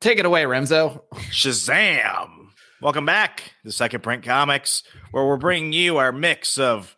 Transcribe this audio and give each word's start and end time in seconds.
Take 0.00 0.18
it 0.18 0.26
away, 0.26 0.42
Remso. 0.44 1.02
Shazam! 1.30 2.28
Welcome 2.82 3.06
back 3.06 3.54
to 3.64 3.72
Second 3.72 4.02
Print 4.02 4.22
Comics, 4.22 4.82
where 5.10 5.24
we're 5.24 5.38
bringing 5.38 5.72
you 5.72 5.96
our 5.96 6.12
mix 6.12 6.58
of 6.58 6.94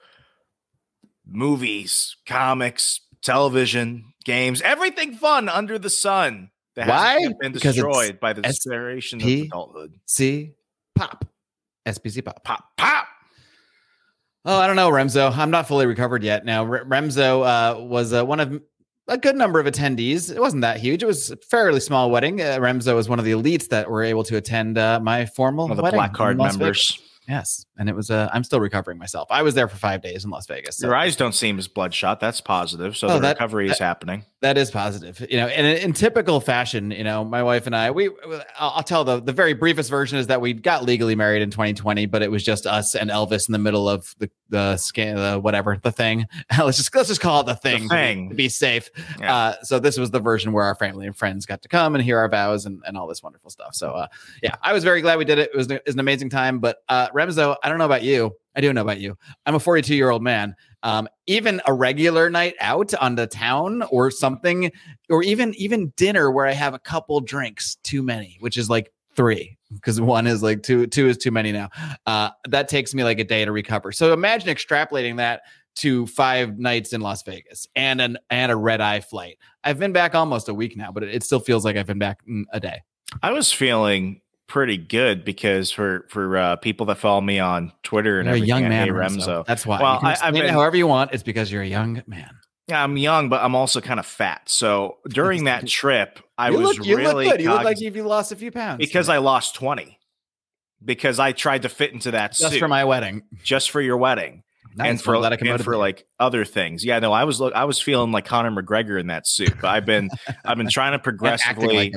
movies, 1.24 2.16
comics, 2.26 3.00
television, 3.22 4.12
games, 4.24 4.60
everything 4.62 5.14
fun 5.14 5.48
under 5.48 5.78
the 5.78 5.90
sun 5.90 6.50
that 6.74 6.88
Why? 6.88 7.14
hasn't 7.20 7.40
been 7.40 7.52
destroyed 7.52 8.18
by 8.18 8.32
the 8.32 8.42
desperation 8.42 9.20
of 9.22 9.28
adulthood. 9.28 9.94
C 10.06 10.54
pop. 10.96 11.24
SPC 11.86 12.24
pop. 12.24 12.42
Pop, 12.42 12.64
pop. 12.76 13.06
Oh, 14.44 14.58
I 14.58 14.66
don't 14.66 14.76
know, 14.76 14.90
Remso. 14.90 15.34
I'm 15.36 15.50
not 15.50 15.68
fully 15.68 15.86
recovered 15.86 16.24
yet. 16.24 16.44
Now, 16.44 16.64
R- 16.64 16.84
Remso 16.84 17.44
uh, 17.46 17.80
was 17.80 18.12
uh, 18.12 18.24
one 18.24 18.40
of 18.40 18.60
a 19.08 19.18
good 19.18 19.36
number 19.36 19.58
of 19.58 19.66
attendees. 19.66 20.30
It 20.30 20.40
wasn't 20.40 20.62
that 20.62 20.78
huge. 20.78 21.02
It 21.02 21.06
was 21.06 21.30
a 21.30 21.36
fairly 21.36 21.80
small 21.80 22.10
wedding. 22.10 22.40
Uh, 22.40 22.58
Remso 22.58 22.94
was 22.94 23.08
one 23.08 23.18
of 23.18 23.24
the 23.24 23.32
elites 23.32 23.68
that 23.68 23.90
were 23.90 24.02
able 24.02 24.24
to 24.24 24.36
attend 24.36 24.78
uh, 24.78 25.00
my 25.00 25.26
formal 25.26 25.64
One 25.64 25.72
of 25.72 25.76
the 25.76 25.82
wedding 25.82 25.98
black 25.98 26.14
card 26.14 26.38
members. 26.38 27.00
Yes, 27.28 27.66
and 27.78 27.88
it 27.88 27.94
was. 27.96 28.10
Uh, 28.10 28.28
I'm 28.32 28.44
still 28.44 28.60
recovering 28.60 28.98
myself. 28.98 29.28
I 29.30 29.42
was 29.42 29.54
there 29.54 29.68
for 29.68 29.76
five 29.76 30.02
days 30.02 30.24
in 30.24 30.30
Las 30.30 30.46
Vegas. 30.46 30.76
so- 30.78 30.86
Your 30.88 30.96
eyes 30.96 31.16
don't 31.16 31.34
seem 31.34 31.58
as 31.58 31.68
bloodshot. 31.68 32.20
That's 32.20 32.40
positive. 32.40 32.96
So 32.96 33.08
Oh, 33.08 33.14
the 33.14 33.20
that- 33.20 33.36
recovery 33.36 33.68
is 33.70 33.78
happening. 33.78 34.24
That 34.40 34.56
is 34.56 34.70
positive, 34.70 35.26
you 35.28 35.36
know. 35.36 35.48
And 35.48 35.66
in, 35.66 35.76
in 35.78 35.92
typical 35.92 36.38
fashion, 36.40 36.92
you 36.92 37.02
know, 37.02 37.24
my 37.24 37.42
wife 37.42 37.66
and 37.66 37.74
I, 37.74 37.90
we, 37.90 38.08
I'll, 38.56 38.84
tell 38.84 39.02
the 39.02 39.20
the 39.20 39.32
very 39.32 39.52
briefest 39.52 39.90
version 39.90 40.16
is 40.16 40.28
that 40.28 40.40
we 40.40 40.52
got 40.52 40.84
legally 40.84 41.16
married 41.16 41.42
in 41.42 41.50
2020, 41.50 42.06
but 42.06 42.22
it 42.22 42.30
was 42.30 42.44
just 42.44 42.64
us 42.64 42.94
and 42.94 43.10
Elvis 43.10 43.48
in 43.48 43.52
the 43.52 43.58
middle 43.58 43.88
of 43.88 44.14
the 44.18 44.30
the 44.50 44.76
scan, 44.76 45.16
the 45.16 45.40
whatever 45.40 45.76
the 45.82 45.90
thing. 45.90 46.26
let's 46.58 46.76
just 46.78 46.94
let's 46.94 47.08
just 47.08 47.20
call 47.20 47.40
it 47.40 47.46
the 47.46 47.56
thing, 47.56 47.78
to 47.78 47.82
be- 47.82 47.88
thing. 47.88 48.28
to 48.30 48.34
be, 48.36 48.48
safe. 48.48 48.90
Yeah. 49.18 49.34
Uh, 49.34 49.54
so 49.64 49.80
this 49.80 49.98
was 49.98 50.12
the 50.12 50.20
version 50.20 50.52
where 50.52 50.64
our 50.64 50.76
family 50.76 51.06
and 51.06 51.16
friends 51.16 51.44
got 51.44 51.62
to 51.62 51.68
come 51.68 51.96
and 51.96 52.04
hear 52.04 52.18
our 52.18 52.28
vows 52.28 52.64
and, 52.64 52.80
and 52.86 52.96
all 52.96 53.08
this 53.08 53.22
wonderful 53.24 53.50
stuff. 53.50 53.74
So 53.74 53.90
uh, 53.90 54.06
yeah, 54.40 54.54
I 54.62 54.72
was 54.72 54.84
very 54.84 55.02
glad 55.02 55.18
we 55.18 55.24
did 55.24 55.38
it. 55.38 55.50
It 55.52 55.56
was, 55.56 55.68
it 55.68 55.82
was 55.84 55.94
an 55.96 56.00
amazing 56.00 56.30
time. 56.30 56.60
But 56.60 56.78
uh, 56.88 57.08
Remso, 57.10 57.56
I 57.68 57.70
don't 57.70 57.78
know 57.78 57.84
about 57.84 58.02
you. 58.02 58.34
I 58.56 58.62
do 58.62 58.72
know 58.72 58.80
about 58.80 58.98
you. 58.98 59.18
I'm 59.44 59.54
a 59.54 59.60
42 59.60 59.94
year 59.94 60.08
old 60.08 60.22
man. 60.22 60.56
Um, 60.82 61.06
even 61.26 61.60
a 61.66 61.74
regular 61.74 62.30
night 62.30 62.54
out 62.60 62.94
on 62.94 63.14
the 63.14 63.26
town 63.26 63.82
or 63.90 64.10
something, 64.10 64.72
or 65.10 65.22
even 65.22 65.52
even 65.56 65.92
dinner 65.96 66.30
where 66.30 66.46
I 66.46 66.52
have 66.52 66.72
a 66.72 66.78
couple 66.78 67.20
drinks 67.20 67.76
too 67.84 68.02
many, 68.02 68.38
which 68.40 68.56
is 68.56 68.70
like 68.70 68.90
three 69.14 69.58
because 69.74 70.00
one 70.00 70.26
is 70.26 70.42
like 70.42 70.62
two 70.62 70.86
two 70.86 71.08
is 71.08 71.18
too 71.18 71.30
many 71.30 71.52
now. 71.52 71.68
Uh, 72.06 72.30
that 72.48 72.68
takes 72.68 72.94
me 72.94 73.04
like 73.04 73.18
a 73.18 73.24
day 73.24 73.44
to 73.44 73.52
recover. 73.52 73.92
So 73.92 74.14
imagine 74.14 74.48
extrapolating 74.48 75.18
that 75.18 75.42
to 75.76 76.06
five 76.06 76.58
nights 76.58 76.94
in 76.94 77.02
Las 77.02 77.22
Vegas 77.24 77.66
and 77.76 78.00
an 78.00 78.16
and 78.30 78.50
a 78.50 78.56
red 78.56 78.80
eye 78.80 79.00
flight. 79.00 79.36
I've 79.62 79.78
been 79.78 79.92
back 79.92 80.14
almost 80.14 80.48
a 80.48 80.54
week 80.54 80.74
now, 80.74 80.90
but 80.90 81.02
it, 81.02 81.14
it 81.14 81.22
still 81.22 81.40
feels 81.40 81.66
like 81.66 81.76
I've 81.76 81.86
been 81.86 81.98
back 81.98 82.26
mm, 82.26 82.44
a 82.50 82.60
day. 82.60 82.80
I 83.22 83.32
was 83.32 83.52
feeling 83.52 84.22
pretty 84.48 84.76
good 84.78 85.24
because 85.24 85.70
for 85.70 86.06
for 86.08 86.36
uh, 86.36 86.56
people 86.56 86.86
that 86.86 86.96
follow 86.98 87.20
me 87.20 87.38
on 87.38 87.72
Twitter 87.84 88.18
and 88.18 88.26
You're 88.28 88.36
a 88.36 88.40
young 88.40 88.68
man, 88.68 88.88
Remso. 88.88 89.18
Remso. 89.18 89.46
That's 89.46 89.64
why. 89.64 89.80
Well, 89.80 90.00
you 90.02 90.08
I- 90.08 90.12
explain 90.12 90.36
it 90.44 90.50
however 90.50 90.76
you 90.76 90.86
want. 90.86 91.12
It's 91.12 91.22
because 91.22 91.52
you're 91.52 91.62
a 91.62 91.66
young 91.68 92.02
man. 92.06 92.30
Yeah, 92.66 92.82
I'm 92.84 92.96
young, 92.98 93.30
but 93.30 93.42
I'm 93.42 93.54
also 93.54 93.80
kind 93.80 93.98
of 93.98 94.04
fat. 94.04 94.42
So 94.50 94.98
during 95.08 95.44
that 95.44 95.66
trip, 95.68 96.18
I 96.36 96.50
you 96.50 96.58
was 96.58 96.76
look, 96.76 96.86
you 96.86 96.96
really 96.96 97.24
look 97.26 97.34
good. 97.36 97.42
You 97.42 97.50
look 97.50 97.62
like 97.64 97.80
you've 97.80 97.96
lost 97.96 98.32
a 98.32 98.36
few 98.36 98.50
pounds 98.50 98.78
because 98.78 99.08
I 99.08 99.18
lost 99.18 99.54
20 99.54 99.98
because 100.84 101.18
I 101.18 101.32
tried 101.32 101.62
to 101.62 101.68
fit 101.68 101.92
into 101.92 102.10
that 102.12 102.32
just 102.32 102.52
suit 102.52 102.58
for 102.58 102.68
my 102.68 102.84
wedding. 102.84 103.22
just 103.42 103.70
for 103.70 103.80
your 103.80 103.96
wedding 103.96 104.42
Nice. 104.76 104.90
and 104.90 105.00
for 105.02 105.12
Well, 105.12 105.20
glad 105.22 105.32
I 105.32 105.36
can 105.36 105.48
and 105.48 105.64
for 105.64 105.76
like 105.78 106.06
other 106.20 106.44
things. 106.44 106.84
Yeah, 106.84 106.98
no, 106.98 107.10
I 107.12 107.24
was 107.24 107.40
look 107.40 107.54
I 107.54 107.64
was 107.64 107.80
feeling 107.80 108.12
like 108.12 108.26
Conor 108.26 108.50
McGregor 108.50 109.00
in 109.00 109.06
that 109.06 109.26
suit, 109.26 109.54
but 109.60 109.68
I've 109.68 109.86
been 109.86 110.10
I've 110.44 110.58
been 110.58 110.68
trying 110.68 110.92
to 110.92 110.98
progressively 111.02 111.74
like. 111.74 111.94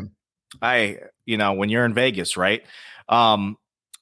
I, 0.62 0.98
you 1.32 1.38
know, 1.38 1.54
when 1.54 1.70
you're 1.70 1.86
in 1.86 1.94
Vegas, 1.94 2.36
right? 2.36 2.62
Um, 3.08 3.58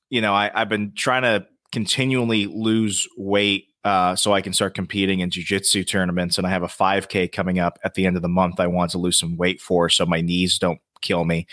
you 0.09 0.19
know, 0.19 0.33
I, 0.33 0.49
I've 0.51 0.67
been 0.67 0.93
trying 0.95 1.21
to 1.21 1.45
continually 1.71 2.47
lose 2.47 3.07
weight 3.17 3.67
uh, 3.83 4.15
so 4.15 4.33
I 4.33 4.41
can 4.41 4.51
start 4.51 4.73
competing 4.73 5.19
in 5.19 5.29
jujitsu 5.29 5.87
tournaments. 5.87 6.39
And 6.39 6.47
I 6.47 6.49
have 6.49 6.63
a 6.63 6.67
5K 6.67 7.31
coming 7.31 7.59
up 7.59 7.77
at 7.83 7.93
the 7.93 8.07
end 8.07 8.15
of 8.15 8.23
the 8.23 8.27
month. 8.27 8.59
I 8.59 8.65
want 8.65 8.89
to 8.91 8.97
lose 8.97 9.19
some 9.19 9.37
weight 9.37 9.61
for 9.61 9.89
so 9.89 10.07
my 10.07 10.21
knees 10.21 10.57
don't 10.57 10.79
kill 11.01 11.25
me. 11.25 11.47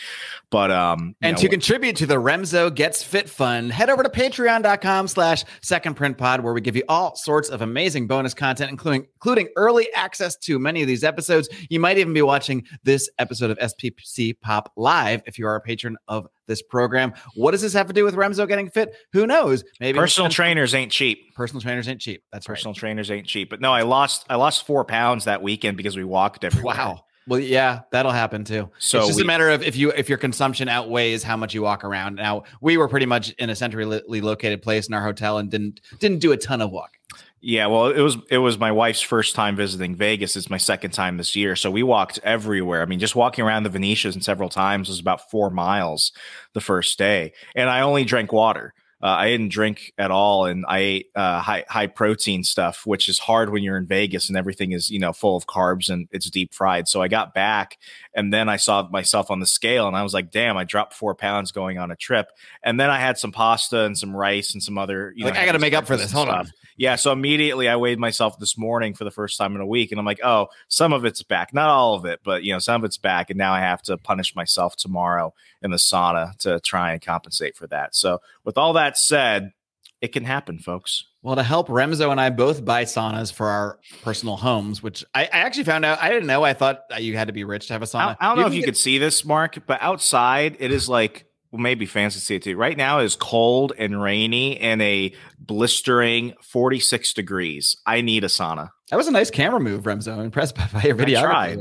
But 0.50 0.70
um, 0.70 1.14
And 1.22 1.36
know, 1.36 1.42
to 1.42 1.48
contribute 1.48 1.96
to 1.96 2.06
the 2.06 2.16
Remso 2.16 2.74
Gets 2.74 3.02
Fit 3.02 3.28
Fund, 3.28 3.72
head 3.72 3.90
over 3.90 4.02
to 4.02 4.08
patreon.com 4.08 5.08
slash 5.08 5.44
second 5.62 5.94
print 5.94 6.18
pod, 6.18 6.40
where 6.40 6.52
we 6.54 6.60
give 6.60 6.76
you 6.76 6.84
all 6.88 7.16
sorts 7.16 7.48
of 7.48 7.62
amazing 7.62 8.06
bonus 8.06 8.34
content, 8.34 8.70
including 8.70 9.06
including 9.14 9.48
early 9.56 9.92
access 9.94 10.36
to 10.36 10.58
many 10.58 10.82
of 10.82 10.88
these 10.88 11.04
episodes. 11.04 11.48
You 11.68 11.80
might 11.80 11.98
even 11.98 12.12
be 12.12 12.22
watching 12.22 12.64
this 12.84 13.08
episode 13.18 13.50
of 13.50 13.58
SPC 13.58 14.38
Pop 14.40 14.72
live 14.76 15.22
if 15.26 15.38
you 15.38 15.46
are 15.46 15.56
a 15.56 15.60
patron 15.60 15.96
of 16.08 16.26
this 16.46 16.62
program. 16.62 17.12
What 17.34 17.50
does 17.50 17.62
this 17.62 17.72
have 17.72 17.88
to 17.88 17.92
do 17.92 18.04
with 18.04 18.14
Remso 18.14 18.46
getting 18.46 18.70
fit? 18.70 18.94
Who 19.12 19.26
knows? 19.26 19.64
Maybe 19.80 19.98
personal 19.98 20.30
trainers 20.30 20.74
ain't 20.74 20.92
cheap. 20.92 21.34
personal 21.34 21.60
trainers 21.60 21.88
ain't 21.88 22.00
cheap. 22.00 22.22
That's 22.32 22.46
Personal 22.46 22.72
right. 22.72 22.78
trainers 22.78 23.10
ain't 23.10 23.26
cheap. 23.26 23.50
But 23.50 23.60
no, 23.60 23.72
I 23.72 23.82
lost 23.82 24.24
I 24.30 24.36
lost 24.36 24.64
four 24.66 24.84
pounds 24.84 25.24
that 25.24 25.42
weekend 25.42 25.76
because 25.76 25.96
we 25.96 26.04
walked 26.04 26.44
everywhere. 26.44 26.76
Wow. 26.76 27.04
Well, 27.28 27.41
yeah, 27.41 27.81
that'll 27.91 28.12
happen 28.12 28.44
too. 28.44 28.70
So 28.78 28.98
it's 28.98 29.09
just 29.09 29.16
we- 29.19 29.25
a 29.25 29.26
matter 29.26 29.50
of 29.50 29.62
if 29.62 29.76
you 29.76 29.91
if 29.92 30.09
your 30.09 30.19
consumption 30.19 30.69
outweighs 30.69 31.22
how 31.22 31.37
much 31.37 31.54
you 31.54 31.62
walk 31.62 31.84
around. 31.84 32.14
Now, 32.16 32.44
we 32.60 32.76
were 32.76 32.88
pretty 32.88 33.06
much 33.06 33.31
in 33.38 33.50
a 33.50 33.56
centrally 33.56 34.20
located 34.20 34.62
place 34.62 34.87
in 34.87 34.94
our 34.94 35.03
hotel 35.03 35.38
and 35.38 35.50
didn't 35.50 35.81
didn't 35.98 36.19
do 36.19 36.32
a 36.32 36.36
ton 36.36 36.60
of 36.60 36.70
walking. 36.70 37.00
Yeah, 37.41 37.66
well, 37.66 37.88
it 37.88 38.00
was 38.00 38.16
it 38.31 38.38
was 38.38 38.59
my 38.59 38.72
wife's 38.72 39.00
first 39.00 39.34
time 39.34 39.56
visiting 39.56 39.94
Vegas. 39.94 40.36
It's 40.36 40.50
my 40.50 40.56
second 40.56 40.92
time 40.92 41.16
this 41.16 41.36
year, 41.36 41.54
so 41.54 41.70
we 41.70 41.82
walked 41.82 42.19
everywhere. 42.22 42.82
I 42.82 42.86
mean, 42.86 42.98
just 42.98 43.15
walking 43.15 43.44
around 43.44 43.65
the 43.65 43.70
Venetias 43.70 44.15
and 44.15 44.25
several 44.25 44.48
times 44.48 44.88
was 44.88 44.98
about 44.98 45.31
four 45.31 45.50
miles 45.50 46.12
the 46.54 46.60
first 46.60 46.98
day, 46.98 47.32
and 47.54 47.69
I 47.69 47.81
only 47.82 48.04
drank 48.04 48.32
water. 48.32 48.72
Uh, 49.06 49.10
I 49.10 49.28
didn't 49.28 49.50
drink 49.50 49.92
at 49.98 50.10
all, 50.10 50.46
and 50.46 50.64
I 50.66 50.78
ate 50.78 51.10
uh, 51.14 51.38
high 51.40 51.64
high 51.68 51.86
protein 51.86 52.42
stuff, 52.42 52.84
which 52.84 53.08
is 53.08 53.20
hard 53.20 53.50
when 53.50 53.62
you're 53.62 53.76
in 53.76 53.86
Vegas 53.86 54.28
and 54.28 54.36
everything 54.36 54.72
is 54.72 54.90
you 54.90 54.98
know 54.98 55.12
full 55.12 55.36
of 55.36 55.46
carbs 55.46 55.88
and 55.88 56.08
it's 56.10 56.28
deep 56.28 56.52
fried. 56.52 56.88
So 56.88 57.02
I 57.02 57.06
got 57.06 57.32
back, 57.32 57.78
and 58.16 58.32
then 58.32 58.48
I 58.48 58.56
saw 58.56 58.88
myself 58.90 59.30
on 59.30 59.38
the 59.38 59.46
scale, 59.46 59.86
and 59.86 59.96
I 59.96 60.02
was 60.02 60.12
like, 60.12 60.32
"Damn, 60.32 60.56
I 60.56 60.64
dropped 60.64 60.92
four 60.92 61.14
pounds 61.14 61.52
going 61.52 61.78
on 61.78 61.92
a 61.92 61.96
trip." 61.96 62.32
And 62.64 62.80
then 62.80 62.90
I 62.90 62.98
had 62.98 63.16
some 63.16 63.30
pasta 63.30 63.84
and 63.84 63.96
some 63.96 64.14
rice 64.14 64.54
and 64.54 64.62
some 64.62 64.76
other. 64.76 65.12
You 65.14 65.26
Like, 65.26 65.34
know, 65.34 65.40
I 65.40 65.46
got 65.46 65.52
to 65.52 65.60
make 65.60 65.74
up 65.74 65.86
for 65.86 65.96
this. 65.96 66.10
Hold 66.10 66.28
on. 66.28 66.50
Yeah, 66.76 66.96
so 66.96 67.10
immediately 67.10 67.68
I 67.68 67.76
weighed 67.76 67.98
myself 67.98 68.38
this 68.38 68.58
morning 68.58 68.92
for 68.92 69.04
the 69.04 69.10
first 69.10 69.38
time 69.38 69.54
in 69.54 69.62
a 69.62 69.66
week, 69.66 69.92
and 69.92 69.98
I'm 69.98 70.04
like, 70.04 70.20
oh, 70.22 70.48
some 70.68 70.92
of 70.92 71.04
it's 71.06 71.22
back, 71.22 71.54
not 71.54 71.70
all 71.70 71.94
of 71.94 72.04
it, 72.04 72.20
but 72.22 72.42
you 72.42 72.52
know, 72.52 72.58
some 72.58 72.82
of 72.82 72.84
it's 72.84 72.98
back, 72.98 73.30
and 73.30 73.38
now 73.38 73.54
I 73.54 73.60
have 73.60 73.82
to 73.82 73.96
punish 73.96 74.36
myself 74.36 74.76
tomorrow 74.76 75.32
in 75.62 75.70
the 75.70 75.78
sauna 75.78 76.36
to 76.38 76.60
try 76.60 76.92
and 76.92 77.00
compensate 77.00 77.56
for 77.56 77.66
that. 77.68 77.94
So, 77.94 78.20
with 78.46 78.56
all 78.56 78.72
that 78.74 78.96
said, 78.96 79.50
it 80.00 80.09
can 80.09 80.24
happen, 80.24 80.59
folks. 80.59 81.04
Well, 81.22 81.36
to 81.36 81.42
help 81.42 81.68
Remso 81.68 82.10
and 82.12 82.21
I 82.21 82.30
both 82.30 82.65
buy 82.65 82.84
saunas 82.84 83.32
for 83.32 83.48
our 83.48 83.78
personal 84.03 84.36
homes, 84.36 84.82
which 84.82 85.04
I, 85.15 85.24
I 85.24 85.28
actually 85.41 85.65
found 85.65 85.84
out 85.84 86.00
I 86.00 86.09
didn't 86.09 86.26
know. 86.28 86.44
I 86.44 86.54
thought 86.54 86.80
you 86.98 87.16
had 87.16 87.26
to 87.26 87.32
be 87.32 87.44
rich 87.44 87.66
to 87.66 87.72
have 87.72 87.82
a 87.82 87.86
sauna. 87.86 88.16
I 88.21 88.28
don't 88.28 88.38
know 88.38 88.47
if 88.47 88.54
you 88.54 88.60
get- 88.60 88.66
could 88.66 88.76
see 88.76 88.98
this, 88.98 89.24
Marc, 89.24 89.66
but 89.66 89.82
outside 89.82 90.56
it 90.60 90.71
is 90.71 90.88
like. 90.88 91.24
Well, 91.53 91.62
maybe 91.62 91.86
fans 91.86 92.15
can 92.15 92.21
see 92.21 92.34
it 92.34 92.42
too. 92.42 92.56
Right 92.56 92.76
now 92.76 92.98
is 92.98 93.15
cold 93.15 93.72
and 93.78 94.03
rainy 94.03 94.59
and 94.59 94.82
a 94.82 95.15
blistering 95.38 96.34
46 96.42 97.15
degrees. 97.15 97.76
I 97.86 98.00
need 98.00 98.24
a 98.24 98.26
sauna. 98.26 98.71
That 98.91 98.97
was 98.97 99.06
a 99.06 99.12
nice 99.12 99.30
camera 99.30 99.60
move, 99.60 99.84
Remso. 99.84 100.12
I'm 100.12 100.21
impressed 100.24 100.56
by, 100.56 100.82
your 100.84 101.00
I 101.00 101.04
tried. 101.22 101.59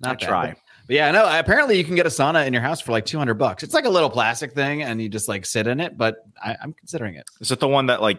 Not 0.00 0.10
I 0.10 0.14
bad. 0.14 0.20
try. 0.20 0.56
But 0.88 0.96
yeah, 0.96 1.10
no. 1.12 1.24
Apparently, 1.38 1.78
you 1.78 1.84
can 1.84 1.94
get 1.94 2.06
a 2.06 2.08
sauna 2.08 2.46
in 2.46 2.52
your 2.52 2.62
house 2.62 2.80
for 2.80 2.90
like 2.90 3.04
200 3.06 3.34
bucks. 3.34 3.62
It's 3.62 3.74
like 3.74 3.84
a 3.84 3.90
little 3.90 4.10
plastic 4.10 4.52
thing, 4.54 4.82
and 4.82 5.00
you 5.00 5.08
just 5.08 5.28
like 5.28 5.46
sit 5.46 5.66
in 5.68 5.78
it. 5.80 5.96
But 5.96 6.16
I, 6.42 6.56
I'm 6.60 6.72
considering 6.72 7.14
it. 7.14 7.26
Is 7.40 7.52
it 7.52 7.60
the 7.60 7.68
one 7.68 7.86
that 7.86 8.02
like 8.02 8.18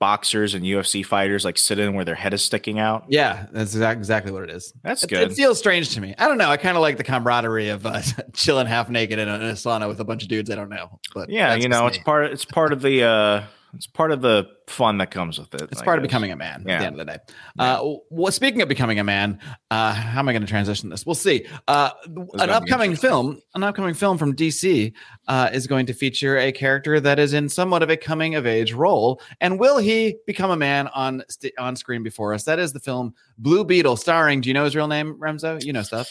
boxers 0.00 0.54
and 0.54 0.64
UFC 0.64 1.06
fighters 1.06 1.44
like 1.44 1.56
sit 1.56 1.78
in 1.78 1.94
where 1.94 2.04
their 2.04 2.14
head 2.14 2.34
is 2.34 2.42
sticking 2.42 2.78
out? 2.78 3.04
Yeah, 3.08 3.46
that's 3.52 3.72
exact, 3.72 3.98
exactly 3.98 4.32
what 4.32 4.42
it 4.44 4.50
is. 4.50 4.72
That's 4.82 5.04
It- 5.04 5.10
good. 5.10 5.30
It 5.30 5.34
feels 5.34 5.58
strange 5.58 5.90
to 5.94 6.00
me. 6.00 6.14
I 6.18 6.28
don't 6.28 6.38
know. 6.38 6.50
I 6.50 6.56
kind 6.56 6.76
of 6.76 6.80
like 6.82 6.96
the 6.96 7.04
camaraderie 7.04 7.68
of 7.70 7.86
uh, 7.86 8.02
chilling 8.34 8.66
half 8.66 8.90
naked 8.90 9.18
in 9.18 9.28
a, 9.28 9.34
in 9.36 9.42
a 9.42 9.52
sauna 9.52 9.88
with 9.88 10.00
a 10.00 10.04
bunch 10.04 10.22
of 10.22 10.28
dudes 10.28 10.50
I 10.50 10.54
don't 10.56 10.68
know. 10.70 10.98
But 11.14 11.30
yeah, 11.30 11.54
you 11.54 11.68
know, 11.68 11.86
it's 11.86 11.98
part 11.98 12.30
it's 12.32 12.44
part 12.44 12.72
of 12.72 12.82
the 12.82 13.04
uh 13.04 13.42
it's 13.74 13.86
part 13.86 14.10
of 14.10 14.22
the 14.22 14.48
fun 14.66 14.98
that 14.98 15.10
comes 15.10 15.38
with 15.38 15.54
it. 15.54 15.62
It's 15.70 15.80
I 15.80 15.84
part 15.84 15.98
of 15.98 16.02
becoming 16.02 16.32
a 16.32 16.36
man 16.36 16.64
at 16.68 16.80
the 16.80 16.86
end 16.86 16.98
of 17.00 17.06
the 17.06 17.12
day. 17.12 17.18
Uh, 17.58 17.94
well, 18.10 18.32
speaking 18.32 18.62
of 18.62 18.68
becoming 18.68 18.98
a 18.98 19.04
man, 19.04 19.38
uh, 19.70 19.92
how 19.92 20.20
am 20.20 20.28
I 20.28 20.32
going 20.32 20.42
to 20.42 20.48
transition 20.48 20.88
this? 20.88 21.06
We'll 21.06 21.14
see. 21.14 21.46
Uh, 21.68 21.90
an 22.34 22.50
upcoming 22.50 22.96
film, 22.96 23.40
an 23.54 23.62
upcoming 23.62 23.94
film 23.94 24.18
from 24.18 24.34
DC, 24.34 24.92
uh, 25.28 25.50
is 25.52 25.66
going 25.66 25.86
to 25.86 25.92
feature 25.92 26.38
a 26.38 26.52
character 26.52 27.00
that 27.00 27.18
is 27.18 27.32
in 27.32 27.48
somewhat 27.48 27.82
of 27.82 27.90
a 27.90 27.96
coming 27.96 28.34
of 28.34 28.46
age 28.46 28.72
role. 28.72 29.20
And 29.40 29.58
will 29.58 29.78
he 29.78 30.16
become 30.26 30.50
a 30.50 30.56
man 30.56 30.88
on 30.88 31.22
st- 31.28 31.54
on 31.58 31.76
screen 31.76 32.02
before 32.02 32.34
us? 32.34 32.44
That 32.44 32.58
is 32.58 32.72
the 32.72 32.80
film 32.80 33.14
Blue 33.38 33.64
Beetle, 33.64 33.96
starring. 33.96 34.40
Do 34.40 34.48
you 34.48 34.54
know 34.54 34.64
his 34.64 34.74
real 34.74 34.88
name, 34.88 35.14
Remso? 35.14 35.62
You 35.62 35.72
know 35.72 35.82
stuff. 35.82 36.10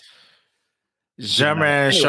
German, 1.20 1.94
anyway. 1.94 2.02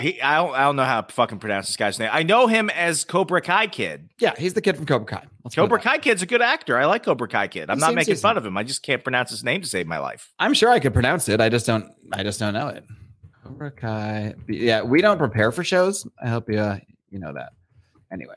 he, 0.00 0.20
I 0.20 0.36
don't, 0.36 0.54
I 0.54 0.64
don't 0.64 0.74
know 0.74 0.84
how 0.84 1.00
to 1.00 1.14
fucking 1.14 1.38
pronounce 1.38 1.68
this 1.68 1.76
guy's 1.76 1.98
name. 1.98 2.10
I 2.12 2.24
know 2.24 2.48
him 2.48 2.70
as 2.70 3.04
Cobra 3.04 3.40
Kai 3.40 3.68
Kid. 3.68 4.08
Yeah, 4.18 4.34
he's 4.36 4.54
the 4.54 4.60
kid 4.60 4.76
from 4.76 4.84
Cobra 4.84 5.06
Kai. 5.06 5.24
Let's 5.44 5.54
Cobra 5.54 5.78
Kai 5.78 5.98
Kid's 5.98 6.22
a 6.22 6.26
good 6.26 6.42
actor. 6.42 6.76
I 6.76 6.86
like 6.86 7.04
Cobra 7.04 7.28
Kai 7.28 7.46
Kid. 7.46 7.70
I'm 7.70 7.78
not 7.78 7.94
making 7.94 8.14
season. 8.14 8.22
fun 8.22 8.36
of 8.36 8.44
him. 8.44 8.56
I 8.56 8.64
just 8.64 8.82
can't 8.82 9.04
pronounce 9.04 9.30
his 9.30 9.44
name 9.44 9.60
to 9.60 9.68
save 9.68 9.86
my 9.86 9.98
life. 9.98 10.32
I'm 10.40 10.54
sure 10.54 10.70
I 10.70 10.80
could 10.80 10.92
pronounce 10.92 11.28
it. 11.28 11.40
I 11.40 11.48
just 11.48 11.66
don't. 11.66 11.88
I 12.12 12.24
just 12.24 12.40
don't 12.40 12.54
know 12.54 12.66
it. 12.66 12.84
Cobra 13.44 13.70
Kai. 13.70 14.34
Yeah, 14.48 14.82
we 14.82 15.02
don't 15.02 15.18
prepare 15.18 15.52
for 15.52 15.62
shows. 15.62 16.04
I 16.20 16.28
hope 16.28 16.50
you 16.50 16.58
uh, 16.58 16.78
you 17.10 17.20
know 17.20 17.32
that. 17.32 17.52
Anyway, 18.12 18.34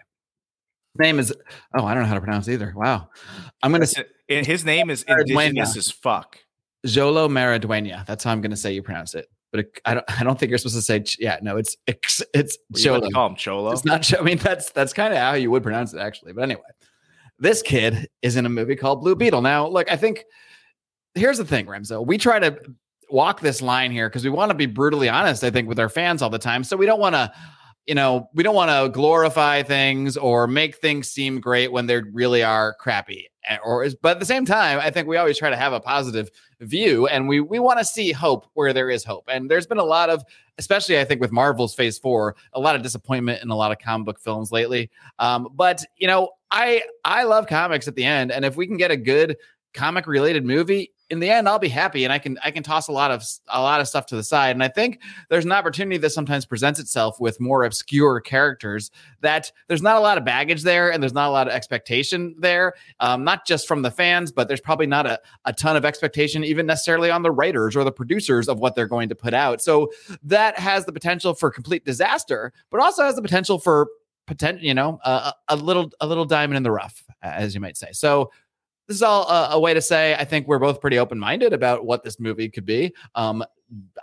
his 0.94 1.00
name 1.00 1.18
is. 1.18 1.34
Oh, 1.76 1.84
I 1.84 1.96
don't 1.96 2.04
know 2.04 2.10
how 2.10 2.16
to 2.16 2.22
pronounce 2.22 2.48
either. 2.48 2.74
Wow, 2.76 3.10
I'm 3.64 3.72
gonna. 3.72 3.88
say 3.88 4.04
his 4.28 4.66
name 4.66 4.92
is 4.92 5.04
indigenous 5.08 5.76
as 5.76 5.90
fuck. 5.90 6.38
Jolo 6.86 7.28
Maridueña. 7.28 8.06
That's 8.06 8.24
how 8.24 8.32
I'm 8.32 8.42
gonna 8.42 8.56
say 8.58 8.74
you 8.74 8.82
pronounce 8.84 9.16
it. 9.16 9.28
But 9.52 9.60
it, 9.62 9.82
I 9.86 9.94
don't. 9.96 10.06
I 10.20 10.24
don't 10.24 10.40
think 10.40 10.50
you're 10.50 10.58
supposed 10.60 10.76
to 10.76 10.82
say. 10.82 11.00
Ch- 11.02 11.18
yeah, 11.20 11.40
no. 11.42 11.58
It's 11.58 11.76
it's, 11.88 12.22
it's 12.34 12.58
What 12.70 12.76
do 12.78 12.82
you 12.82 12.86
Jolo. 13.00 13.10
call 13.12 13.28
him 13.30 13.36
Cholo. 13.36 13.72
It's 13.72 13.84
not. 13.86 14.14
I 14.20 14.22
mean, 14.22 14.38
that's 14.38 14.72
that's 14.72 14.94
kind 14.94 15.12
of 15.14 15.20
how 15.20 15.34
you 15.34 15.50
would 15.52 15.64
pronounce 15.64 15.94
it 15.94 16.00
actually. 16.00 16.34
But 16.34 16.44
anyway, 16.44 16.62
this 17.40 17.62
kid 17.62 18.08
is 18.22 18.36
in 18.36 18.46
a 18.46 18.50
movie 18.50 18.76
called 18.76 19.02
Blue 19.02 19.16
Beetle. 19.16 19.42
Now, 19.42 19.68
look, 19.68 19.92
I 19.92 19.96
think 19.96 20.24
here's 21.16 21.38
the 21.40 21.46
thing, 21.46 21.66
Remso. 21.66 22.06
We 22.06 22.18
try 22.18 22.38
to 22.40 22.60
walk 23.10 23.42
this 23.42 23.62
line 23.62 23.92
here 23.92 24.08
because 24.08 24.24
we 24.24 24.30
want 24.30 24.52
to 24.52 24.56
be 24.56 24.68
brutally 24.68 25.10
honest. 25.10 25.44
I 25.44 25.50
think 25.50 25.68
with 25.68 25.80
our 25.80 25.90
fans 25.90 26.22
all 26.22 26.30
the 26.30 26.38
time, 26.40 26.64
so 26.64 26.78
we 26.78 26.86
don't 26.86 27.00
want 27.00 27.16
to. 27.16 27.32
You 27.88 27.96
know, 27.96 28.30
we 28.36 28.44
don't 28.44 28.54
want 28.54 28.70
to 28.70 28.94
glorify 28.94 29.64
things 29.64 30.16
or 30.16 30.46
make 30.46 30.76
things 30.76 31.10
seem 31.10 31.40
great 31.42 31.72
when 31.72 31.88
they 31.88 32.02
really 32.14 32.44
are 32.44 32.76
crappy. 32.80 33.26
Eh, 33.50 33.58
Or, 33.66 33.84
is- 33.84 33.96
but 33.96 34.10
at 34.12 34.20
the 34.20 34.28
same 34.28 34.46
time, 34.46 34.80
I 34.80 34.92
think 34.92 35.08
we 35.08 35.18
always 35.18 35.40
try 35.40 35.50
to 35.50 35.56
have 35.56 35.74
a 35.74 35.80
positive 35.80 36.30
view, 36.62 37.08
and 37.08 37.28
we 37.28 37.40
we 37.40 37.60
want 37.60 37.80
to 37.80 37.86
see 37.86 38.12
hope 38.12 38.48
where 38.54 38.74
there 38.74 38.90
is 38.90 39.04
hope. 39.04 39.26
And 39.32 39.50
there's 39.50 39.68
been 39.68 39.78
a 39.78 39.84
lot 39.84 40.10
of, 40.10 40.24
especially 40.58 41.00
I 41.00 41.06
think 41.06 41.22
with 41.22 41.32
Marvel's 41.32 41.74
Phase 41.74 41.98
Four, 41.98 42.36
a 42.54 42.60
lot 42.60 42.76
of 42.76 42.84
disappointment 42.84 43.42
in 43.42 43.50
a 43.50 43.56
lot 43.56 43.72
of 43.72 43.80
comic 43.80 44.06
book 44.06 44.20
films 44.20 44.52
lately. 44.52 44.90
Um, 45.20 45.50
but 45.54 45.84
you 45.98 46.08
know, 46.08 46.32
I 46.52 46.84
I 47.06 47.24
love 47.24 47.48
comics 47.48 47.88
at 47.88 47.96
the 47.96 48.04
end, 48.04 48.32
and 48.32 48.46
if 48.46 48.56
we 48.56 48.68
can 48.68 48.78
get 48.78 48.92
a 48.92 48.98
good 48.98 49.38
comic 49.74 50.08
related 50.08 50.46
movie 50.46 50.92
in 51.10 51.20
the 51.20 51.30
end 51.30 51.48
i'll 51.48 51.60
be 51.60 51.70
happy 51.70 52.04
and 52.04 52.14
i 52.14 52.20
can 52.20 52.38
i 52.44 52.52
can 52.52 52.64
toss 52.64 52.88
a 52.88 52.92
lot 52.92 53.12
of 53.12 53.24
a 53.48 53.62
lot 53.62 53.82
of 53.82 53.88
stuff 53.88 54.06
to 54.06 54.16
the 54.16 54.24
side. 54.24 54.52
And 54.52 54.64
i 54.64 54.68
think 54.68 55.02
there's 55.30 55.46
an 55.46 55.52
opportunity 55.52 55.98
that 55.98 56.10
sometimes 56.12 56.46
presents 56.46 56.80
itself 56.80 57.20
with 57.20 57.40
more 57.40 57.64
obscure 57.64 58.20
characters 58.20 58.92
that 59.22 59.52
there's 59.68 59.82
not 59.82 59.98
a 59.98 60.00
lot 60.00 60.18
of 60.18 60.26
baggage 60.26 60.64
there 60.64 60.92
and 60.92 61.02
there's 61.02 61.14
not 61.14 61.28
a 61.28 61.32
lot 61.32 61.48
of 61.48 61.54
expectation 61.54 62.36
there 62.38 62.74
um, 63.00 63.24
not 63.24 63.46
just 63.46 63.68
from 63.68 63.82
the 63.82 63.92
fans 63.92 64.32
but 64.32 64.48
there's 64.48 64.62
probably 64.62 64.88
not 64.88 65.06
a, 65.06 65.20
a 65.46 65.54
ton 65.54 65.76
of 65.76 65.86
expectation 65.86 66.44
even 66.44 66.66
necessarily 66.66 67.10
on 67.10 67.24
the 67.24 67.32
writers 67.32 67.76
or 67.76 67.84
the 67.84 67.92
producers 67.92 68.48
of 68.48 68.60
what 68.60 68.76
they're 68.76 68.88
going 68.88 69.10
to 69.10 69.16
put 69.16 69.34
out. 69.34 69.62
So 69.62 69.92
that 70.24 70.58
has 70.60 70.86
the 70.86 70.92
potential 70.92 71.34
for 71.34 71.52
complete 71.52 71.86
disaster 71.86 72.54
but 72.70 72.80
also 72.80 73.04
has 73.04 73.16
the 73.16 73.22
potential 73.22 73.60
for 73.60 73.88
potential 74.28 74.64
you 74.64 74.74
know 74.74 75.00
a, 75.04 75.34
a 75.48 75.56
little 75.56 75.92
a 76.00 76.08
little 76.08 76.26
diamond 76.26 76.58
in 76.58 76.64
the 76.64 76.72
rough 76.72 77.04
as 77.22 77.54
you 77.54 77.62
might 77.62 77.78
say. 77.78 77.92
So 77.92 78.32
this 78.90 78.96
is 78.96 79.04
all 79.04 79.30
a, 79.30 79.50
a 79.52 79.60
way 79.60 79.76
to 79.76 79.82
say 79.82 80.16
I 80.16 80.26
think 80.26 80.48
we're 80.48 80.58
both 80.60 80.82
pretty 80.82 80.98
open 80.98 81.20
minded 81.20 81.54
about 81.54 81.86
what 81.86 82.04
this 82.04 82.20
movie 82.20 82.50
could 82.50 82.66
be. 82.66 82.92
Um, 83.14 83.46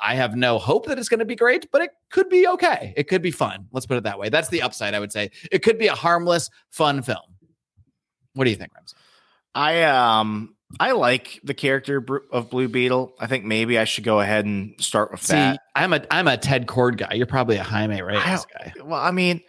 I 0.00 0.14
have 0.14 0.36
no 0.36 0.58
hope 0.58 0.86
that 0.86 0.96
it's 0.96 1.08
going 1.08 1.18
to 1.18 1.26
be 1.26 1.34
great, 1.34 1.68
but 1.72 1.82
it 1.82 1.90
could 2.10 2.28
be 2.28 2.46
okay. 2.46 2.94
It 2.96 3.08
could 3.08 3.20
be 3.20 3.32
fun. 3.32 3.66
Let's 3.72 3.84
put 3.84 3.96
it 3.96 4.04
that 4.04 4.16
way. 4.16 4.28
That's 4.28 4.48
the 4.48 4.62
upside, 4.62 4.94
I 4.94 5.00
would 5.00 5.10
say. 5.10 5.32
It 5.50 5.64
could 5.64 5.76
be 5.76 5.88
a 5.88 5.94
harmless, 5.94 6.50
fun 6.70 7.02
film. 7.02 7.18
What 8.34 8.44
do 8.44 8.50
you 8.50 8.56
think, 8.56 8.70
Remso? 8.74 8.94
I 9.56 9.82
um 9.82 10.54
I 10.78 10.92
like 10.92 11.40
the 11.42 11.54
character 11.54 12.04
of 12.30 12.50
Blue 12.50 12.68
Beetle. 12.68 13.12
I 13.18 13.26
think 13.26 13.44
maybe 13.44 13.80
I 13.80 13.84
should 13.84 14.04
go 14.04 14.20
ahead 14.20 14.44
and 14.44 14.74
start 14.78 15.10
with 15.10 15.22
See, 15.22 15.32
that. 15.32 15.60
I'm 15.74 15.94
a 15.94 16.06
I'm 16.12 16.28
a 16.28 16.36
Ted 16.36 16.68
Kord 16.68 16.96
guy. 16.96 17.14
You're 17.14 17.26
probably 17.26 17.56
a 17.56 17.64
Jaime 17.64 18.02
Reyes 18.02 18.46
guy. 18.52 18.72
Well, 18.84 19.00
I 19.00 19.10
mean, 19.10 19.40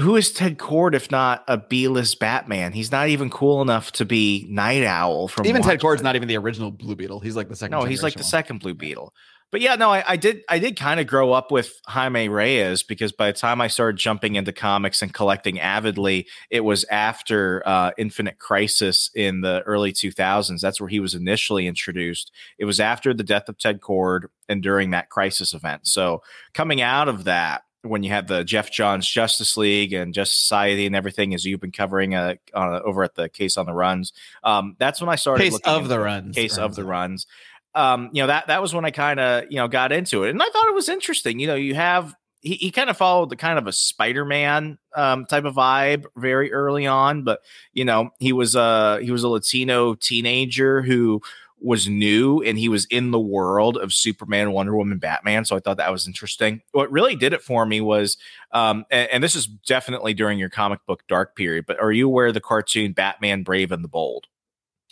who 0.00 0.16
is 0.16 0.32
Ted 0.32 0.58
Kord 0.58 0.94
if 0.94 1.10
not 1.10 1.44
a 1.48 1.56
B-list 1.56 2.18
Batman? 2.18 2.72
He's 2.72 2.90
not 2.90 3.08
even 3.08 3.30
cool 3.30 3.62
enough 3.62 3.92
to 3.92 4.04
be 4.04 4.46
Night 4.48 4.84
Owl 4.84 5.28
from 5.28 5.46
Even 5.46 5.62
Ted 5.62 5.82
Watchmen. 5.82 5.98
Kord's 5.98 6.02
not 6.02 6.16
even 6.16 6.28
the 6.28 6.36
original 6.36 6.70
Blue 6.70 6.96
Beetle. 6.96 7.20
He's 7.20 7.36
like 7.36 7.48
the 7.48 7.56
second. 7.56 7.78
No, 7.78 7.84
he's 7.84 8.02
like 8.02 8.14
the 8.14 8.24
second 8.24 8.60
Blue 8.60 8.74
Beetle. 8.74 9.14
But 9.50 9.60
yeah, 9.60 9.74
no, 9.74 9.90
I, 9.90 10.04
I 10.06 10.16
did 10.16 10.44
I 10.48 10.60
did 10.60 10.78
kind 10.78 11.00
of 11.00 11.08
grow 11.08 11.32
up 11.32 11.50
with 11.50 11.80
Jaime 11.86 12.28
Reyes 12.28 12.84
because 12.84 13.10
by 13.10 13.32
the 13.32 13.36
time 13.36 13.60
I 13.60 13.66
started 13.66 13.98
jumping 13.98 14.36
into 14.36 14.52
comics 14.52 15.02
and 15.02 15.12
collecting 15.12 15.58
avidly, 15.58 16.28
it 16.50 16.60
was 16.60 16.84
after 16.84 17.62
uh, 17.66 17.90
Infinite 17.98 18.38
Crisis 18.38 19.10
in 19.14 19.40
the 19.40 19.62
early 19.62 19.92
2000s. 19.92 20.60
That's 20.60 20.80
where 20.80 20.88
he 20.88 21.00
was 21.00 21.14
initially 21.14 21.66
introduced. 21.66 22.30
It 22.58 22.64
was 22.64 22.78
after 22.78 23.12
the 23.12 23.24
death 23.24 23.48
of 23.48 23.58
Ted 23.58 23.80
Kord 23.80 24.26
and 24.48 24.62
during 24.62 24.90
that 24.90 25.10
Crisis 25.10 25.52
event. 25.52 25.88
So 25.88 26.22
coming 26.54 26.80
out 26.80 27.08
of 27.08 27.24
that, 27.24 27.62
when 27.82 28.02
you 28.02 28.10
had 28.10 28.28
the 28.28 28.44
Geoff 28.44 28.70
Johns 28.70 29.08
Justice 29.08 29.56
League 29.56 29.92
and 29.92 30.12
Justice 30.12 30.38
Society 30.38 30.86
and 30.86 30.94
everything, 30.94 31.34
as 31.34 31.44
you've 31.44 31.60
been 31.60 31.72
covering 31.72 32.14
uh, 32.14 32.34
uh, 32.54 32.80
over 32.84 33.02
at 33.02 33.14
the 33.14 33.28
Case 33.28 33.56
of 33.56 33.66
the 33.66 33.72
Runs, 33.72 34.12
um, 34.44 34.76
that's 34.78 35.00
when 35.00 35.08
I 35.08 35.16
started 35.16 35.44
Case 35.44 35.60
of 35.64 35.88
the 35.88 35.98
runs. 35.98 36.34
case 36.34 36.58
of 36.58 36.74
the 36.74 36.84
runs 36.84 37.26
um 37.74 38.10
you 38.12 38.22
know 38.22 38.26
that 38.26 38.46
that 38.48 38.60
was 38.60 38.74
when 38.74 38.84
i 38.84 38.90
kind 38.90 39.20
of 39.20 39.44
you 39.48 39.56
know 39.56 39.68
got 39.68 39.92
into 39.92 40.24
it 40.24 40.30
and 40.30 40.42
i 40.42 40.48
thought 40.52 40.68
it 40.68 40.74
was 40.74 40.88
interesting 40.88 41.38
you 41.38 41.46
know 41.46 41.54
you 41.54 41.74
have 41.74 42.14
he, 42.40 42.54
he 42.54 42.70
kind 42.70 42.90
of 42.90 42.96
followed 42.96 43.30
the 43.30 43.36
kind 43.36 43.58
of 43.58 43.66
a 43.66 43.72
spider-man 43.72 44.78
um 44.96 45.24
type 45.26 45.44
of 45.44 45.54
vibe 45.54 46.04
very 46.16 46.52
early 46.52 46.86
on 46.86 47.22
but 47.22 47.40
you 47.72 47.84
know 47.84 48.10
he 48.18 48.32
was 48.32 48.56
uh 48.56 48.98
he 49.00 49.10
was 49.10 49.22
a 49.22 49.28
latino 49.28 49.94
teenager 49.94 50.82
who 50.82 51.20
was 51.62 51.88
new 51.88 52.40
and 52.42 52.58
he 52.58 52.68
was 52.68 52.84
in 52.86 53.10
the 53.10 53.20
world 53.20 53.76
of 53.76 53.92
superman 53.92 54.52
wonder 54.52 54.76
woman 54.76 54.98
batman 54.98 55.44
so 55.44 55.56
i 55.56 55.60
thought 55.60 55.76
that 55.76 55.92
was 55.92 56.06
interesting 56.06 56.60
what 56.72 56.90
really 56.90 57.14
did 57.14 57.32
it 57.32 57.42
for 57.42 57.66
me 57.66 57.80
was 57.80 58.16
um 58.52 58.84
and, 58.90 59.08
and 59.10 59.24
this 59.24 59.34
is 59.34 59.46
definitely 59.46 60.14
during 60.14 60.38
your 60.38 60.48
comic 60.48 60.80
book 60.86 61.02
dark 61.08 61.36
period 61.36 61.64
but 61.66 61.80
are 61.80 61.92
you 61.92 62.06
aware 62.06 62.28
of 62.28 62.34
the 62.34 62.40
cartoon 62.40 62.92
batman 62.92 63.42
brave 63.42 63.72
and 63.72 63.84
the 63.84 63.88
bold 63.88 64.26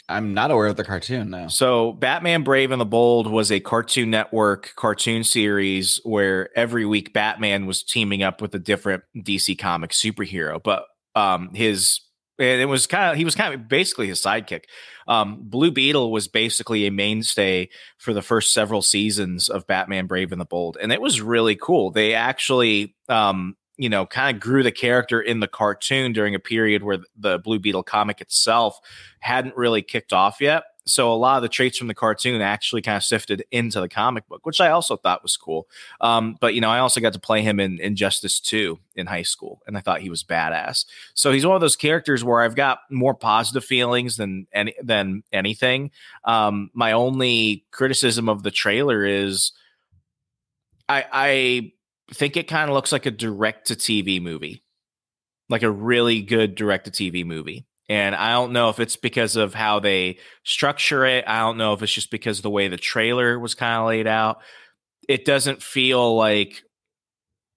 I'm 0.09 0.33
not 0.33 0.51
aware 0.51 0.69
of 0.69 0.77
the 0.77 0.85
cartoon 0.85 1.31
now. 1.31 1.49
so, 1.49 1.93
Batman 1.93 2.43
Brave 2.43 2.71
and 2.71 2.81
the 2.81 2.87
Bold 2.87 3.27
was 3.27 3.53
a 3.53 3.61
Cartoon 3.61 4.09
Network 4.11 4.73
cartoon 4.75 5.23
series 5.23 6.01
where 6.03 6.49
every 6.57 6.87
week 6.87 7.13
Batman 7.13 7.67
was 7.67 7.83
teaming 7.83 8.23
up 8.23 8.41
with 8.41 8.55
a 8.55 8.59
different 8.59 9.03
DC 9.15 9.59
comic 9.59 9.91
superhero. 9.91 10.63
But 10.63 10.87
um, 11.15 11.53
his 11.53 12.01
it 12.39 12.69
was 12.69 12.87
kind 12.87 13.11
of 13.11 13.17
he 13.17 13.25
was 13.25 13.35
kind 13.35 13.55
of 13.55 13.69
basically 13.69 14.09
his 14.09 14.21
sidekick. 14.21 14.65
Um, 15.07 15.39
Blue 15.43 15.71
Beetle 15.71 16.13
was 16.13 16.29
basically 16.29 16.87
a 16.87 16.91
mainstay 16.91 17.69
for 17.97 18.13
the 18.13 18.23
first 18.23 18.53
several 18.53 18.83
seasons 18.83 19.49
of 19.49 19.67
Batman 19.67 20.07
Brave 20.07 20.33
and 20.33 20.41
the 20.41 20.45
Bold, 20.45 20.77
and 20.81 20.93
it 20.93 21.01
was 21.01 21.21
really 21.21 21.57
cool. 21.57 21.91
They 21.91 22.15
actually 22.15 22.95
um, 23.09 23.57
you 23.79 23.89
know, 23.89 24.05
kind 24.05 24.37
of 24.37 24.43
grew 24.43 24.63
the 24.63 24.73
character 24.73 25.21
in 25.21 25.41
the 25.41 25.47
cartoon 25.47 26.13
during 26.13 26.35
a 26.35 26.41
period 26.41 26.83
where 26.83 26.99
the 27.17 27.39
Blue 27.39 27.61
Beetle 27.61 27.85
comic 27.85 28.21
itself 28.21 28.79
hadn't 29.21 29.57
really 29.57 29.83
kicked 29.83 30.13
off 30.13 30.41
yet. 30.41 30.65
So 30.89 31.13
a 31.13 31.15
lot 31.15 31.37
of 31.37 31.43
the 31.43 31.49
traits 31.49 31.79
from 31.79 31.89
the 31.89 31.95
cartoon 31.95 32.41
actually 32.41 32.83
kind 32.83 32.97
of 32.97 33.05
sifted 33.05 33.45
into 33.51 33.81
the 33.81 33.89
comic 33.89 34.27
book, 34.29 34.45
which 34.47 34.61
I 34.61 34.71
also 34.71 34.97
thought 34.97 35.23
was 35.23 35.37
cool. 35.37 35.69
Um, 36.01 36.37
but 36.41 36.55
you 36.55 36.61
know, 36.61 36.71
I 36.71 36.79
also 36.79 37.01
got 37.01 37.13
to 37.13 37.21
play 37.21 37.43
him 37.43 37.61
in 37.61 37.81
Injustice 37.81 38.41
2 38.41 38.79
in 38.97 39.07
high 39.07 39.23
school, 39.23 39.61
and 39.67 39.77
I 39.77 39.81
thought 39.81 40.01
he 40.01 40.11
was 40.11 40.25
badass. 40.25 40.85
So 41.15 41.31
he's 41.33 41.47
one 41.47 41.55
of 41.55 41.61
those 41.61 41.77
characters 41.77 42.25
where 42.25 42.41
I've 42.41 42.57
got 42.57 42.81
more 42.91 43.15
positive 43.15 43.65
feelings 43.65 44.17
than 44.17 44.47
any 44.53 44.75
than 44.83 45.23
anything. 45.33 45.91
Um, 46.25 46.71
my 46.75 46.93
only 46.93 47.65
criticism 47.71 48.29
of 48.29 48.43
the 48.43 48.51
trailer 48.51 49.05
is 49.05 49.53
I 50.89 51.05
I 51.13 51.73
think 52.15 52.37
it 52.37 52.49
kind 52.49 52.71
of 52.71 52.75
looks 52.75 52.93
like 52.93 53.07
a 53.07 53.11
direct 53.11 53.69
to 53.69 53.75
TV 53.75 54.21
movie, 54.21 54.63
like 55.49 55.63
a 55.63 55.71
really 55.71 56.23
good 56.23 56.55
direct 56.55 56.87
to 56.87 56.91
TV 56.91 57.25
movie. 57.25 57.68
And 57.89 58.15
I 58.15 58.33
don't 58.33 58.53
know 58.53 58.69
if 58.69 58.81
it's 58.81 58.97
because 58.97 59.37
of 59.37 59.55
how 59.55 59.81
they 59.81 60.19
structure 60.45 61.07
it. 61.07 61.25
I 61.27 61.41
don't 61.41 61.57
know 61.57 61.73
if 61.73 61.83
it's 61.83 61.93
just 61.93 62.11
because 62.11 62.43
the 62.43 62.51
way 62.51 62.69
the 62.69 62.77
trailer 62.77 63.39
was 63.39 63.55
kind 63.55 63.81
of 63.81 63.87
laid 63.87 64.07
out. 64.07 64.43
It 65.09 65.25
doesn't 65.25 65.63
feel 65.63 66.15
like, 66.15 66.63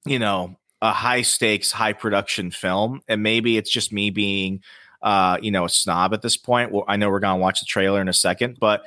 you 0.06 0.20
know, 0.20 0.58
a 0.82 0.92
high 0.92 1.22
stakes, 1.22 1.72
high 1.72 1.94
production 1.94 2.50
film. 2.50 3.02
And 3.10 3.22
maybe 3.22 3.58
it's 3.58 3.70
just 3.70 3.92
me 3.92 4.10
being, 4.10 4.62
uh, 5.02 5.38
you 5.42 5.52
know, 5.52 5.66
a 5.66 5.70
snob 5.70 6.14
at 6.14 6.22
this 6.22 6.38
point. 6.38 6.72
Well, 6.72 6.86
I 6.88 6.96
know 6.96 7.10
we're 7.10 7.20
going 7.20 7.38
to 7.38 7.42
watch 7.42 7.60
the 7.60 7.66
trailer 7.66 8.00
in 8.00 8.08
a 8.08 8.14
second, 8.14 8.58
but 8.60 8.84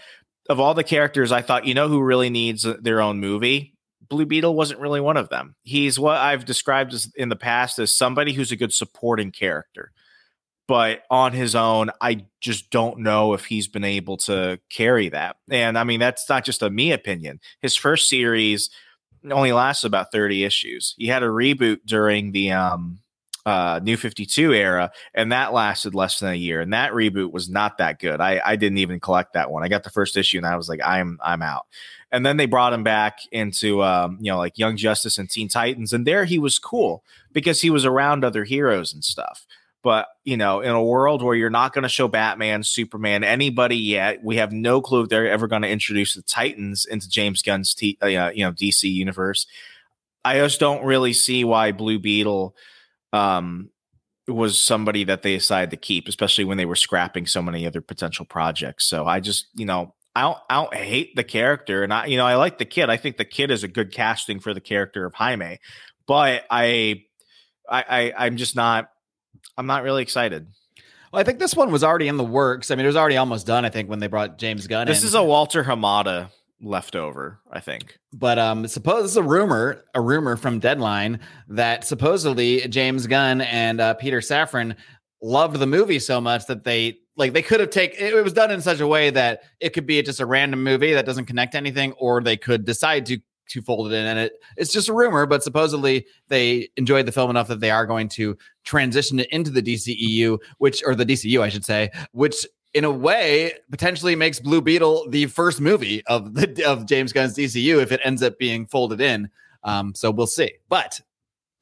of 0.48 0.60
all 0.60 0.74
the 0.74 0.84
characters, 0.84 1.30
I 1.30 1.42
thought, 1.42 1.66
you 1.66 1.74
know, 1.74 1.88
who 1.88 2.02
really 2.02 2.30
needs 2.30 2.66
their 2.80 3.00
own 3.00 3.20
movie? 3.20 3.74
Blue 4.08 4.26
Beetle 4.26 4.54
wasn't 4.54 4.80
really 4.80 5.00
one 5.00 5.16
of 5.16 5.28
them. 5.28 5.54
He's 5.62 5.98
what 5.98 6.16
I've 6.16 6.44
described 6.44 6.92
as 6.92 7.10
in 7.16 7.28
the 7.28 7.36
past 7.36 7.78
as 7.78 7.96
somebody 7.96 8.32
who's 8.32 8.52
a 8.52 8.56
good 8.56 8.72
supporting 8.72 9.30
character. 9.30 9.92
But 10.66 11.02
on 11.10 11.32
his 11.32 11.54
own, 11.54 11.90
I 12.00 12.24
just 12.40 12.70
don't 12.70 13.00
know 13.00 13.34
if 13.34 13.44
he's 13.44 13.68
been 13.68 13.84
able 13.84 14.16
to 14.18 14.58
carry 14.70 15.10
that. 15.10 15.36
And 15.50 15.78
I 15.78 15.84
mean, 15.84 16.00
that's 16.00 16.28
not 16.28 16.44
just 16.44 16.62
a 16.62 16.70
me 16.70 16.92
opinion. 16.92 17.40
His 17.60 17.76
first 17.76 18.08
series 18.08 18.70
only 19.30 19.52
lasts 19.52 19.84
about 19.84 20.12
30 20.12 20.44
issues. 20.44 20.94
He 20.96 21.06
had 21.06 21.22
a 21.22 21.26
reboot 21.28 21.80
during 21.86 22.32
the 22.32 22.52
um 22.52 22.98
uh, 23.46 23.78
New 23.82 23.96
52 23.96 24.54
era, 24.54 24.90
and 25.12 25.30
that 25.30 25.52
lasted 25.52 25.94
less 25.94 26.18
than 26.18 26.30
a 26.30 26.36
year. 26.36 26.60
And 26.60 26.72
that 26.72 26.92
reboot 26.92 27.30
was 27.30 27.48
not 27.50 27.78
that 27.78 27.98
good. 27.98 28.20
I, 28.20 28.40
I 28.44 28.56
didn't 28.56 28.78
even 28.78 29.00
collect 29.00 29.34
that 29.34 29.50
one. 29.50 29.62
I 29.62 29.68
got 29.68 29.84
the 29.84 29.90
first 29.90 30.16
issue 30.16 30.38
and 30.38 30.46
I 30.46 30.56
was 30.56 30.68
like, 30.68 30.80
I'm 30.84 31.18
I'm 31.22 31.42
out. 31.42 31.66
And 32.10 32.24
then 32.24 32.36
they 32.36 32.46
brought 32.46 32.72
him 32.72 32.84
back 32.84 33.18
into 33.32 33.82
um, 33.82 34.18
you 34.20 34.30
know, 34.30 34.38
like 34.38 34.56
Young 34.56 34.76
Justice 34.76 35.18
and 35.18 35.28
Teen 35.28 35.48
Titans, 35.48 35.92
and 35.92 36.06
there 36.06 36.24
he 36.24 36.38
was 36.38 36.58
cool 36.58 37.04
because 37.32 37.60
he 37.60 37.70
was 37.70 37.84
around 37.84 38.24
other 38.24 38.44
heroes 38.44 38.94
and 38.94 39.04
stuff. 39.04 39.46
But 39.84 40.08
you 40.24 40.38
know, 40.38 40.60
in 40.60 40.70
a 40.70 40.82
world 40.82 41.22
where 41.22 41.36
you're 41.36 41.50
not 41.50 41.74
going 41.74 41.82
to 41.82 41.88
show 41.90 42.08
Batman, 42.08 42.62
Superman, 42.64 43.22
anybody 43.22 43.76
yet, 43.76 44.24
we 44.24 44.36
have 44.36 44.50
no 44.50 44.80
clue 44.80 45.02
if 45.02 45.10
they're 45.10 45.30
ever 45.30 45.46
going 45.46 45.62
to 45.62 45.68
introduce 45.68 46.14
the 46.14 46.22
Titans 46.22 46.86
into 46.86 47.08
James 47.08 47.42
Gunn's 47.42 47.74
t- 47.74 47.98
uh, 48.02 48.06
you 48.06 48.44
know 48.44 48.50
DC 48.50 48.90
universe. 48.90 49.46
I 50.24 50.38
just 50.38 50.58
don't 50.58 50.84
really 50.84 51.12
see 51.12 51.44
why 51.44 51.72
Blue 51.72 51.98
Beetle 51.98 52.56
um, 53.12 53.68
was 54.26 54.58
somebody 54.58 55.04
that 55.04 55.22
they 55.22 55.36
decided 55.36 55.70
to 55.70 55.76
keep, 55.76 56.08
especially 56.08 56.44
when 56.44 56.56
they 56.56 56.64
were 56.64 56.76
scrapping 56.76 57.26
so 57.26 57.42
many 57.42 57.66
other 57.66 57.82
potential 57.82 58.24
projects. 58.24 58.86
So 58.86 59.06
I 59.06 59.20
just, 59.20 59.48
you 59.54 59.66
know, 59.66 59.94
I 60.16 60.22
don't, 60.22 60.38
I 60.48 60.54
don't 60.62 60.74
hate 60.74 61.14
the 61.14 61.24
character, 61.24 61.82
and 61.82 61.92
I, 61.92 62.06
you 62.06 62.16
know, 62.16 62.24
I 62.24 62.36
like 62.36 62.56
the 62.56 62.64
kid. 62.64 62.88
I 62.88 62.96
think 62.96 63.18
the 63.18 63.24
kid 63.26 63.50
is 63.50 63.64
a 63.64 63.68
good 63.68 63.92
casting 63.92 64.40
for 64.40 64.54
the 64.54 64.62
character 64.62 65.04
of 65.04 65.12
Jaime, 65.12 65.58
but 66.06 66.44
I, 66.50 67.02
I, 67.68 67.84
I 67.88 68.12
I'm 68.16 68.38
just 68.38 68.56
not, 68.56 68.88
I'm 69.56 69.66
not 69.66 69.82
really 69.82 70.02
excited. 70.02 70.46
Well, 71.12 71.20
I 71.20 71.24
think 71.24 71.38
this 71.38 71.54
one 71.54 71.70
was 71.70 71.84
already 71.84 72.08
in 72.08 72.16
the 72.16 72.24
works. 72.24 72.70
I 72.70 72.74
mean, 72.74 72.84
it 72.84 72.88
was 72.88 72.96
already 72.96 73.16
almost 73.16 73.46
done. 73.46 73.64
I 73.64 73.70
think 73.70 73.88
when 73.88 74.00
they 74.00 74.08
brought 74.08 74.38
James 74.38 74.66
Gunn. 74.66 74.86
This 74.86 75.02
in. 75.02 75.08
is 75.08 75.14
a 75.14 75.22
Walter 75.22 75.62
Hamada 75.62 76.30
leftover, 76.60 77.40
I 77.50 77.60
think. 77.60 77.98
But 78.12 78.38
um, 78.38 78.66
suppose 78.66 79.02
this 79.02 79.10
is 79.12 79.16
a 79.16 79.22
rumor, 79.22 79.84
a 79.94 80.00
rumor 80.00 80.36
from 80.36 80.58
Deadline 80.58 81.20
that 81.48 81.84
supposedly 81.84 82.66
James 82.68 83.06
Gunn 83.06 83.42
and 83.42 83.80
uh, 83.80 83.94
Peter 83.94 84.20
Safran 84.20 84.76
loved 85.22 85.58
the 85.58 85.66
movie 85.66 85.98
so 85.98 86.20
much 86.20 86.46
that 86.46 86.64
they 86.64 86.98
like 87.16 87.32
they 87.32 87.42
could 87.42 87.60
have 87.60 87.70
taken 87.70 88.04
it 88.04 88.24
was 88.24 88.32
done 88.32 88.50
in 88.50 88.60
such 88.60 88.80
a 88.80 88.86
way 88.86 89.10
that 89.10 89.42
it 89.60 89.70
could 89.70 89.86
be 89.86 90.02
just 90.02 90.20
a 90.20 90.26
random 90.26 90.62
movie 90.64 90.94
that 90.94 91.06
doesn't 91.06 91.26
connect 91.26 91.52
to 91.52 91.58
anything, 91.58 91.92
or 91.92 92.20
they 92.20 92.36
could 92.36 92.64
decide 92.64 93.06
to 93.06 93.20
to 93.48 93.62
fold 93.62 93.92
it 93.92 93.94
in. 93.94 94.06
And 94.06 94.18
it 94.18 94.32
it's 94.56 94.72
just 94.72 94.88
a 94.88 94.92
rumor, 94.92 95.26
but 95.26 95.42
supposedly 95.42 96.06
they 96.28 96.68
enjoyed 96.76 97.06
the 97.06 97.12
film 97.12 97.30
enough 97.30 97.48
that 97.48 97.60
they 97.60 97.70
are 97.70 97.86
going 97.86 98.08
to 98.10 98.36
transition 98.64 99.20
it 99.20 99.28
into 99.30 99.50
the 99.50 99.62
DCEU, 99.62 100.38
which 100.58 100.82
or 100.84 100.94
the 100.94 101.06
DCU, 101.06 101.40
I 101.40 101.48
should 101.48 101.64
say, 101.64 101.90
which 102.12 102.46
in 102.74 102.84
a 102.84 102.90
way 102.90 103.52
potentially 103.70 104.16
makes 104.16 104.40
Blue 104.40 104.60
Beetle 104.60 105.08
the 105.08 105.26
first 105.26 105.60
movie 105.60 106.04
of 106.06 106.34
the 106.34 106.64
of 106.66 106.86
James 106.86 107.12
Gunn's 107.12 107.36
DCU 107.36 107.80
if 107.80 107.92
it 107.92 108.00
ends 108.04 108.22
up 108.22 108.38
being 108.38 108.66
folded 108.66 109.00
in. 109.00 109.30
Um, 109.62 109.94
so 109.94 110.10
we'll 110.10 110.26
see. 110.26 110.52
But 110.68 111.00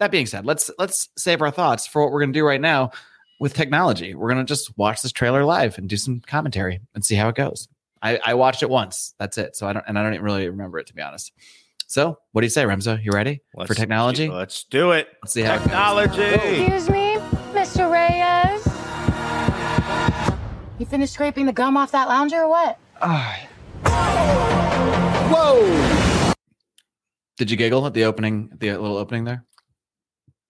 that 0.00 0.10
being 0.10 0.26
said, 0.26 0.44
let's 0.44 0.70
let's 0.78 1.10
save 1.16 1.42
our 1.42 1.50
thoughts 1.50 1.86
for 1.86 2.02
what 2.02 2.12
we're 2.12 2.20
gonna 2.20 2.32
do 2.32 2.44
right 2.44 2.60
now 2.60 2.90
with 3.38 3.54
technology. 3.54 4.14
We're 4.14 4.28
gonna 4.28 4.44
just 4.44 4.76
watch 4.76 5.02
this 5.02 5.12
trailer 5.12 5.44
live 5.44 5.78
and 5.78 5.88
do 5.88 5.96
some 5.96 6.20
commentary 6.20 6.80
and 6.94 7.04
see 7.04 7.14
how 7.14 7.28
it 7.28 7.36
goes. 7.36 7.68
I, 8.02 8.18
I 8.24 8.34
watched 8.34 8.62
it 8.62 8.70
once. 8.70 9.14
That's 9.18 9.38
it. 9.38 9.54
So 9.54 9.68
I 9.68 9.72
don't 9.72 9.84
and 9.86 9.98
I 9.98 10.02
don't 10.02 10.14
even 10.14 10.24
really 10.24 10.48
remember 10.48 10.78
it 10.78 10.86
to 10.88 10.94
be 10.94 11.02
honest. 11.02 11.32
So 11.92 12.16
what 12.30 12.40
do 12.40 12.46
you 12.46 12.50
say, 12.50 12.64
Remso? 12.64 12.98
You 13.04 13.12
ready 13.12 13.42
Let's 13.54 13.68
for 13.68 13.74
technology? 13.74 14.26
do- 14.26 14.32
let's 14.32 14.64
do 14.64 14.92
it. 14.92 15.08
Let's 15.22 15.34
see 15.34 15.42
how 15.42 15.56
it 15.56 15.58
goes. 15.58 15.64
Technology. 15.64 16.22
Excuse 16.22 16.88
me, 16.88 17.16
Mr. 17.52 17.92
Reyes. 17.92 18.66
You 20.78 20.86
finished 20.86 21.12
scraping 21.12 21.44
the 21.44 21.52
gum 21.52 21.76
off 21.76 21.90
that 21.92 22.08
lounger 22.08 22.44
or 22.44 22.48
what? 22.48 22.78
Whoa! 25.30 26.32
Did 27.36 27.50
you 27.50 27.58
giggle 27.58 27.86
at 27.86 27.92
the 27.92 28.04
opening, 28.04 28.48
at 28.54 28.60
the 28.60 28.70
little 28.70 28.96
opening 28.96 29.24
there? 29.24 29.44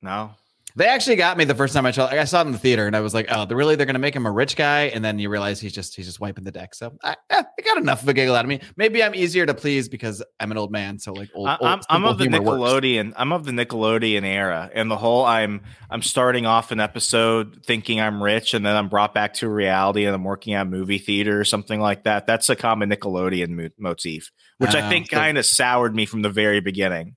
No. 0.01 0.37
They 0.77 0.87
actually 0.87 1.17
got 1.17 1.37
me 1.37 1.45
the 1.45 1.55
first 1.55 1.75
time 1.75 1.85
I 1.87 1.91
saw. 1.91 2.07
I 2.09 2.25
saw 2.25 2.41
it 2.43 2.47
in 2.47 2.53
the 2.53 2.59
theater, 2.59 2.87
and 2.87 2.97
I 2.97 3.01
was 3.01 3.13
like, 3.15 3.27
"Oh, 3.31 3.45
they're 3.45 3.57
really? 3.57 3.77
They're 3.77 3.87
going 3.87 3.95
to 3.95 4.01
make 4.01 4.15
him 4.17 4.27
a 4.27 4.31
rich 4.31 4.57
guy?" 4.57 4.85
And 4.85 5.05
then 5.05 5.19
you 5.19 5.29
realize 5.29 5.61
he's 5.61 5.73
just 5.73 5.95
he's 5.97 6.07
just 6.07 6.21
wiping 6.21 6.45
the 6.45 6.51
deck. 6.53 6.75
So 6.75 6.93
I, 7.03 7.17
eh, 7.31 7.43
I 7.59 7.63
got 7.63 7.77
enough 7.79 8.03
of 8.03 8.09
a 8.09 8.15
giggle 8.15 8.35
out 8.35 8.45
of 8.45 8.49
me. 8.49 8.61
Maybe 8.77 9.03
I'm 9.03 9.15
easier 9.15 9.45
to 9.47 9.55
please 9.55 9.89
because 9.89 10.23
I'm 10.41 10.51
an 10.51 10.57
old 10.59 10.73
man. 10.73 10.99
So 10.99 11.13
like 11.13 11.31
old, 11.35 11.49
I'm, 11.49 11.81
I'm 11.91 12.05
of 12.05 12.19
the 12.19 12.25
humor 12.25 12.41
works. 12.43 12.59
Nickelodeon. 12.61 13.13
I'm 13.17 13.33
of 13.33 13.45
the 13.45 13.53
Nickelodeon 13.53 14.25
era, 14.25 14.71
and 14.75 14.91
the 14.91 14.97
whole 14.97 15.25
I'm 15.25 15.63
I'm 15.91 16.03
starting 16.03 16.47
off 16.47 16.71
an 16.73 16.81
episode 16.81 17.61
thinking 17.67 18.01
I'm 18.01 18.23
rich, 18.23 18.55
and 18.55 18.65
then 18.65 18.75
I'm 18.77 18.89
brought 18.89 19.13
back 19.15 19.35
to 19.35 19.49
reality, 19.49 20.05
and 20.07 20.15
I'm 20.15 20.25
working 20.25 20.55
at 20.55 20.63
a 20.63 20.71
movie 20.71 20.99
theater 20.99 21.39
or 21.39 21.45
something 21.45 21.81
like 21.81 22.05
that. 22.05 22.27
That's 22.27 22.49
a 22.49 22.57
common 22.57 22.91
Nickelodeon 22.91 23.51
mo- 23.51 23.69
motif, 23.79 24.31
which 24.59 24.75
I 24.75 24.87
Oh, 24.87 24.89
think 24.89 25.11
so- 25.11 25.17
kind 25.17 25.37
of 25.39 25.45
soured 25.45 25.95
me 25.95 26.07
from 26.07 26.23
the 26.23 26.31
very 26.31 26.61
beginning. 26.61 27.17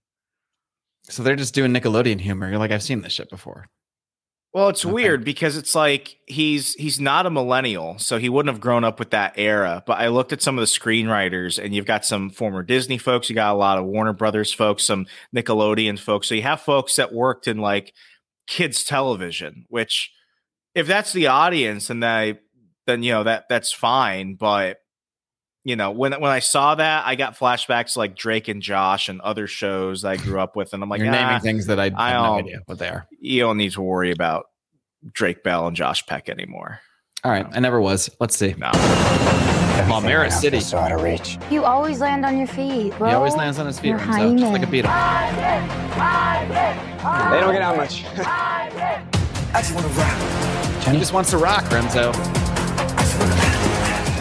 So 1.09 1.23
they're 1.23 1.35
just 1.35 1.53
doing 1.53 1.71
Nickelodeon 1.73 2.19
humor. 2.19 2.49
You're 2.49 2.57
like, 2.59 2.71
I've 2.71 2.83
seen 2.83 3.01
this 3.01 3.13
shit 3.13 3.29
before. 3.29 3.67
Well, 4.53 4.69
it's 4.69 4.85
Okay. 4.85 4.93
weird 4.93 5.25
because 5.25 5.57
it's 5.57 5.75
like 5.75 6.17
he's 6.27 6.75
he's 6.75 6.97
not 6.99 7.25
a 7.25 7.29
millennial, 7.29 7.99
so 7.99 8.17
he 8.17 8.29
wouldn't 8.29 8.53
have 8.53 8.61
grown 8.61 8.85
up 8.85 8.99
with 8.99 9.09
that 9.09 9.33
era. 9.35 9.83
But 9.85 9.99
I 9.99 10.07
looked 10.07 10.31
at 10.31 10.41
some 10.41 10.57
of 10.57 10.61
the 10.61 10.65
screenwriters, 10.67 11.61
and 11.61 11.75
you've 11.75 11.85
got 11.85 12.05
some 12.05 12.29
former 12.29 12.63
Disney 12.63 12.97
folks, 12.97 13.29
you 13.29 13.35
got 13.35 13.53
a 13.53 13.57
lot 13.57 13.77
of 13.77 13.83
Warner 13.85 14.13
Brothers 14.13 14.53
folks, 14.53 14.85
some 14.85 15.07
Nickelodeon 15.35 15.99
folks. 15.99 16.27
So 16.29 16.35
you 16.35 16.41
have 16.43 16.61
folks 16.61 16.95
that 16.95 17.13
worked 17.13 17.49
in 17.49 17.57
like 17.57 17.93
kids 18.47 18.85
television, 18.85 19.65
which 19.67 20.09
if 20.73 20.87
that's 20.87 21.11
the 21.11 21.27
audience, 21.27 21.89
and 21.89 22.03
I 22.05 22.39
then 22.87 23.03
you 23.03 23.11
know 23.11 23.23
that 23.23 23.45
that's 23.49 23.73
fine. 23.73 24.35
But 24.35 24.77
you 25.65 25.75
know 25.75 25.91
when 25.91 26.13
when 26.13 26.31
I 26.31 26.39
saw 26.39 26.75
that, 26.75 27.05
I 27.05 27.15
got 27.15 27.37
flashbacks 27.37 27.93
to, 27.93 27.99
like 27.99 28.15
Drake 28.15 28.47
and 28.47 28.61
Josh 28.61 29.09
and 29.09 29.19
other 29.19 29.47
shows 29.47 30.05
I 30.05 30.15
grew 30.15 30.39
up 30.39 30.55
with, 30.55 30.73
and 30.73 30.81
I'm 30.81 30.87
like, 30.89 30.99
You're 31.01 31.11
naming 31.11 31.35
"Ah, 31.35 31.39
things 31.39 31.65
that 31.65 31.79
I, 31.79 31.91
I 31.97 32.11
have 32.11 32.21
no 32.21 32.27
don't- 32.27 32.39
idea 32.45 32.59
what 32.67 32.79
they 32.79 32.87
are. 32.87 33.05
you 33.19 33.41
don't 33.41 33.57
need 33.57 33.71
to 33.73 33.81
worry 33.81 34.11
about 34.11 34.45
Drake 35.11 35.43
Bell 35.43 35.67
and 35.67 35.75
Josh 35.75 36.05
Peck 36.05 36.29
anymore. 36.29 36.79
All 37.25 37.31
right, 37.31 37.45
I 37.51 37.59
never 37.59 37.81
was. 37.81 38.09
Let's 38.19 38.37
see. 38.37 38.53
No. 38.57 38.69
Palmera 39.89 40.31
City. 40.31 40.59
So 40.61 40.77
out 40.77 40.91
of 40.91 41.01
reach. 41.01 41.37
You 41.51 41.63
always 41.65 41.99
land 41.99 42.25
on 42.25 42.37
your 42.37 42.47
feet, 42.47 42.95
bro. 42.97 43.09
He 43.09 43.13
always 43.15 43.35
lands 43.35 43.59
on 43.59 43.65
his 43.67 43.79
feet, 43.79 43.89
You're 43.89 43.99
Remso, 43.99 44.37
just 44.39 44.51
like 44.53 44.61
a 44.61 44.65
Jaime. 44.65 44.71
beetle. 44.71 44.91
They 47.31 47.39
don't 47.39 47.53
get 47.53 47.61
out 47.61 47.77
much. 47.77 48.03
I 48.17 49.61
just 49.61 49.73
want 49.73 49.85
to 49.87 49.93
rock. 49.93 50.83
He 50.93 50.97
just 50.99 51.13
wants 51.13 51.29
to 51.31 51.37
rock, 51.37 51.63
Remso. 51.65 52.13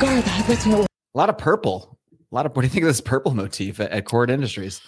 God, 0.01 0.25
that's 0.47 0.67
no. 0.67 0.87
A 1.15 1.19
lot 1.19 1.29
of 1.31 1.39
purple. 1.39 1.99
A 2.31 2.35
lot 2.35 2.47
of. 2.47 2.57
What 2.57 2.63
do 2.63 2.67
you 2.67 2.71
think 2.73 2.83
of 2.85 2.89
this 2.89 3.01
purple 3.01 3.35
motif 3.35 3.79
at, 3.81 3.91
at 3.91 4.05
Kord 4.05 4.31
Industries? 4.31 4.81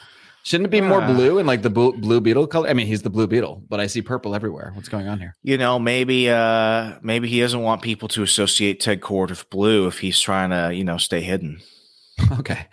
Shouldn't 0.43 0.67
it 0.67 0.71
be 0.71 0.81
more 0.81 1.03
Uh. 1.03 1.13
blue 1.13 1.39
and 1.39 1.47
like 1.47 1.63
the 1.63 1.71
blue, 1.71 1.93
blue 1.93 2.21
beetle 2.21 2.47
color? 2.47 2.69
I 2.69 2.73
mean, 2.73 2.87
he's 2.87 3.03
the 3.03 3.11
blue 3.11 3.27
beetle, 3.27 3.63
but 3.69 3.81
I 3.81 3.87
see 3.89 4.01
purple 4.03 4.35
everywhere. 4.35 4.71
What's 4.75 4.89
going 4.89 5.09
on 5.09 5.19
here? 5.19 5.35
You 5.43 5.59
know, 5.59 5.79
maybe 5.79 6.31
uh 6.31 6.95
maybe 7.03 7.29
he 7.29 7.41
doesn't 7.41 7.63
want 7.63 7.83
people 7.83 8.09
to 8.09 8.23
associate 8.23 8.81
Ted 8.81 9.01
Kord 9.01 9.31
with 9.31 9.49
blue 9.51 9.87
if 9.87 9.99
he's 10.01 10.21
trying 10.21 10.51
to, 10.51 10.73
you 10.75 10.85
know, 10.85 10.99
stay 10.99 11.21
hidden. 11.23 11.61
Okay, 12.41 12.67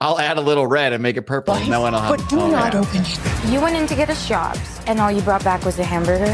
I'll 0.00 0.18
add 0.18 0.38
a 0.38 0.40
little 0.40 0.66
red 0.66 0.94
and 0.94 1.02
make 1.02 1.18
it 1.18 1.22
purple. 1.26 1.54
No 1.66 1.82
one 1.82 1.92
will 1.92 2.00
have. 2.00 2.16
But 2.16 2.26
do 2.30 2.36
not 2.48 2.74
open. 2.74 3.04
You 3.52 3.60
went 3.60 3.76
in 3.76 3.86
to 3.86 3.94
get 3.94 4.08
us 4.08 4.24
shops, 4.26 4.80
and 4.86 4.98
all 4.98 5.12
you 5.12 5.20
brought 5.20 5.44
back 5.44 5.66
was 5.66 5.78
a 5.78 5.84
hamburger. 5.84 6.32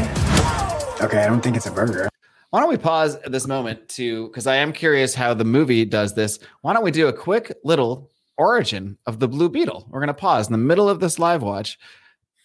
Okay, 1.05 1.23
I 1.23 1.27
don't 1.27 1.41
think 1.41 1.57
it's 1.57 1.65
a 1.65 1.71
burger. 1.71 2.07
Why 2.57 2.61
don't 2.61 2.71
we 2.71 2.77
pause 2.77 3.13
at 3.17 3.31
this 3.31 3.45
moment 3.45 3.87
to 3.89 4.29
because 4.29 4.47
I 4.47 4.55
am 4.55 4.73
curious 4.73 5.13
how 5.13 5.35
the 5.35 5.45
movie 5.45 5.85
does 5.85 6.15
this. 6.15 6.39
Why 6.61 6.73
don't 6.73 6.83
we 6.83 6.89
do 6.89 7.07
a 7.07 7.13
quick 7.13 7.55
little 7.63 8.09
origin 8.35 8.97
of 9.05 9.19
the 9.19 9.27
Blue 9.27 9.47
Beetle? 9.47 9.85
We're 9.91 9.99
going 9.99 10.07
to 10.07 10.15
pause 10.15 10.47
in 10.47 10.53
the 10.53 10.57
middle 10.57 10.89
of 10.89 10.99
this 10.99 11.19
live 11.19 11.43
watch 11.43 11.77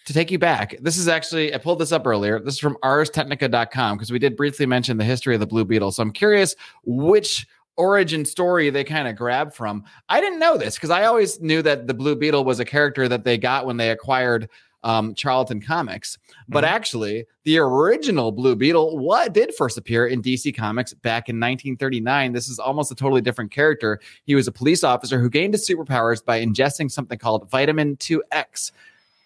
to 0.04 0.12
take 0.12 0.30
you 0.30 0.38
back. 0.38 0.76
This 0.82 0.98
is 0.98 1.08
actually, 1.08 1.54
I 1.54 1.56
pulled 1.56 1.78
this 1.78 1.92
up 1.92 2.06
earlier. 2.06 2.38
This 2.40 2.56
is 2.56 2.60
from 2.60 2.76
arstechnica.com 2.84 3.96
because 3.96 4.10
we 4.10 4.18
did 4.18 4.36
briefly 4.36 4.66
mention 4.66 4.98
the 4.98 5.04
history 5.04 5.32
of 5.32 5.40
the 5.40 5.46
Blue 5.46 5.64
Beetle. 5.64 5.92
So 5.92 6.02
I'm 6.02 6.12
curious 6.12 6.56
which 6.84 7.46
origin 7.78 8.26
story 8.26 8.68
they 8.68 8.84
kind 8.84 9.08
of 9.08 9.16
grabbed 9.16 9.54
from. 9.54 9.82
I 10.10 10.20
didn't 10.20 10.40
know 10.40 10.58
this 10.58 10.74
because 10.74 10.90
I 10.90 11.04
always 11.04 11.40
knew 11.40 11.62
that 11.62 11.86
the 11.86 11.94
Blue 11.94 12.16
Beetle 12.16 12.44
was 12.44 12.60
a 12.60 12.66
character 12.66 13.08
that 13.08 13.24
they 13.24 13.38
got 13.38 13.64
when 13.64 13.78
they 13.78 13.88
acquired 13.88 14.50
um, 14.84 15.14
Charlton 15.14 15.60
Comics. 15.60 16.18
But 16.48 16.64
actually, 16.64 17.26
the 17.44 17.58
original 17.58 18.32
Blue 18.32 18.56
Beetle 18.56 18.98
what 18.98 19.32
did 19.32 19.54
first 19.54 19.78
appear 19.78 20.06
in 20.06 20.22
DC 20.22 20.54
Comics 20.56 20.92
back 20.94 21.28
in 21.28 21.36
1939. 21.36 22.32
This 22.32 22.48
is 22.48 22.58
almost 22.58 22.92
a 22.92 22.94
totally 22.94 23.20
different 23.20 23.50
character. 23.50 24.00
He 24.24 24.34
was 24.34 24.46
a 24.46 24.52
police 24.52 24.84
officer 24.84 25.20
who 25.20 25.30
gained 25.30 25.54
his 25.54 25.66
superpowers 25.66 26.24
by 26.24 26.44
ingesting 26.44 26.90
something 26.90 27.18
called 27.18 27.50
vitamin 27.50 27.96
2X, 27.96 28.72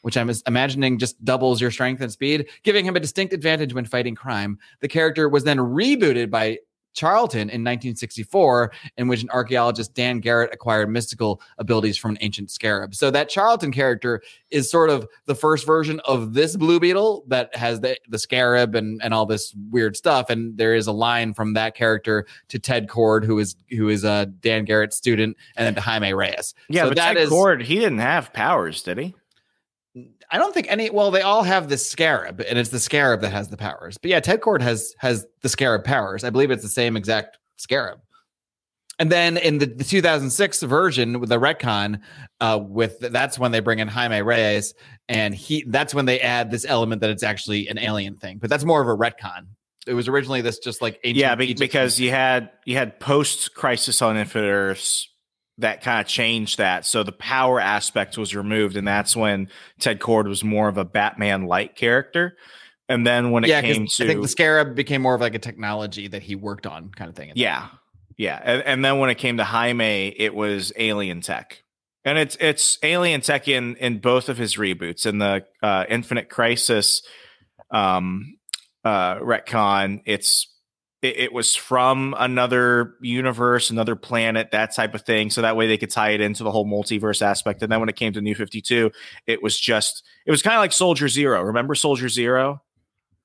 which 0.03 0.17
I'm 0.17 0.31
imagining 0.47 0.99
just 0.99 1.23
doubles 1.25 1.61
your 1.61 1.71
strength 1.71 2.01
and 2.01 2.13
speed, 2.13 2.47
giving 2.63 2.85
him 2.85 2.97
a 2.97 3.01
distinct 3.01 3.33
advantage 3.33 3.75
when 3.75 3.85
fighting 3.85 4.15
crime. 4.15 4.59
The 4.81 4.89
character 4.89 5.29
was 5.29 5.45
then 5.45 5.59
rebooted 5.59 6.31
by 6.31 6.59
Charlton 6.97 7.43
in 7.43 7.63
1964, 7.63 8.73
in 8.97 9.07
which 9.07 9.23
an 9.23 9.31
archaeologist 9.31 9.95
Dan 9.95 10.19
Garrett 10.19 10.53
acquired 10.53 10.89
mystical 10.89 11.41
abilities 11.59 11.97
from 11.97 12.13
an 12.13 12.19
ancient 12.23 12.51
scarab. 12.51 12.95
So 12.95 13.11
that 13.11 13.29
Charlton 13.29 13.71
character 13.71 14.23
is 14.51 14.71
sort 14.71 14.91
of 14.91 15.07
the 15.27 15.35
first 15.35 15.67
version 15.67 16.01
of 16.07 16.33
this 16.33 16.57
Blue 16.57 16.81
Beetle 16.81 17.25
that 17.29 17.55
has 17.55 17.81
the, 17.81 17.97
the 18.09 18.19
scarab 18.19 18.75
and, 18.75 19.01
and 19.05 19.13
all 19.13 19.27
this 19.27 19.55
weird 19.71 19.97
stuff. 19.97 20.31
And 20.31 20.57
there 20.57 20.75
is 20.75 20.87
a 20.87 20.93
line 20.93 21.35
from 21.35 21.53
that 21.53 21.75
character 21.75 22.27
to 22.49 22.59
Ted 22.59 22.89
Kord, 22.89 23.25
who 23.25 23.39
is 23.39 23.55
who 23.71 23.89
is 23.89 24.03
a 24.03 24.27
Dan 24.27 24.65
Garrett 24.65 24.93
student, 24.93 25.37
and 25.57 25.67
then 25.67 25.75
to 25.75 25.81
Jaime 25.81 26.15
Reyes. 26.15 26.55
Yeah, 26.69 26.85
so 26.85 26.89
but 26.89 26.97
that 26.97 27.15
Ted 27.15 27.25
is- 27.25 27.31
Kord, 27.31 27.63
he 27.63 27.77
didn't 27.77 27.99
have 27.99 28.33
powers, 28.33 28.83
did 28.83 28.99
he? 28.99 29.15
I 30.31 30.39
don't 30.39 30.53
think 30.53 30.67
any. 30.71 30.91
Well, 30.91 31.11
they 31.11 31.23
all 31.23 31.43
have 31.43 31.69
the 31.69 31.79
scarab, 31.79 32.41
and 32.41 32.59
it's 32.59 32.71
the 32.71 32.81
scarab 32.81 33.21
that 33.21 33.31
has 33.31 33.49
the 33.49 33.57
powers. 33.57 33.99
But 33.99 34.11
yeah, 34.11 34.21
Ted 34.21 34.41
Kord 34.41 34.61
has 34.61 34.95
has 34.99 35.27
the 35.43 35.49
scarab 35.49 35.85
powers. 35.85 36.25
I 36.25 36.31
believe 36.31 36.51
it's 36.51 36.63
the 36.63 36.69
same 36.69 36.97
exact 36.97 37.39
scarab. 37.57 38.01
And 38.99 39.13
then 39.13 39.37
in 39.37 39.59
the, 39.59 39.67
the 39.67 39.85
2006 39.85 40.63
version 40.63 41.21
with 41.21 41.29
the 41.29 41.39
retcon, 41.39 42.01
uh, 42.41 42.59
with 42.63 42.99
that's 42.99 43.39
when 43.39 43.53
they 43.53 43.61
bring 43.61 43.79
in 43.79 43.89
Jaime 43.89 44.23
Reyes, 44.23 44.75
and 45.09 45.35
he 45.35 45.65
that's 45.69 45.95
when 45.95 46.07
they 46.07 46.21
add 46.21 46.51
this 46.51 46.65
element 46.67 47.03
that 47.03 47.11
it's 47.11 47.23
actually 47.23 47.69
an 47.69 47.79
alien 47.79 48.17
thing. 48.17 48.39
But 48.39 48.51
that's 48.51 48.65
more 48.65 48.81
of 48.81 48.89
a 48.89 48.97
retcon. 48.97 49.49
It 49.87 49.95
was 49.95 50.09
originally 50.09 50.41
this 50.41 50.59
just 50.59 50.83
like 50.83 50.99
ancient 51.05 51.21
yeah, 51.21 51.41
Egypt- 51.41 51.61
because 51.61 52.01
you 52.01 52.11
had 52.11 52.51
you 52.65 52.77
had 52.77 52.99
post 52.99 53.55
Crisis 53.55 54.01
on 54.01 54.17
Infinite 54.17 54.49
Earths 54.49 55.09
that 55.59 55.83
kind 55.83 56.01
of 56.01 56.07
changed 56.07 56.59
that. 56.59 56.85
So 56.85 57.03
the 57.03 57.13
power 57.13 57.61
aspect 57.61 58.19
was 58.19 58.35
removed, 58.35 58.77
and 58.77 58.87
that's 58.87 59.17
when 59.17 59.49
Ted 59.79 60.01
Kord 60.01 60.29
was 60.29 60.45
more 60.45 60.69
of 60.69 60.79
a 60.79 60.85
Batman 60.85 61.47
light 61.47 61.77
character. 61.77 62.37
And 62.89 63.07
then 63.07 63.31
when 63.33 63.45
it 63.45 63.49
yeah, 63.49 63.63
came 63.63 63.87
to 63.87 64.05
I 64.05 64.07
think 64.07 64.23
the 64.23 64.29
scarab 64.29 64.75
became 64.75 65.03
more 65.03 65.15
of 65.15 65.21
like 65.21 65.35
a 65.35 65.41
technology 65.41 66.09
that 66.09 66.23
he 66.23 66.37
worked 66.37 66.67
on, 66.67 66.91
kind 66.91 67.09
of 67.09 67.17
thing. 67.17 67.33
Yeah. 67.35 67.69
Yeah. 68.17 68.41
And, 68.43 68.63
and 68.63 68.85
then 68.85 68.99
when 68.99 69.11
it 69.11 69.17
came 69.17 69.39
to 69.39 69.45
Jaime, 69.45 70.15
it 70.17 70.35
was 70.35 70.73
alien 70.77 71.21
tech. 71.21 71.63
And 72.05 72.17
it's 72.19 72.37
it's 72.39 72.79
alien 72.85 73.21
tech 73.23 73.49
in 73.49 73.75
in 73.77 73.99
both 73.99 74.29
of 74.29 74.39
his 74.39 74.57
reboots. 74.57 75.07
In 75.07 75.19
the 75.19 75.45
uh 75.63 75.85
Infinite 75.89 76.29
Crisis 76.29 77.03
um 77.73 78.37
uh 78.85 79.17
retcon, 79.17 80.03
it's 80.07 80.47
it, 81.03 81.17
it 81.17 81.33
was 81.33 81.55
from 81.55 82.15
another 82.19 82.95
universe, 83.01 83.71
another 83.71 83.97
planet, 83.97 84.51
that 84.53 84.75
type 84.75 84.95
of 84.95 85.03
thing. 85.03 85.31
So 85.31 85.43
that 85.43 85.57
way 85.57 85.67
they 85.67 85.79
could 85.79 85.91
tie 85.91 86.11
it 86.11 86.21
into 86.21 86.45
the 86.45 86.51
whole 86.51 86.67
multiverse 86.67 87.23
aspect. 87.23 87.63
And 87.63 87.71
then 87.71 87.81
when 87.81 87.89
it 87.89 87.97
came 87.97 88.13
to 88.15 88.21
New 88.21 88.35
52, 88.35 88.91
it 89.27 89.43
was 89.43 89.59
just 89.59 90.03
it 90.27 90.31
was 90.31 90.43
kind 90.43 90.57
of 90.57 90.61
like 90.61 90.73
Soldier 90.73 91.09
Zero. 91.09 91.43
Remember 91.43 91.75
Soldier 91.75 92.09
Zero? 92.09 92.63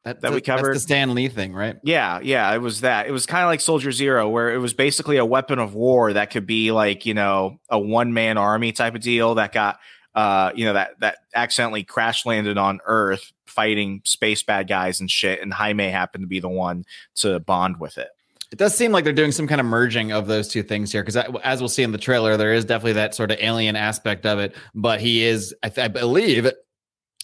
that, 0.04 0.22
that 0.22 0.32
we 0.32 0.38
that's 0.38 0.46
covered. 0.48 0.76
the 0.76 0.80
Stan 0.80 1.14
Lee 1.14 1.28
thing, 1.28 1.54
right? 1.54 1.78
Yeah, 1.84 2.20
yeah, 2.24 2.52
it 2.54 2.58
was 2.58 2.82
that. 2.82 3.08
It 3.08 3.12
was 3.12 3.26
kind 3.26 3.44
of 3.44 3.50
like 3.50 3.62
Soldier 3.62 3.92
Zero, 3.92 4.28
where 4.30 4.52
it 4.52 4.58
was 4.58 4.74
basically 4.74 5.18
a 5.18 5.26
weapon 5.26 5.60
of 5.60 5.76
war 5.76 6.14
that 6.14 6.32
could 6.32 6.48
be 6.48 6.72
like 6.72 7.06
you 7.06 7.14
know 7.14 7.60
a 7.70 7.80
one 7.80 8.14
man 8.14 8.38
army 8.38 8.72
type 8.72 8.96
of 8.96 9.02
deal 9.02 9.36
that 9.36 9.52
got 9.52 9.80
uh 10.16 10.52
you 10.56 10.66
know 10.66 10.74
that 10.74 11.00
that 11.00 11.20
accidentally 11.36 11.84
crash 11.84 12.26
landed 12.26 12.58
on 12.58 12.80
Earth 12.86 13.32
fighting 13.46 14.02
space 14.06 14.44
bad 14.44 14.68
guys 14.68 15.00
and 15.00 15.12
shit, 15.12 15.42
and 15.42 15.54
Jaime 15.54 15.90
happened 15.90 16.24
to 16.24 16.28
be 16.28 16.40
the 16.40 16.50
one 16.50 16.86
to 17.16 17.40
bond 17.40 17.80
with 17.80 17.98
it. 17.98 18.10
It 18.52 18.58
does 18.58 18.76
seem 18.76 18.92
like 18.92 19.06
they're 19.06 19.14
doing 19.14 19.32
some 19.32 19.48
kind 19.48 19.62
of 19.62 19.68
merging 19.68 20.12
of 20.12 20.28
those 20.28 20.50
two 20.50 20.62
things 20.62 20.92
here, 20.92 21.04
because 21.04 21.16
as 21.42 21.62
we'll 21.62 21.70
see 21.70 21.84
in 21.84 21.94
the 21.94 21.98
trailer, 21.98 22.36
there 22.36 22.54
is 22.54 22.66
definitely 22.66 22.94
that 22.94 23.16
sort 23.16 23.32
of 23.32 23.38
alien 23.40 23.78
aspect 23.78 24.26
of 24.26 24.40
it. 24.40 24.56
But 24.76 25.00
he 25.00 25.24
is, 25.24 25.56
I, 25.64 25.70
th- 25.70 25.86
I 25.86 25.88
believe, 25.88 26.52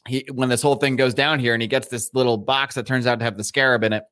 he 0.07 0.25
when 0.31 0.47
this 0.47 0.61
whole 0.61 0.75
thing 0.75 0.95
goes 0.95 1.13
down 1.13 1.39
here, 1.39 1.53
and 1.53 1.61
he 1.61 1.67
gets 1.67 1.89
this 1.89 2.13
little 2.13 2.37
box 2.37 2.75
that 2.75 2.87
turns 2.87 3.05
out 3.05 3.19
to 3.19 3.25
have 3.25 3.35
the 3.35 3.43
scarab 3.43 3.83
in 3.83 3.91
it. 3.91 4.03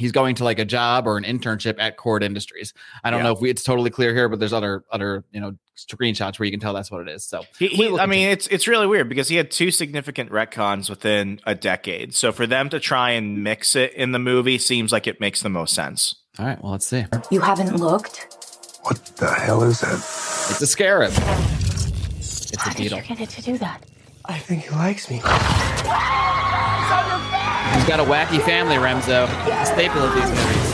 He's 0.00 0.12
going 0.12 0.36
to 0.36 0.44
like 0.44 0.58
a 0.58 0.64
job 0.64 1.06
or 1.06 1.16
an 1.18 1.24
internship 1.24 1.76
at 1.78 1.96
Kord 1.98 2.22
Industries. 2.22 2.72
I 3.04 3.10
don't 3.10 3.20
Yeah. 3.20 3.24
know 3.24 3.32
if 3.32 3.40
we, 3.40 3.50
it's 3.50 3.62
totally 3.62 3.90
clear 3.90 4.14
here, 4.14 4.28
but 4.28 4.38
there's 4.40 4.52
other 4.52 4.84
other 4.90 5.24
you 5.30 5.40
know 5.40 5.54
screenshots 5.76 6.38
where 6.38 6.46
you 6.46 6.50
can 6.50 6.60
tell 6.60 6.74
that's 6.74 6.90
what 6.90 7.02
it 7.02 7.08
is. 7.08 7.24
So 7.24 7.42
He, 7.58 7.68
he, 7.68 7.98
I 7.98 8.06
mean, 8.06 8.28
it's 8.30 8.46
it's 8.48 8.66
really 8.66 8.86
weird 8.86 9.08
because 9.08 9.28
he 9.28 9.36
had 9.36 9.50
two 9.50 9.70
significant 9.70 10.30
retcons 10.30 10.90
within 10.90 11.40
a 11.46 11.54
decade. 11.54 12.14
So 12.14 12.32
for 12.32 12.46
them 12.46 12.68
to 12.70 12.80
try 12.80 13.10
and 13.10 13.44
mix 13.44 13.76
it 13.76 13.92
in 13.94 14.12
the 14.12 14.18
movie 14.18 14.58
seems 14.58 14.92
like 14.92 15.06
it 15.06 15.20
makes 15.20 15.42
the 15.42 15.50
most 15.50 15.74
sense. 15.74 16.16
all 16.38 16.46
right. 16.46 16.60
Well, 16.62 16.72
let's 16.72 16.86
see. 16.86 17.04
You 17.30 17.40
haven't 17.40 17.76
looked? 17.76 18.36
What 18.82 19.04
the 19.16 19.30
hell 19.30 19.62
is 19.62 19.80
that? 19.82 19.92
It's 19.94 20.60
a 20.62 20.66
scarab. 20.66 21.12
It's 21.12 22.56
How 22.56 22.70
a 22.70 22.74
did 22.74 22.82
beetle. 22.82 22.98
you 22.98 23.04
get 23.04 23.20
it 23.20 23.28
to 23.30 23.42
do 23.42 23.58
that? 23.58 23.84
I 24.24 24.38
think 24.38 24.64
he 24.64 24.70
likes 24.70 25.10
me. 25.10 25.20
He's 27.74 27.84
got 27.88 28.00
a 28.00 28.04
wacky 28.04 28.40
family, 28.42 28.76
Remso. 28.76 29.26
A 29.62 29.66
staple 29.66 30.00
of 30.02 30.14
these 30.14 30.28
movies. 30.28 30.70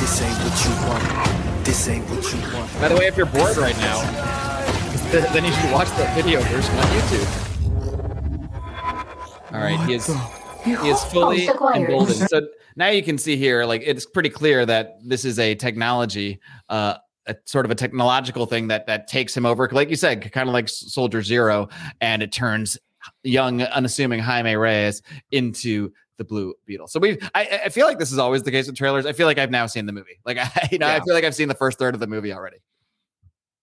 This 0.00 0.22
ain't 0.22 0.38
what 0.38 0.64
you 0.64 0.70
want. 0.88 1.64
This 1.64 1.88
ain't 1.88 2.04
what 2.10 2.32
you 2.32 2.38
want. 2.54 2.72
By 2.80 2.88
the 2.88 2.96
way, 2.96 3.06
if 3.06 3.16
you're 3.16 3.26
bored 3.26 3.56
right 3.56 3.76
now, 3.78 4.00
then 5.12 5.44
you 5.44 5.52
should 5.52 5.72
watch 5.72 5.88
the 5.96 6.04
video 6.14 6.40
version 6.42 6.74
on 6.76 6.84
YouTube. 6.86 7.50
All 9.52 9.60
right, 9.60 9.80
he 9.86 9.94
is 9.94 10.06
he 10.64 10.72
is 10.72 11.02
fully 11.04 11.48
Oh, 11.48 11.72
emboldened. 11.74 12.28
So 12.30 12.48
now 12.76 12.88
you 12.88 13.02
can 13.02 13.18
see 13.18 13.36
here, 13.36 13.64
like 13.64 13.82
it's 13.84 14.06
pretty 14.06 14.30
clear 14.30 14.64
that 14.66 14.96
this 15.02 15.24
is 15.24 15.38
a 15.38 15.54
technology, 15.54 16.40
uh, 16.68 16.94
a 17.30 17.36
sort 17.44 17.64
of 17.64 17.70
a 17.70 17.74
technological 17.74 18.46
thing 18.46 18.68
that 18.68 18.86
that 18.86 19.08
takes 19.08 19.36
him 19.36 19.46
over. 19.46 19.68
Like 19.70 19.90
you 19.90 19.96
said, 19.96 20.30
kind 20.32 20.48
of 20.48 20.52
like 20.52 20.68
Soldier 20.68 21.22
Zero, 21.22 21.68
and 22.00 22.22
it 22.22 22.32
turns 22.32 22.78
young, 23.22 23.62
unassuming 23.62 24.20
Jaime 24.20 24.56
Reyes 24.56 25.02
into 25.30 25.90
the 26.20 26.24
Blue 26.24 26.54
Beetle. 26.66 26.86
So 26.88 27.00
we, 27.00 27.18
I, 27.34 27.62
I 27.64 27.68
feel 27.70 27.86
like 27.86 27.98
this 27.98 28.12
is 28.12 28.18
always 28.18 28.42
the 28.42 28.50
case 28.50 28.66
with 28.66 28.76
trailers. 28.76 29.06
I 29.06 29.14
feel 29.14 29.26
like 29.26 29.38
I've 29.38 29.50
now 29.50 29.66
seen 29.66 29.86
the 29.86 29.92
movie. 29.92 30.20
Like 30.24 30.38
I, 30.40 30.68
you 30.70 30.78
know, 30.78 30.86
I 30.86 31.00
feel 31.00 31.14
like 31.14 31.24
I've 31.24 31.34
seen 31.34 31.48
the 31.48 31.54
first 31.54 31.78
third 31.78 31.94
of 31.94 32.00
the 32.00 32.06
movie 32.06 32.32
already. 32.32 32.58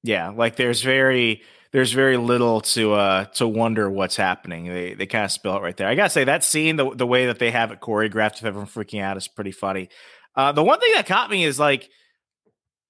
Yeah, 0.04 0.30
like 0.30 0.56
there's 0.56 0.82
very 0.82 1.44
there's 1.72 1.92
very 1.92 2.18
little 2.18 2.62
to 2.62 2.94
uh 2.94 3.26
to 3.26 3.48
wonder 3.48 3.90
what's 3.90 4.16
happening. 4.16 4.66
They 4.66 4.94
they 4.94 5.06
kind 5.06 5.26
of 5.26 5.32
spell 5.32 5.58
it 5.58 5.62
right 5.62 5.78
there. 5.78 5.88
I 5.88 5.96
gotta 5.96 6.10
say 6.10 6.24
that 6.24 6.44
scene, 6.44 6.78
the 6.78 6.90
the 6.96 7.08
way 7.08 7.28
that 7.28 7.40
they 7.40 7.52
have 7.52 7.72
it 7.72 7.80
choreographed 7.80 8.42
with 8.42 8.46
everyone 8.46 8.68
freaking 8.68 9.02
out 9.02 9.18
is 9.18 9.28
pretty 9.28 9.52
funny. 9.52 9.90
Uh 10.36 10.52
the 10.52 10.64
one 10.64 10.80
thing 10.80 10.94
that 10.96 11.06
caught 11.06 11.30
me 11.30 11.44
is 11.44 11.60
like 11.60 11.90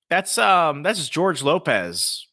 that's 0.10 0.38
um 0.38 0.84
that's 0.84 1.08
George 1.10 1.44
Lopez. 1.44 2.26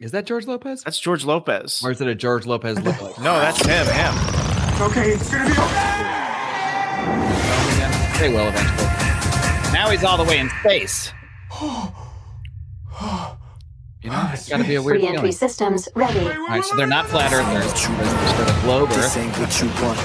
Is 0.00 0.10
that 0.12 0.26
George 0.26 0.46
Lopez? 0.46 0.82
That's 0.82 0.98
George 0.98 1.24
Lopez. 1.24 1.82
Or 1.84 1.90
is 1.92 2.00
it 2.00 2.08
a 2.08 2.14
George 2.14 2.44
Lopez 2.46 2.80
look 2.84 3.00
like? 3.00 3.18
No, 3.18 3.38
that's 3.38 3.64
him, 3.64 3.86
him. 3.86 4.14
Okay, 4.82 5.12
it's 5.12 5.30
gonna 5.30 5.44
be 5.44 5.52
okay. 5.52 5.98
They 8.18 8.28
will 8.32 8.48
eventually. 8.48 9.72
Now 9.72 9.90
he's 9.90 10.04
all 10.04 10.16
the 10.16 10.24
way 10.24 10.38
in 10.38 10.48
space. 10.60 11.12
You 14.02 14.10
know, 14.10 14.30
it's 14.32 14.48
got 14.48 14.56
to 14.58 14.64
be 14.64 14.74
a 14.74 14.82
weird 14.82 14.96
Re-entry 14.96 15.16
feeling. 15.18 15.32
systems 15.32 15.88
ready. 15.94 16.18
All 16.28 16.46
right, 16.48 16.64
so 16.64 16.74
they're 16.76 16.88
not 16.88 17.06
flat 17.06 17.32
earthers. 17.32 17.72
They're 17.72 18.36
sort 18.36 18.48
of 18.50 18.62
globe 18.62 18.88
This 18.88 19.16
ain't 19.16 19.32
what 19.38 19.60
you 19.60 19.68
want. 19.80 19.98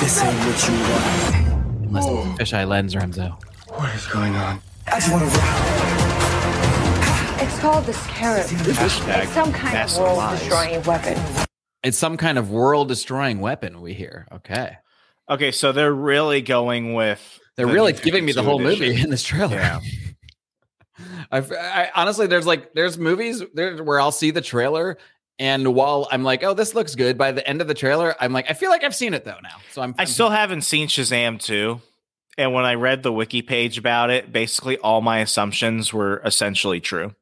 This 0.00 0.22
ain't 0.22 0.34
what 0.44 0.68
you 0.68 0.74
want. 0.90 1.86
unless 1.86 2.04
it's 2.40 2.50
a 2.52 2.56
fisheye 2.56 2.66
lens, 2.68 2.94
Remso. 2.96 3.40
What 3.68 3.94
is 3.94 4.06
going 4.08 4.34
on? 4.34 4.60
I 4.88 4.90
just 4.98 5.12
wanna 5.12 5.26
rock. 5.26 5.67
It's 7.58 7.64
called 7.64 7.86
the 7.86 7.92
Scarab. 7.92 8.46
Hashtag 8.46 9.24
It's 9.24 9.32
some 9.32 9.52
kind 9.52 9.76
of 9.76 9.98
world-destroying 9.98 10.82
weapon. 10.84 11.46
It's 11.82 11.98
some 11.98 12.16
kind 12.16 12.38
of 12.38 12.52
world 12.52 12.86
destroying 12.86 13.40
weapon 13.40 13.80
we 13.80 13.94
hear. 13.94 14.28
Okay. 14.30 14.76
Okay, 15.28 15.50
so 15.50 15.72
they're 15.72 15.92
really 15.92 16.40
going 16.40 16.94
with 16.94 17.40
They're 17.56 17.66
the 17.66 17.72
really 17.72 17.94
giving 17.94 18.24
me 18.24 18.30
the 18.30 18.44
52 18.44 18.48
whole 18.48 18.60
movie 18.60 19.00
in 19.00 19.10
this 19.10 19.24
trailer. 19.24 19.56
Yeah. 19.56 19.80
I've, 21.32 21.50
I 21.50 21.90
honestly, 21.96 22.28
there's 22.28 22.46
like, 22.46 22.74
there's 22.74 22.96
movies 22.96 23.42
there 23.54 23.82
where 23.82 23.98
I'll 23.98 24.12
see 24.12 24.30
the 24.30 24.40
trailer. 24.40 24.96
And 25.40 25.74
while 25.74 26.06
I'm 26.12 26.22
like, 26.22 26.44
oh, 26.44 26.54
this 26.54 26.76
looks 26.76 26.94
good, 26.94 27.18
by 27.18 27.32
the 27.32 27.44
end 27.44 27.60
of 27.60 27.66
the 27.66 27.74
trailer, 27.74 28.14
I'm 28.20 28.32
like, 28.32 28.48
I 28.48 28.52
feel 28.54 28.70
like 28.70 28.84
I've 28.84 28.94
seen 28.94 29.14
it 29.14 29.24
though 29.24 29.40
now. 29.42 29.56
So 29.72 29.82
I'm, 29.82 29.96
I 29.98 30.02
I'm- 30.02 30.06
still 30.06 30.30
haven't 30.30 30.62
seen 30.62 30.86
Shazam 30.86 31.42
2. 31.42 31.80
And 32.36 32.54
when 32.54 32.64
I 32.64 32.74
read 32.74 33.02
the 33.02 33.12
wiki 33.12 33.42
page 33.42 33.78
about 33.78 34.10
it, 34.10 34.32
basically 34.32 34.78
all 34.78 35.00
my 35.00 35.18
assumptions 35.18 35.92
were 35.92 36.22
essentially 36.24 36.78
true. 36.78 37.16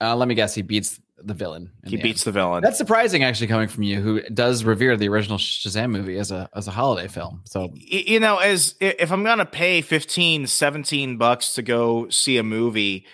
Uh, 0.00 0.16
let 0.16 0.28
me 0.28 0.34
guess, 0.34 0.54
he 0.54 0.62
beats 0.62 1.00
the 1.22 1.34
villain. 1.34 1.70
He 1.84 1.96
the 1.96 2.02
beats 2.02 2.26
end. 2.26 2.34
the 2.34 2.40
villain. 2.40 2.62
That's 2.62 2.78
surprising, 2.78 3.24
actually, 3.24 3.48
coming 3.48 3.68
from 3.68 3.82
you, 3.82 4.00
who 4.00 4.20
does 4.22 4.64
revere 4.64 4.96
the 4.96 5.08
original 5.08 5.38
Shazam 5.38 5.90
movie 5.90 6.18
as 6.18 6.30
a 6.30 6.48
as 6.54 6.68
a 6.68 6.70
holiday 6.70 7.08
film. 7.08 7.42
So 7.44 7.70
you 7.74 8.20
know, 8.20 8.36
as 8.36 8.74
if 8.80 9.10
I'm 9.10 9.24
gonna 9.24 9.46
pay 9.46 9.80
15, 9.80 10.46
17 10.46 11.16
bucks 11.16 11.54
to 11.54 11.62
go 11.62 12.08
see 12.08 12.36
a 12.38 12.42
movie, 12.42 13.06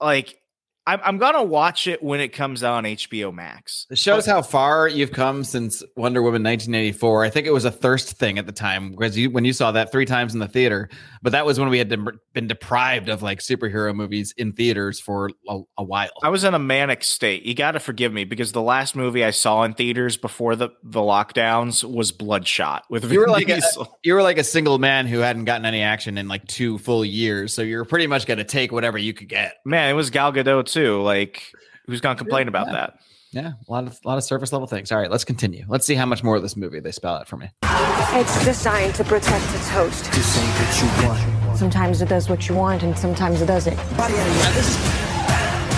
like 0.00 0.38
I'm, 0.86 1.00
I'm 1.04 1.18
gonna 1.18 1.44
watch 1.44 1.86
it 1.86 2.02
when 2.02 2.20
it 2.20 2.28
comes 2.28 2.64
out 2.64 2.74
on 2.74 2.84
HBO 2.84 3.32
Max. 3.32 3.86
It 3.90 3.98
shows 3.98 4.26
how 4.26 4.42
far 4.42 4.88
you've 4.88 5.12
come 5.12 5.44
since 5.44 5.82
Wonder 5.96 6.22
Woman 6.22 6.42
1984. 6.42 7.24
I 7.24 7.30
think 7.30 7.46
it 7.46 7.52
was 7.52 7.64
a 7.64 7.70
thirst 7.70 8.16
thing 8.16 8.38
at 8.38 8.46
the 8.46 8.52
time 8.52 8.90
because 8.90 9.16
you 9.16 9.30
when 9.30 9.44
you 9.44 9.52
saw 9.52 9.70
that 9.72 9.92
three 9.92 10.06
times 10.06 10.34
in 10.34 10.40
the 10.40 10.48
theater, 10.48 10.88
but 11.22 11.32
that 11.32 11.46
was 11.46 11.58
when 11.58 11.68
we 11.70 11.78
had 11.78 11.88
been, 11.88 12.06
been 12.32 12.48
deprived 12.48 13.08
of 13.08 13.22
like 13.22 13.38
superhero 13.38 13.94
movies 13.94 14.34
in 14.36 14.52
theaters 14.52 14.98
for 15.00 15.30
a, 15.48 15.60
a 15.78 15.84
while. 15.84 16.10
I 16.22 16.28
was 16.28 16.42
in 16.44 16.52
a 16.54 16.58
manic 16.58 17.04
state. 17.04 17.44
You 17.44 17.54
got 17.54 17.72
to 17.72 17.80
forgive 17.80 18.12
me 18.12 18.24
because 18.24 18.52
the 18.52 18.60
last 18.62 18.96
movie 18.96 19.24
I 19.24 19.30
saw 19.30 19.62
in 19.62 19.74
theaters 19.74 20.16
before 20.16 20.56
the 20.56 20.70
the 20.82 21.00
lockdowns 21.00 21.84
was 21.84 22.12
Bloodshot 22.12 22.84
with 22.90 23.10
you 23.10 23.20
were 23.20 23.28
like 23.28 23.48
a, 23.48 23.60
you 24.02 24.14
were 24.14 24.22
like 24.22 24.38
a 24.38 24.44
single 24.44 24.78
man 24.78 25.06
who 25.06 25.20
hadn't 25.20 25.44
gotten 25.44 25.64
any 25.64 25.82
action 25.82 26.18
in 26.18 26.28
like 26.28 26.46
two 26.46 26.78
full 26.78 27.04
years, 27.04 27.54
so 27.54 27.62
you're 27.62 27.84
pretty 27.84 28.06
much 28.06 28.26
going 28.26 28.38
to 28.38 28.44
take 28.44 28.72
whatever 28.72 28.98
you 28.98 29.14
could 29.14 29.28
get. 29.28 29.54
Man, 29.64 29.88
it 29.88 29.94
was 29.94 30.10
Gal 30.10 30.32
Gadot 30.32 30.66
too. 30.66 31.00
Like, 31.02 31.42
who's 31.86 32.00
gonna 32.00 32.16
complain 32.16 32.48
about 32.48 32.66
Yeah. 32.66 32.72
that? 32.72 32.94
Yeah, 33.32 33.52
a 33.66 33.72
lot 33.72 33.86
of 33.86 33.98
a 34.04 34.08
lot 34.08 34.18
of 34.18 34.24
surface 34.24 34.52
level 34.52 34.66
things. 34.68 34.92
All 34.92 34.98
right, 34.98 35.10
let's 35.10 35.24
continue. 35.24 35.64
Let's 35.66 35.86
see 35.86 35.94
how 35.94 36.04
much 36.04 36.22
more 36.22 36.36
of 36.36 36.42
this 36.42 36.54
movie 36.54 36.80
they 36.80 36.92
spell 36.92 37.14
out 37.14 37.26
for 37.26 37.38
me. 37.38 37.50
It's 37.64 38.44
designed 38.44 38.94
to 38.96 39.04
protect 39.04 39.54
its 39.54 39.68
host. 39.70 40.04
This 40.12 40.38
ain't 40.38 40.48
what 40.50 40.82
you 40.82 41.08
want. 41.08 41.58
Sometimes 41.58 42.02
it 42.02 42.08
does 42.10 42.28
what 42.28 42.48
you 42.48 42.54
want, 42.54 42.82
and 42.82 42.96
sometimes 42.96 43.40
it 43.40 43.46
doesn't. 43.46 43.78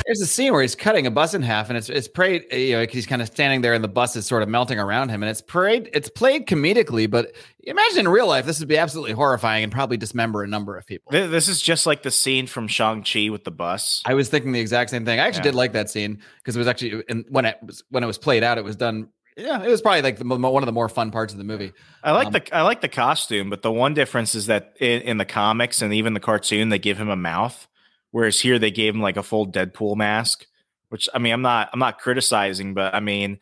There's 0.06 0.20
a 0.20 0.26
scene 0.26 0.52
where 0.52 0.62
he's 0.62 0.74
cutting 0.74 1.06
a 1.06 1.10
bus 1.10 1.32
in 1.34 1.42
half, 1.42 1.68
and 1.70 1.78
it's 1.78 1.88
it's 1.88 2.08
played. 2.08 2.44
You 2.52 2.76
know, 2.78 2.86
he's 2.90 3.06
kind 3.06 3.22
of 3.22 3.28
standing 3.28 3.62
there, 3.62 3.72
and 3.74 3.82
the 3.82 3.88
bus 3.88 4.16
is 4.16 4.26
sort 4.26 4.42
of 4.42 4.48
melting 4.48 4.78
around 4.78 5.08
him, 5.08 5.22
and 5.22 5.30
it's 5.30 5.40
played. 5.40 5.88
It's 5.92 6.08
played 6.10 6.46
comedically, 6.46 7.10
but 7.10 7.32
imagine 7.62 8.00
in 8.00 8.08
real 8.08 8.26
life, 8.26 8.44
this 8.44 8.58
would 8.58 8.68
be 8.68 8.76
absolutely 8.76 9.12
horrifying 9.12 9.64
and 9.64 9.72
probably 9.72 9.96
dismember 9.96 10.42
a 10.42 10.46
number 10.46 10.76
of 10.76 10.86
people. 10.86 11.10
This 11.12 11.48
is 11.48 11.62
just 11.62 11.86
like 11.86 12.02
the 12.02 12.10
scene 12.10 12.46
from 12.46 12.68
Shang 12.68 13.02
Chi 13.02 13.30
with 13.30 13.44
the 13.44 13.50
bus. 13.50 14.02
I 14.04 14.14
was 14.14 14.28
thinking 14.28 14.52
the 14.52 14.60
exact 14.60 14.90
same 14.90 15.04
thing. 15.04 15.20
I 15.20 15.26
actually 15.26 15.40
Yeah. 15.40 15.52
did 15.52 15.54
like 15.54 15.72
that 15.72 15.88
scene 15.90 16.20
because 16.38 16.54
it 16.56 16.58
was 16.58 16.68
actually 16.68 17.02
and 17.08 17.24
when 17.28 17.44
it 17.46 17.58
was 17.62 17.82
when 17.88 18.02
it 18.04 18.06
was 18.06 18.18
played 18.18 18.42
out, 18.42 18.58
it 18.58 18.64
was 18.64 18.76
done. 18.76 19.08
Yeah, 19.36 19.64
it 19.64 19.68
was 19.68 19.82
probably 19.82 20.02
like 20.02 20.18
the, 20.18 20.24
one 20.24 20.62
of 20.62 20.66
the 20.66 20.72
more 20.72 20.88
fun 20.88 21.10
parts 21.10 21.32
of 21.32 21.38
the 21.38 21.44
movie. 21.44 21.72
I 22.04 22.12
like 22.12 22.26
Um, 22.28 22.32
the 22.34 22.54
I 22.56 22.62
like 22.62 22.82
the 22.82 22.88
costume, 22.88 23.50
but 23.50 23.62
the 23.62 23.72
one 23.72 23.92
difference 23.94 24.34
is 24.36 24.46
that 24.46 24.76
in, 24.78 25.00
in 25.02 25.16
the 25.18 25.24
comics 25.24 25.82
and 25.82 25.92
even 25.92 26.14
the 26.14 26.20
cartoon, 26.20 26.68
they 26.68 26.78
give 26.78 26.98
him 27.00 27.08
a 27.08 27.16
mouth, 27.16 27.66
whereas 28.14 28.38
here 28.38 28.60
they 28.60 28.70
gave 28.70 28.94
him 28.94 29.00
like 29.02 29.16
a 29.16 29.24
full 29.24 29.44
Deadpool 29.44 29.96
mask. 29.96 30.46
Which 30.88 31.08
I 31.12 31.18
mean, 31.18 31.32
I'm 31.32 31.42
not 31.42 31.70
I'm 31.72 31.80
not 31.80 31.98
criticizing, 31.98 32.72
but 32.72 32.94
I 32.94 33.00
mean, 33.00 33.40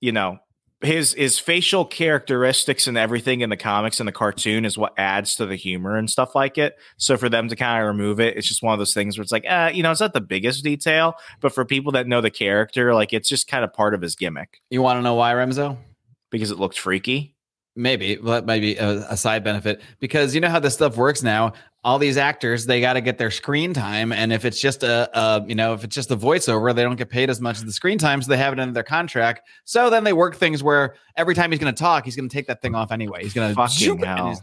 you 0.00 0.12
know, 0.12 0.38
his 0.80 1.12
his 1.14 1.40
facial 1.40 1.84
characteristics 1.84 2.86
and 2.86 2.96
everything 2.96 3.40
in 3.40 3.50
the 3.50 3.56
comics 3.56 3.98
and 3.98 4.06
the 4.06 4.12
cartoon 4.12 4.64
is 4.64 4.78
what 4.78 4.92
adds 4.96 5.34
to 5.36 5.46
the 5.46 5.56
humor 5.56 5.96
and 5.96 6.08
stuff 6.08 6.36
like 6.36 6.56
it. 6.56 6.76
So 6.98 7.16
for 7.16 7.28
them 7.28 7.48
to 7.48 7.56
kind 7.56 7.82
of 7.82 7.88
remove 7.88 8.20
it, 8.20 8.36
it's 8.36 8.46
just 8.46 8.62
one 8.62 8.72
of 8.72 8.78
those 8.78 8.94
things 8.94 9.18
where 9.18 9.22
it's 9.24 9.32
like, 9.32 9.44
uh, 9.48 9.72
you 9.74 9.82
know, 9.82 9.90
it's 9.90 10.00
not 10.00 10.12
the 10.12 10.20
biggest 10.20 10.62
detail, 10.62 11.14
but 11.40 11.52
for 11.52 11.64
people 11.64 11.90
that 11.92 12.06
know 12.06 12.20
the 12.20 12.30
character, 12.30 12.94
like 12.94 13.12
it's 13.12 13.28
just 13.28 13.48
kind 13.48 13.64
of 13.64 13.72
part 13.72 13.92
of 13.92 14.00
his 14.00 14.14
gimmick 14.14 14.60
You 14.70 14.82
want 14.82 14.98
to 14.98 15.02
know 15.02 15.14
why, 15.14 15.32
Remso? 15.32 15.76
because 16.30 16.52
it 16.52 16.58
looked 16.60 16.78
freaky. 16.78 17.34
Maybe 17.80 18.18
well, 18.18 18.34
that 18.34 18.46
might 18.46 18.60
be 18.60 18.76
a, 18.76 19.06
a 19.10 19.16
side 19.16 19.42
benefit 19.42 19.80
because 20.00 20.34
you 20.34 20.40
know 20.40 20.50
how 20.50 20.60
this 20.60 20.74
stuff 20.74 20.96
works 20.96 21.22
now. 21.22 21.54
All 21.82 21.98
these 21.98 22.18
actors 22.18 22.66
they 22.66 22.82
got 22.82 22.92
to 22.92 23.00
get 23.00 23.16
their 23.16 23.30
screen 23.30 23.72
time, 23.72 24.12
and 24.12 24.34
if 24.34 24.44
it's 24.44 24.60
just 24.60 24.82
a, 24.82 25.08
a 25.18 25.42
you 25.46 25.54
know 25.54 25.72
if 25.72 25.82
it's 25.82 25.94
just 25.94 26.10
a 26.10 26.16
voiceover, 26.16 26.74
they 26.74 26.82
don't 26.82 26.96
get 26.96 27.08
paid 27.08 27.30
as 27.30 27.40
much 27.40 27.56
as 27.56 27.64
the 27.64 27.72
screen 27.72 27.96
time, 27.96 28.20
so 28.20 28.28
they 28.28 28.36
have 28.36 28.52
it 28.52 28.58
in 28.58 28.74
their 28.74 28.82
contract. 28.82 29.48
So 29.64 29.88
then 29.88 30.04
they 30.04 30.12
work 30.12 30.36
things 30.36 30.62
where 30.62 30.94
every 31.16 31.34
time 31.34 31.50
he's 31.52 31.58
going 31.60 31.74
to 31.74 31.78
talk, 31.78 32.04
he's 32.04 32.16
going 32.16 32.28
to 32.28 32.32
take 32.32 32.48
that 32.48 32.60
thing 32.60 32.74
off 32.74 32.92
anyway. 32.92 33.22
He's 33.22 33.32
going 33.32 33.48
to 33.48 33.54
Fucking 33.54 33.98
hell. 34.04 34.38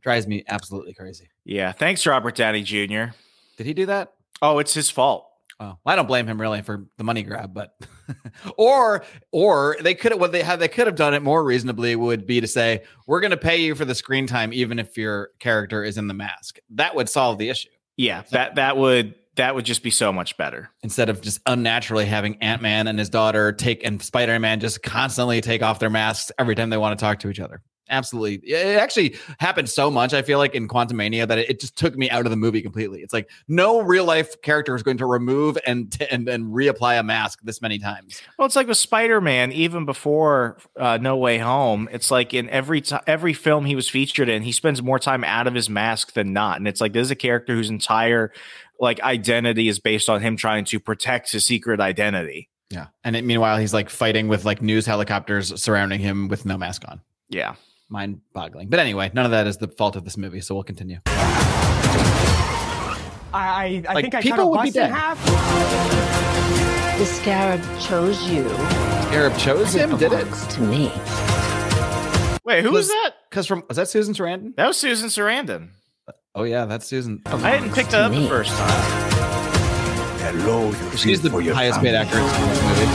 drives 0.00 0.26
me 0.26 0.44
absolutely 0.48 0.94
crazy. 0.94 1.28
Yeah. 1.44 1.72
Thanks, 1.72 2.06
Robert 2.06 2.34
Downey 2.34 2.62
Jr. 2.62 3.12
Did 3.58 3.66
he 3.66 3.74
do 3.74 3.84
that? 3.86 4.14
Oh, 4.40 4.58
it's 4.58 4.72
his 4.72 4.88
fault. 4.88 5.26
Well, 5.58 5.80
I 5.86 5.96
don't 5.96 6.06
blame 6.06 6.26
him 6.26 6.38
really 6.40 6.60
for 6.62 6.86
the 6.98 7.04
money 7.04 7.22
grab, 7.22 7.54
but 7.54 7.74
or 8.58 9.04
or 9.32 9.76
they 9.80 9.94
could 9.94 10.12
have 10.12 10.20
what 10.20 10.32
they 10.32 10.42
have 10.42 10.58
they 10.60 10.68
could 10.68 10.86
have 10.86 10.96
done 10.96 11.14
it 11.14 11.22
more 11.22 11.42
reasonably 11.42 11.96
would 11.96 12.26
be 12.26 12.40
to 12.40 12.46
say 12.46 12.82
we're 13.06 13.20
going 13.20 13.30
to 13.30 13.36
pay 13.38 13.56
you 13.56 13.74
for 13.74 13.84
the 13.86 13.94
screen 13.94 14.26
time 14.26 14.52
even 14.52 14.78
if 14.78 14.98
your 14.98 15.30
character 15.38 15.82
is 15.82 15.96
in 15.96 16.08
the 16.08 16.14
mask. 16.14 16.58
That 16.70 16.94
would 16.94 17.08
solve 17.08 17.38
the 17.38 17.48
issue 17.48 17.70
Yeah, 17.96 18.22
that 18.32 18.56
that 18.56 18.76
would 18.76 19.14
that 19.36 19.54
would 19.54 19.64
just 19.66 19.82
be 19.82 19.90
so 19.90 20.12
much 20.12 20.36
better. 20.38 20.70
instead 20.82 21.08
of 21.10 21.20
just 21.20 21.40
unnaturally 21.46 22.06
having 22.06 22.36
Ant 22.42 22.62
Man 22.62 22.86
and 22.86 22.98
his 22.98 23.08
daughter 23.10 23.52
take 23.52 23.84
and 23.84 24.02
Spider 24.02 24.38
Man 24.38 24.60
just 24.60 24.82
constantly 24.82 25.40
take 25.40 25.62
off 25.62 25.78
their 25.78 25.90
masks 25.90 26.32
every 26.38 26.54
time 26.54 26.70
they 26.70 26.78
want 26.78 26.98
to 26.98 27.02
talk 27.02 27.18
to 27.20 27.30
each 27.30 27.40
other. 27.40 27.62
Absolutely, 27.88 28.50
it 28.50 28.78
actually 28.78 29.16
happened 29.38 29.68
so 29.68 29.90
much. 29.90 30.12
I 30.12 30.22
feel 30.22 30.38
like 30.38 30.54
in 30.54 30.68
Quantum 30.68 30.96
Mania 30.96 31.26
that 31.26 31.38
it, 31.38 31.60
just 31.60 31.76
took 31.76 31.96
me 31.96 32.10
out 32.10 32.26
of 32.26 32.30
the 32.30 32.36
movie 32.36 32.62
completely. 32.62 33.00
It's 33.00 33.12
like 33.12 33.30
no 33.48 33.80
real 33.80 34.04
life 34.04 34.40
character 34.42 34.74
is 34.74 34.82
going 34.82 34.98
to 34.98 35.06
remove 35.06 35.56
and 35.66 35.96
and 36.10 36.28
and 36.28 36.52
reapply 36.52 36.98
a 36.98 37.02
mask 37.02 37.40
this 37.42 37.62
many 37.62 37.78
times. 37.78 38.20
Well, 38.38 38.46
it's 38.46 38.56
like 38.56 38.66
with 38.66 38.76
Spider 38.76 39.20
Man, 39.20 39.52
even 39.52 39.84
before 39.84 40.58
uh, 40.78 40.98
No 41.00 41.16
Way 41.16 41.38
Home. 41.38 41.88
It's 41.92 42.10
like 42.10 42.34
in 42.34 42.48
every 42.50 42.80
t- 42.80 42.96
every 43.06 43.32
film 43.32 43.64
he 43.64 43.74
was 43.74 43.88
featured 43.88 44.28
in, 44.28 44.42
he 44.42 44.52
spends 44.52 44.82
more 44.82 44.98
time 44.98 45.24
out 45.24 45.46
of 45.46 45.54
his 45.54 45.70
mask 45.70 46.12
than 46.14 46.32
not. 46.32 46.58
And 46.58 46.66
it's 46.66 46.80
like 46.80 46.92
this 46.92 47.06
is 47.06 47.10
a 47.10 47.16
character 47.16 47.54
whose 47.54 47.70
entire 47.70 48.32
like 48.80 49.00
identity 49.00 49.68
is 49.68 49.78
based 49.78 50.08
on 50.08 50.20
him 50.20 50.36
trying 50.36 50.64
to 50.66 50.80
protect 50.80 51.32
his 51.32 51.44
secret 51.44 51.80
identity. 51.80 52.50
Yeah. 52.70 52.86
And 53.04 53.16
it, 53.16 53.24
meanwhile, 53.24 53.58
he's 53.58 53.72
like 53.72 53.88
fighting 53.88 54.28
with 54.28 54.44
like 54.44 54.60
news 54.60 54.86
helicopters 54.86 55.60
surrounding 55.60 56.00
him 56.00 56.28
with 56.28 56.44
no 56.44 56.58
mask 56.58 56.82
on. 56.88 57.00
Yeah. 57.28 57.54
Mind 57.88 58.20
boggling. 58.32 58.68
But 58.68 58.80
anyway, 58.80 59.10
none 59.14 59.24
of 59.24 59.30
that 59.30 59.46
is 59.46 59.58
the 59.58 59.68
fault 59.68 59.96
of 59.96 60.04
this 60.04 60.16
movie. 60.16 60.40
So 60.40 60.54
we'll 60.54 60.64
continue. 60.64 60.98
I, 61.06 61.12
I, 63.32 63.84
I 63.88 63.92
Like, 63.94 64.02
think 64.04 64.14
I 64.14 64.18
cut 64.18 64.22
people 64.22 64.44
a 64.44 64.48
would 64.50 64.62
be 64.62 64.70
dead. 64.70 64.90
half. 64.90 65.18
The 66.98 67.04
scarab 67.04 67.60
chose 67.80 68.22
you. 68.28 68.48
Arab 69.14 69.36
chose 69.36 69.72
him, 69.74 69.96
did 69.98 70.12
it? 70.12 70.26
to 70.50 70.60
me. 70.62 70.90
Wait, 72.44 72.62
who 72.62 72.70
was 72.72 72.86
Was- 72.86 72.88
that? 72.88 73.12
Because 73.30 73.46
from 73.46 73.64
was 73.68 73.76
that 73.76 73.88
Susan 73.88 74.14
Sarandon? 74.14 74.54
That 74.56 74.66
was 74.66 74.76
Susan 74.78 75.08
Sarandon. 75.08 75.68
Oh 76.34 76.44
yeah, 76.44 76.64
that's 76.64 76.86
Susan. 76.86 77.22
I 77.26 77.36
hadn't 77.50 77.74
picked 77.74 77.90
that 77.90 78.02
up 78.02 78.12
the 78.12 78.26
first 78.28 78.50
time. 78.56 79.10
hello. 80.20 80.70
You 80.70 80.96
She's 80.96 81.20
the 81.22 81.30
for 81.30 81.40
your 81.42 81.54
highest 81.54 81.80
paid 81.80 81.92
family. 81.92 81.98
actress 81.98 82.38
in 82.38 82.48
this 82.48 82.62
movie. 82.62 82.86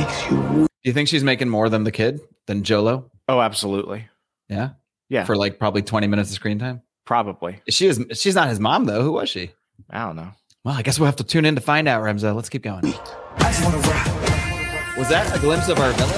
Makes 0.00 0.30
you 0.30 0.36
Do 0.66 0.68
you 0.84 0.92
think 0.92 1.08
she's 1.08 1.24
making 1.24 1.48
more 1.48 1.68
than 1.68 1.82
the 1.84 1.92
kid 1.92 2.20
than 2.46 2.62
Jolo? 2.62 3.10
Oh, 3.28 3.40
absolutely. 3.40 4.08
Yeah. 4.48 4.70
Yeah, 5.10 5.24
For 5.24 5.36
like 5.36 5.58
probably 5.58 5.80
20 5.82 6.06
minutes 6.06 6.28
of 6.30 6.34
screen 6.36 6.58
time. 6.58 6.82
probably. 7.06 7.62
She 7.70 7.86
was 7.86 7.98
she's 8.12 8.34
not 8.34 8.48
his 8.48 8.60
mom 8.60 8.84
though. 8.84 9.00
Who 9.02 9.12
was 9.12 9.30
she? 9.30 9.52
I 9.88 10.04
don't 10.04 10.16
know. 10.16 10.32
Well, 10.64 10.74
I 10.74 10.82
guess 10.82 10.98
we'll 10.98 11.06
have 11.06 11.16
to 11.16 11.24
tune 11.24 11.46
in 11.46 11.54
to 11.54 11.62
find 11.62 11.88
out, 11.88 12.02
Remso. 12.02 12.34
Let's 12.34 12.50
keep 12.50 12.62
going. 12.62 12.84
I 12.84 12.90
just 13.50 13.64
wanna 13.64 13.78
ride. 13.78 14.96
Was 14.98 15.08
that 15.08 15.34
a 15.34 15.40
glimpse 15.40 15.68
of 15.70 15.78
our 15.78 15.92
villain? 15.92 16.14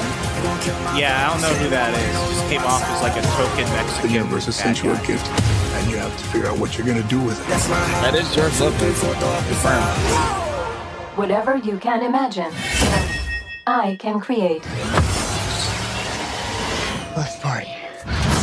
Yeah, 0.98 1.28
I 1.28 1.32
don't 1.32 1.42
know 1.42 1.54
who 1.62 1.68
that 1.70 1.94
is. 1.94 2.00
It 2.02 2.34
just 2.34 2.48
came 2.50 2.62
off 2.62 2.82
as 2.82 3.02
like 3.02 3.14
a 3.16 3.22
token 3.36 3.64
Mexican. 3.76 4.08
The 4.08 4.14
universe 4.14 4.46
has 4.46 4.56
sent 4.56 4.82
you 4.82 4.90
a 4.90 4.96
gift, 5.06 5.26
and 5.28 5.90
you 5.90 5.98
have 5.98 6.16
to 6.18 6.24
figure 6.24 6.48
out 6.48 6.58
what 6.58 6.76
you're 6.76 6.86
gonna 6.86 7.06
do 7.06 7.20
with 7.22 7.38
it. 7.40 7.46
That's 7.48 7.68
right. 7.68 8.02
That 8.02 8.14
is 8.16 8.26
George 8.34 8.58
Lopez. 8.58 8.98
Confirmed. 9.46 11.16
Whatever 11.16 11.58
you 11.58 11.78
can 11.78 12.02
imagine, 12.02 12.50
I 13.68 13.96
can 14.00 14.18
create. 14.18 14.64
Let's 17.20 17.38
party. 17.38 17.68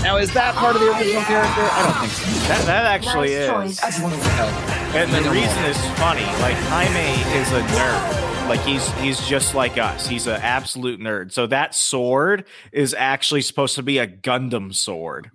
Now, 0.04 0.18
is 0.18 0.32
that 0.36 0.54
part 0.54 0.76
of 0.76 0.82
the 0.84 0.90
original 0.96 1.24
character? 1.24 1.62
I 1.63 1.84
don't 1.84 2.08
think 2.08 2.12
so. 2.12 2.48
That, 2.48 2.66
that 2.68 2.86
actually 2.86 3.30
Nice 3.30 3.40
is. 3.40 3.50
choice. 3.50 3.84
I 3.84 3.88
just 3.90 4.04
wanna 4.04 4.16
ride. 4.18 4.96
And 4.96 5.12
the 5.26 5.32
reason 5.32 5.63
is 5.66 5.78
funny. 5.98 6.26
Like 6.44 6.54
Jaime 6.70 7.40
is 7.40 7.52
a 7.54 7.62
nerd. 7.76 8.48
Like 8.48 8.60
he's 8.62 8.88
he's 9.00 9.20
just 9.28 9.56
like 9.56 9.80
us. 9.80 10.08
He's 10.08 10.28
an 10.28 10.40
absolute 10.44 11.00
nerd. 11.00 11.32
So 11.32 11.48
that 11.48 11.74
sword 11.74 12.46
is 12.72 12.94
actually 12.94 13.42
supposed 13.42 13.74
to 13.78 13.84
be 13.84 13.98
a 13.98 14.06
Gundam 14.08 14.76
sword. 14.76 15.32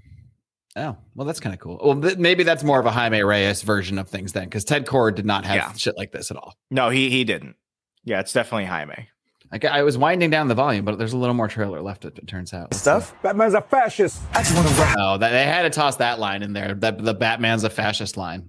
Oh, 0.77 0.97
well, 1.17 1.27
that's 1.27 1.41
kind 1.41 1.53
of 1.53 1.61
cool. 1.61 1.81
Well, 1.85 2.01
th- 2.01 2.17
maybe 2.19 2.45
that's 2.45 2.63
more 2.63 2.79
of 2.79 2.87
a 2.87 2.93
Jaime 2.93 3.23
Reyes 3.25 3.63
version 3.63 3.99
of 3.99 4.09
things 4.09 4.33
then, 4.33 4.45
because 4.45 4.65
Ted 4.65 4.87
Kord 4.87 5.17
did 5.17 5.27
not 5.27 5.45
have 5.47 5.57
Yeah. 5.57 5.73
shit 5.73 5.97
like 5.99 6.13
this 6.13 6.31
at 6.31 6.37
all. 6.37 6.55
No, 6.71 6.91
he 6.91 7.11
he 7.11 7.25
didn't. 7.25 7.57
Yeah, 8.05 8.21
it's 8.21 8.33
definitely 8.33 8.67
Jaime. 8.67 9.09
Like 9.53 9.67
I 9.67 9.83
was 9.83 9.99
winding 9.99 10.31
down 10.31 10.49
the 10.49 10.55
volume, 10.55 10.87
but 10.87 10.99
there's 10.99 11.13
a 11.13 11.19
little 11.19 11.35
more 11.35 11.47
trailer 11.47 11.83
left. 11.83 12.07
It, 12.07 12.19
it 12.19 12.27
turns 12.27 12.55
out. 12.55 12.73
Stuff. 12.73 13.15
Batman's 13.23 13.53
a 13.53 13.61
fascist. 13.61 14.21
I 14.33 14.39
just 14.39 14.57
wanna 14.57 14.71
ride. 14.71 14.97
Oh, 14.99 15.19
that, 15.19 15.31
they 15.31 15.45
had 15.45 15.63
to 15.63 15.71
toss 15.71 15.97
that 15.97 16.19
line 16.19 16.43
in 16.43 16.55
there. 16.55 16.75
That 16.75 17.05
the 17.05 17.13
Batman's 17.13 17.63
a 17.63 17.71
fascist 17.71 18.17
line. 18.17 18.49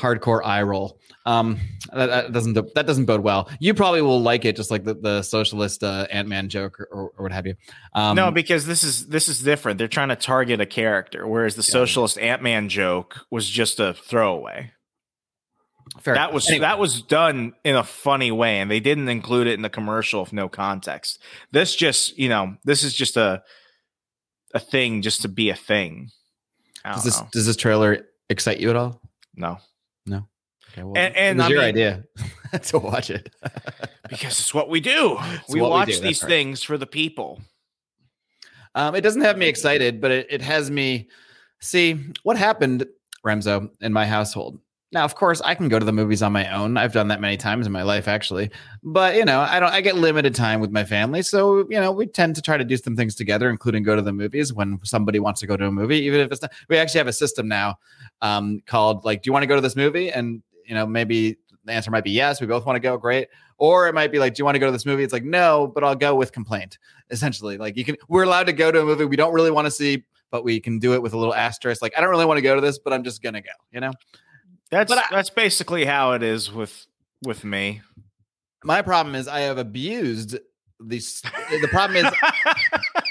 Hardcore 0.00 0.44
eye 0.44 0.62
roll. 0.62 0.98
Um, 1.24 1.58
that, 1.92 2.06
that 2.06 2.32
doesn't 2.32 2.74
that 2.74 2.86
doesn't 2.86 3.04
bode 3.04 3.22
well. 3.22 3.48
You 3.60 3.74
probably 3.74 4.02
will 4.02 4.20
like 4.20 4.44
it, 4.44 4.56
just 4.56 4.72
like 4.72 4.82
the, 4.82 4.94
the 4.94 5.22
socialist 5.22 5.84
uh, 5.84 6.08
Ant 6.10 6.26
Man 6.26 6.48
joke 6.48 6.80
or, 6.80 6.86
or, 6.86 7.12
or 7.16 7.22
what 7.24 7.32
have 7.32 7.46
you. 7.46 7.54
Um, 7.94 8.16
no, 8.16 8.32
because 8.32 8.66
this 8.66 8.82
is 8.82 9.06
this 9.06 9.28
is 9.28 9.40
different. 9.40 9.78
They're 9.78 9.86
trying 9.86 10.08
to 10.08 10.16
target 10.16 10.60
a 10.60 10.66
character, 10.66 11.28
whereas 11.28 11.54
the 11.54 11.62
socialist 11.62 12.18
Ant 12.18 12.42
Man 12.42 12.68
joke 12.68 13.20
was 13.30 13.48
just 13.48 13.78
a 13.78 13.94
throwaway. 13.94 14.72
Fair 16.00 16.14
that 16.14 16.32
was 16.32 16.48
Anyway. 16.48 16.62
that 16.62 16.78
was 16.78 17.02
done 17.02 17.52
in 17.64 17.76
a 17.76 17.82
funny 17.84 18.30
way, 18.32 18.60
and 18.60 18.70
they 18.70 18.80
didn't 18.80 19.08
include 19.08 19.46
it 19.46 19.54
in 19.54 19.62
the 19.62 19.68
commercial 19.70 20.22
with 20.22 20.32
no 20.32 20.48
context. 20.48 21.20
This 21.50 21.74
just 21.76 22.16
you 22.18 22.28
know 22.28 22.56
this 22.64 22.82
is 22.82 22.94
just 22.94 23.16
a 23.16 23.42
a 24.54 24.58
thing 24.60 25.02
just 25.02 25.22
to 25.22 25.28
be 25.28 25.50
a 25.50 25.54
thing. 25.56 26.10
Does 26.84 27.04
this 27.04 27.20
know. 27.20 27.28
does 27.32 27.46
this 27.46 27.56
trailer 27.56 28.06
excite 28.30 28.58
you 28.60 28.70
at 28.70 28.76
all? 28.76 29.00
No, 29.34 29.58
No. 30.06 30.26
Okay, 30.72 30.82
well, 30.82 30.96
And- 30.96 31.14
and 31.16 31.38
it 31.38 31.42
was 31.42 31.46
I 31.46 31.48
your 31.50 31.60
mean- 31.60 31.68
idea 31.68 32.04
to 32.62 32.78
watch 32.78 33.10
it. 33.10 33.34
because 34.08 34.40
it's 34.40 34.52
what 34.54 34.68
we 34.70 34.80
do. 34.80 35.16
It's 35.20 35.48
we 35.50 35.60
what 35.60 35.68
we 35.68 35.70
watch 35.72 35.88
do, 35.88 36.00
these 36.00 36.22
right. 36.22 36.28
things 36.28 36.62
for 36.62 36.76
the 36.78 36.86
people. 36.86 37.40
Um, 38.74 38.94
it 38.94 39.02
doesn't 39.02 39.20
have 39.22 39.36
me 39.36 39.46
excited, 39.48 40.00
but 40.00 40.10
it, 40.10 40.26
it 40.30 40.40
has 40.42 40.70
me 40.70 41.08
see 41.60 41.98
what 42.22 42.36
happened, 42.38 42.86
Remso, 43.24 43.70
in 43.82 43.92
my 43.92 44.06
household. 44.06 44.58
Now, 44.92 45.04
of 45.04 45.14
course, 45.14 45.40
I 45.40 45.54
can 45.54 45.68
go 45.68 45.78
to 45.78 45.86
the 45.86 45.92
movies 45.92 46.22
on 46.22 46.32
my 46.32 46.52
own. 46.54 46.76
I've 46.76 46.92
done 46.92 47.08
that 47.08 47.20
many 47.20 47.38
times 47.38 47.66
in 47.66 47.72
my 47.72 47.82
life, 47.82 48.06
actually. 48.06 48.50
But 48.82 49.16
you 49.16 49.24
know, 49.24 49.40
I 49.40 49.58
don't. 49.58 49.72
I 49.72 49.80
get 49.80 49.96
limited 49.96 50.34
time 50.34 50.60
with 50.60 50.70
my 50.70 50.84
family, 50.84 51.22
so 51.22 51.66
you 51.70 51.80
know, 51.80 51.90
we 51.90 52.06
tend 52.06 52.36
to 52.36 52.42
try 52.42 52.58
to 52.58 52.64
do 52.64 52.76
some 52.76 52.94
things 52.94 53.14
together, 53.14 53.48
including 53.48 53.84
go 53.84 53.96
to 53.96 54.02
the 54.02 54.12
movies 54.12 54.52
when 54.52 54.78
somebody 54.82 55.18
wants 55.18 55.40
to 55.40 55.46
go 55.46 55.56
to 55.56 55.66
a 55.66 55.72
movie, 55.72 56.00
even 56.00 56.20
if 56.20 56.30
it's 56.30 56.42
not. 56.42 56.52
We 56.68 56.76
actually 56.76 56.98
have 56.98 57.06
a 57.06 57.12
system 57.14 57.48
now 57.48 57.76
um, 58.20 58.60
called 58.66 59.04
like, 59.06 59.22
"Do 59.22 59.28
you 59.28 59.32
want 59.32 59.44
to 59.44 59.46
go 59.46 59.54
to 59.54 59.62
this 59.62 59.76
movie?" 59.76 60.10
And 60.10 60.42
you 60.66 60.74
know, 60.74 60.86
maybe 60.86 61.38
the 61.64 61.72
answer 61.72 61.90
might 61.90 62.04
be 62.04 62.10
yes. 62.10 62.42
We 62.42 62.46
both 62.46 62.66
want 62.66 62.76
to 62.76 62.80
go. 62.80 62.98
Great. 62.98 63.28
Or 63.56 63.88
it 63.88 63.94
might 63.94 64.12
be 64.12 64.18
like, 64.18 64.34
"Do 64.34 64.40
you 64.40 64.44
want 64.44 64.56
to 64.56 64.58
go 64.58 64.66
to 64.66 64.72
this 64.72 64.84
movie?" 64.84 65.04
It's 65.04 65.12
like, 65.12 65.24
no, 65.24 65.72
but 65.74 65.84
I'll 65.84 65.94
go 65.94 66.14
with 66.14 66.32
complaint. 66.32 66.76
Essentially, 67.08 67.56
like 67.56 67.78
you 67.78 67.84
can. 67.86 67.96
We're 68.08 68.24
allowed 68.24 68.44
to 68.44 68.52
go 68.52 68.70
to 68.70 68.82
a 68.82 68.84
movie 68.84 69.06
we 69.06 69.16
don't 69.16 69.32
really 69.32 69.50
want 69.50 69.66
to 69.66 69.70
see, 69.70 70.04
but 70.30 70.44
we 70.44 70.60
can 70.60 70.78
do 70.78 70.92
it 70.92 71.00
with 71.00 71.14
a 71.14 71.18
little 71.18 71.34
asterisk. 71.34 71.80
Like, 71.80 71.94
I 71.96 72.02
don't 72.02 72.10
really 72.10 72.26
want 72.26 72.36
to 72.36 72.42
go 72.42 72.54
to 72.54 72.60
this, 72.60 72.78
but 72.78 72.92
I'm 72.92 73.04
just 73.04 73.22
gonna 73.22 73.40
go. 73.40 73.52
You 73.72 73.80
know. 73.80 73.92
That's 74.72 74.90
I- 74.90 75.02
that's 75.10 75.30
basically 75.30 75.84
how 75.84 76.12
it 76.12 76.22
is 76.24 76.50
with 76.52 76.86
with 77.24 77.44
me. 77.44 77.82
My 78.64 78.82
problem 78.82 79.14
is 79.14 79.28
I 79.28 79.40
have 79.40 79.58
abused 79.58 80.38
these. 80.80 81.20
The 81.50 81.68
problem 81.70 82.04
is 82.04 82.12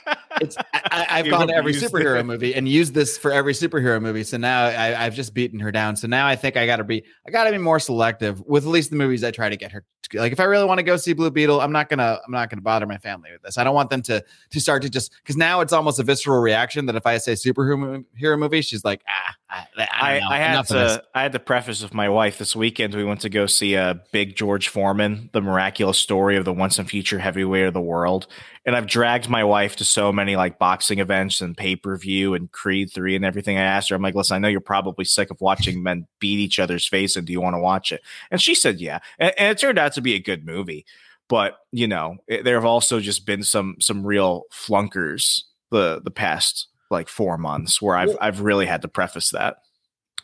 it's 0.42 0.58
I, 0.74 1.08
I've 1.10 1.30
gone 1.30 1.48
to 1.48 1.56
every 1.56 1.74
superhero 1.74 2.20
it. 2.20 2.24
movie 2.26 2.54
and 2.56 2.68
used 2.68 2.94
this 2.94 3.18
for 3.18 3.32
every 3.32 3.54
superhero 3.54 4.02
movie. 4.02 4.24
So 4.24 4.38
now 4.38 4.66
I, 4.66 5.06
I've 5.06 5.14
just 5.14 5.34
beaten 5.34 5.60
her 5.60 5.72
down. 5.72 5.96
So 5.96 6.08
now 6.08 6.28
I 6.28 6.36
think 6.36 6.58
I 6.58 6.66
got 6.66 6.78
to 6.78 6.84
be 6.84 7.04
I 7.28 7.32
got 7.32 7.46
to 7.46 7.52
be 7.52 7.58
more 7.58 7.80
selective 7.80 8.42
with 8.42 8.64
at 8.64 8.70
least 8.70 8.90
the 8.90 8.96
movies 8.96 9.24
I 9.24 9.32
try 9.32 9.50
to 9.50 9.58
get 9.58 9.72
her. 9.72 9.84
To, 10.10 10.20
like 10.20 10.32
if 10.32 10.40
I 10.40 10.44
really 10.44 10.66
want 10.66 10.80
to 10.80 10.84
go 10.84 10.98
see 10.98 11.14
Blue 11.14 11.32
Beetle, 11.32 11.62
I'm 11.62 11.72
not 11.72 11.90
gonna 11.90 12.20
I'm 12.26 12.32
not 12.32 12.50
gonna 12.50 12.62
bother 12.62 12.86
my 12.86 12.98
family 12.98 13.32
with 13.32 13.42
this. 13.42 13.58
I 13.58 13.64
don't 13.64 13.76
want 13.76 13.90
them 13.90 14.02
to 14.04 14.24
to 14.50 14.60
start 14.60 14.82
to 14.84 14.90
just 14.90 15.14
because 15.24 15.38
now 15.38 15.62
it's 15.62 15.74
almost 15.74 16.00
a 16.00 16.04
visceral 16.04 16.40
reaction 16.40 16.86
that 16.88 16.96
if 16.96 17.06
I 17.06 17.18
say 17.18 17.34
superhero 17.34 18.40
movie, 18.40 18.62
she's 18.62 18.84
like 18.84 19.02
ah 19.08 19.36
I, 19.52 19.66
I, 19.78 19.86
I, 19.90 20.22
I 20.30 20.38
had 20.38 20.62
to 20.68 21.04
I 21.14 21.24
had 21.24 21.34
to 21.34 21.40
preface 21.40 21.84
with 21.84 21.94
my 21.94 22.08
wife 22.08 22.38
this 22.38 22.56
weekend. 22.56 22.96
We 22.96 23.04
went 23.04 23.22
to 23.22 23.30
go 23.30 23.46
see 23.46 23.74
a 23.74 24.02
big 24.12 24.36
George 24.36 24.70
Foreman, 24.70 25.30
the 25.34 25.42
miraculous 25.42 25.98
story 25.98 26.38
of 26.38 26.46
the 26.46 26.54
once 26.54 26.80
and 26.80 26.90
future 26.90 27.20
heavyweight 27.20 27.66
of 27.66 27.74
the 27.74 27.82
world. 27.82 28.28
And 28.66 28.76
I've 28.76 28.88
dragged 28.88 29.28
my 29.28 29.44
wife 29.44 29.76
to 29.78 29.84
so 29.84 30.12
many 30.14 30.31
like 30.36 30.60
boxing 30.60 31.00
events 31.00 31.42
and 31.42 31.56
pay 31.58 31.76
per 31.76 31.96
view 31.98 32.34
and 32.34 32.52
Creed 32.52 32.92
three 32.94 33.16
and 33.16 33.24
everything. 33.26 33.58
I 33.58 33.62
asked 33.64 33.90
her, 33.90 33.96
I'm 33.96 34.02
like, 34.02 34.16
listen, 34.16 34.36
I 34.36 34.40
know 34.40 34.48
you're 34.48 34.60
probably 34.62 35.06
sick 35.06 35.32
of 35.32 35.40
watching 35.42 35.84
men 35.84 36.08
beat 36.20 36.40
each 36.40 36.60
other's 36.60 36.88
face, 36.88 37.16
and 37.16 37.26
do 37.28 37.34
you 37.34 37.42
want 37.42 37.56
to 37.56 37.60
watch 37.62 37.92
it? 37.92 38.02
And 38.32 38.42
she 38.42 38.56
said, 38.56 38.80
yeah. 38.80 39.00
And, 39.20 39.34
and 39.38 39.52
it 39.52 39.58
turned 39.60 39.78
out 39.80 39.94
to 39.94 40.02
be 40.02 40.14
a 40.16 40.20
good 40.20 40.46
movie. 40.46 40.86
But 41.30 41.58
you 41.72 41.88
know, 41.88 42.18
it, 42.28 42.44
there 42.44 42.56
have 42.56 42.66
also 42.66 43.00
just 43.00 43.26
been 43.26 43.44
some 43.44 43.78
some 43.80 44.06
real 44.06 44.44
flunkers 44.52 45.44
the 45.70 46.02
the 46.04 46.12
past 46.12 46.68
like 46.90 47.08
four 47.08 47.38
months 47.38 47.82
where 47.82 47.96
I've 47.96 48.10
Well- 48.10 48.18
I've 48.20 48.42
really 48.42 48.66
had 48.66 48.82
to 48.82 48.88
preface 48.90 49.30
that. 49.32 49.58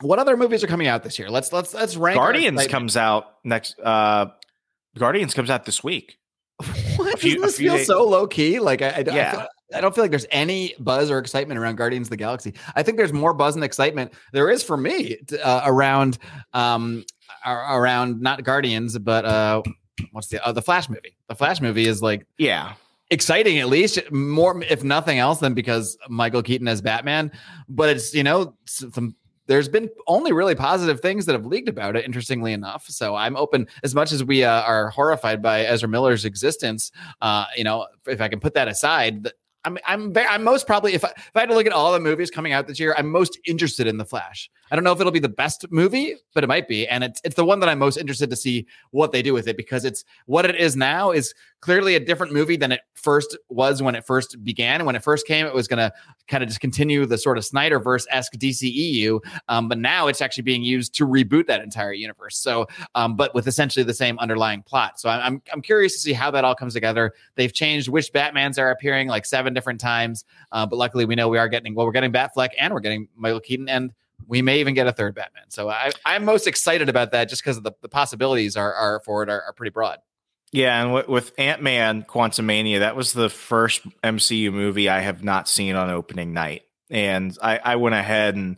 What 0.01 0.19
other 0.19 0.37
movies 0.37 0.63
are 0.63 0.67
coming 0.67 0.87
out 0.87 1.03
this 1.03 1.17
year? 1.17 1.29
Let's 1.29 1.51
let's 1.53 1.73
let's 1.73 1.95
rank. 1.95 2.17
Guardians 2.17 2.67
comes 2.67 2.95
out 2.97 3.25
next. 3.43 3.79
Uh, 3.79 4.27
Guardians 4.97 5.33
comes 5.33 5.49
out 5.49 5.65
this 5.65 5.83
week. 5.83 6.17
What? 6.97 7.19
few- 7.19 7.35
Doesn't 7.35 7.47
this 7.47 7.57
feel 7.57 7.75
days- 7.77 7.87
so 7.87 8.03
low 8.03 8.25
key? 8.27 8.59
Like 8.59 8.81
I, 8.81 8.89
I, 8.97 9.03
don't- 9.03 9.13
I 9.13 9.17
Yeah. 9.17 9.31
feel- 9.31 9.47
I 9.73 9.81
don't 9.81 9.93
feel 9.93 10.03
like 10.03 10.11
there's 10.11 10.27
any 10.31 10.75
buzz 10.79 11.11
or 11.11 11.19
excitement 11.19 11.59
around 11.59 11.75
Guardians 11.75 12.07
of 12.07 12.11
the 12.11 12.17
Galaxy. 12.17 12.53
I 12.75 12.83
think 12.83 12.97
there's 12.97 13.13
more 13.13 13.33
buzz 13.33 13.55
and 13.55 13.63
excitement 13.63 14.13
there 14.31 14.49
is 14.49 14.63
for 14.63 14.77
me 14.77 15.17
uh, 15.43 15.61
around 15.65 16.17
um 16.53 17.03
around 17.45 18.21
not 18.21 18.43
Guardians, 18.43 18.97
but 18.97 19.25
uh 19.25 19.61
what's 20.11 20.27
the 20.27 20.45
uh, 20.45 20.51
the 20.51 20.61
Flash 20.61 20.89
movie? 20.89 21.17
The 21.27 21.35
Flash 21.35 21.61
movie 21.61 21.87
is 21.87 22.01
like 22.01 22.25
Yeah, 22.37 22.73
exciting 23.09 23.59
at 23.59 23.67
least 23.67 23.99
more 24.11 24.61
if 24.63 24.83
nothing 24.83 25.19
else 25.19 25.39
than 25.39 25.53
because 25.53 25.97
Michael 26.09 26.43
Keaton 26.43 26.67
as 26.67 26.81
Batman. 26.81 27.31
But 27.67 27.89
it's 27.89 28.13
you 28.13 28.23
know 28.23 28.55
some. 28.65 29.15
There's 29.47 29.69
been 29.69 29.89
only 30.07 30.33
really 30.33 30.55
positive 30.55 30.99
things 30.99 31.25
that 31.25 31.31
have 31.31 31.45
leaked 31.45 31.69
about 31.69 31.95
it, 31.95 32.03
interestingly 32.03 32.51
enough. 32.51 32.85
So 32.89 33.15
I'm 33.15 33.37
open 33.37 33.67
as 33.81 33.95
much 33.95 34.11
as 34.11 34.21
we 34.21 34.43
uh, 34.43 34.61
are 34.63 34.89
horrified 34.89 35.41
by 35.41 35.61
Ezra 35.61 35.87
Miller's 35.87 36.25
existence. 36.25 36.91
Uh, 37.21 37.45
you 37.55 37.63
know, 37.63 37.87
if 38.07 38.19
I 38.19 38.27
can 38.27 38.41
put 38.41 38.55
that 38.55 38.67
aside, 38.67 39.31
I'm 39.67 39.77
I'm 39.85 40.13
I'm 40.15 40.43
most 40.43 40.65
probably 40.65 40.93
if 40.93 41.03
I, 41.03 41.09
if 41.09 41.31
I 41.35 41.41
had 41.41 41.49
to 41.49 41.55
look 41.55 41.65
at 41.65 41.73
all 41.73 41.91
the 41.91 41.99
movies 41.99 42.31
coming 42.31 42.53
out 42.53 42.67
this 42.67 42.79
year, 42.79 42.95
I'm 42.97 43.11
most 43.11 43.37
interested 43.45 43.85
in 43.85 43.97
the 43.97 44.05
Flash. 44.05 44.49
I 44.71 44.75
don't 44.75 44.83
know 44.83 44.91
if 44.91 44.99
it'll 44.99 45.11
be 45.11 45.19
the 45.19 45.29
best 45.29 45.65
movie, 45.71 46.15
but 46.33 46.43
it 46.43 46.47
might 46.47 46.67
be, 46.67 46.87
and 46.87 47.03
it's 47.03 47.21
it's 47.23 47.35
the 47.35 47.45
one 47.45 47.59
that 47.61 47.69
I'm 47.69 47.79
most 47.79 47.97
interested 47.97 48.29
to 48.29 48.35
see 48.35 48.65
what 48.91 49.11
they 49.11 49.21
do 49.21 49.33
with 49.33 49.47
it 49.47 49.57
because 49.57 49.85
it's 49.85 50.03
what 50.25 50.45
it 50.45 50.55
is 50.55 50.75
now 50.75 51.11
is 51.11 51.33
clearly 51.61 51.95
a 51.95 51.99
different 51.99 52.33
movie 52.33 52.55
than 52.55 52.71
it 52.71 52.81
first 52.93 53.37
was 53.49 53.81
when 53.81 53.95
it 53.95 54.05
first 54.05 54.43
began. 54.43 54.85
When 54.85 54.95
it 54.95 55.03
first 55.03 55.25
came, 55.25 55.45
it 55.45 55.53
was 55.53 55.67
going 55.67 55.79
to 55.79 55.91
kind 56.27 56.43
of 56.43 56.49
just 56.49 56.59
continue 56.59 57.05
the 57.05 57.17
sort 57.17 57.37
of 57.37 57.43
Snyderverse 57.43 58.05
esque 58.11 58.33
DCEU, 58.33 59.19
um, 59.47 59.67
but 59.67 59.77
now 59.77 60.07
it's 60.07 60.21
actually 60.21 60.43
being 60.43 60.63
used 60.63 60.93
to 60.95 61.07
reboot 61.07 61.47
that 61.47 61.61
entire 61.61 61.93
universe. 61.93 62.37
So, 62.37 62.67
um, 62.95 63.15
but 63.15 63.33
with 63.33 63.47
essentially 63.47 63.83
the 63.83 63.93
same 63.93 64.19
underlying 64.19 64.63
plot. 64.63 64.99
So 64.99 65.09
I'm 65.09 65.21
I'm, 65.21 65.41
I'm 65.51 65.61
curious 65.61 65.93
to 65.93 65.99
see 65.99 66.13
how 66.13 66.31
that 66.31 66.43
all 66.43 66.55
comes 66.55 66.73
together. 66.73 67.13
They've 67.35 67.53
changed 67.53 67.89
which 67.89 68.11
Batmans 68.13 68.59
are 68.59 68.71
appearing 68.71 69.07
like 69.07 69.25
seven 69.25 69.53
different 69.53 69.79
times, 69.79 70.25
uh, 70.51 70.65
but 70.65 70.77
luckily 70.77 71.05
we 71.05 71.15
know 71.15 71.27
we 71.27 71.37
are 71.37 71.49
getting 71.49 71.75
well, 71.75 71.85
we're 71.85 71.91
getting 71.91 72.11
Batfleck 72.11 72.49
and 72.59 72.73
we're 72.73 72.79
getting 72.79 73.07
Michael 73.15 73.39
Keaton 73.39 73.69
and. 73.69 73.93
We 74.25 74.41
may 74.41 74.59
even 74.59 74.73
get 74.73 74.87
a 74.87 74.91
third 74.91 75.15
Batman. 75.15 75.43
So 75.49 75.69
I, 75.69 75.91
I'm 76.05 76.25
most 76.25 76.47
excited 76.47 76.89
about 76.89 77.11
that 77.11 77.29
just 77.29 77.43
because 77.43 77.61
the, 77.61 77.71
the 77.81 77.89
possibilities 77.89 78.57
are, 78.57 78.73
are 78.73 79.01
for 79.05 79.23
it 79.23 79.29
are, 79.29 79.41
are 79.43 79.53
pretty 79.53 79.69
broad. 79.71 79.99
yeah. 80.51 80.81
And 80.81 80.93
with, 80.93 81.07
with 81.07 81.33
Ant 81.37 81.61
Man 81.61 82.03
Quantumania, 82.03 82.79
that 82.79 82.95
was 82.95 83.13
the 83.13 83.29
first 83.29 83.81
MCU 84.03 84.51
movie 84.51 84.89
I 84.89 84.99
have 85.01 85.23
not 85.23 85.47
seen 85.47 85.75
on 85.75 85.89
opening 85.89 86.33
night, 86.33 86.63
and 86.89 87.37
I, 87.41 87.57
I 87.57 87.75
went 87.75 87.95
ahead 87.95 88.35
and 88.35 88.57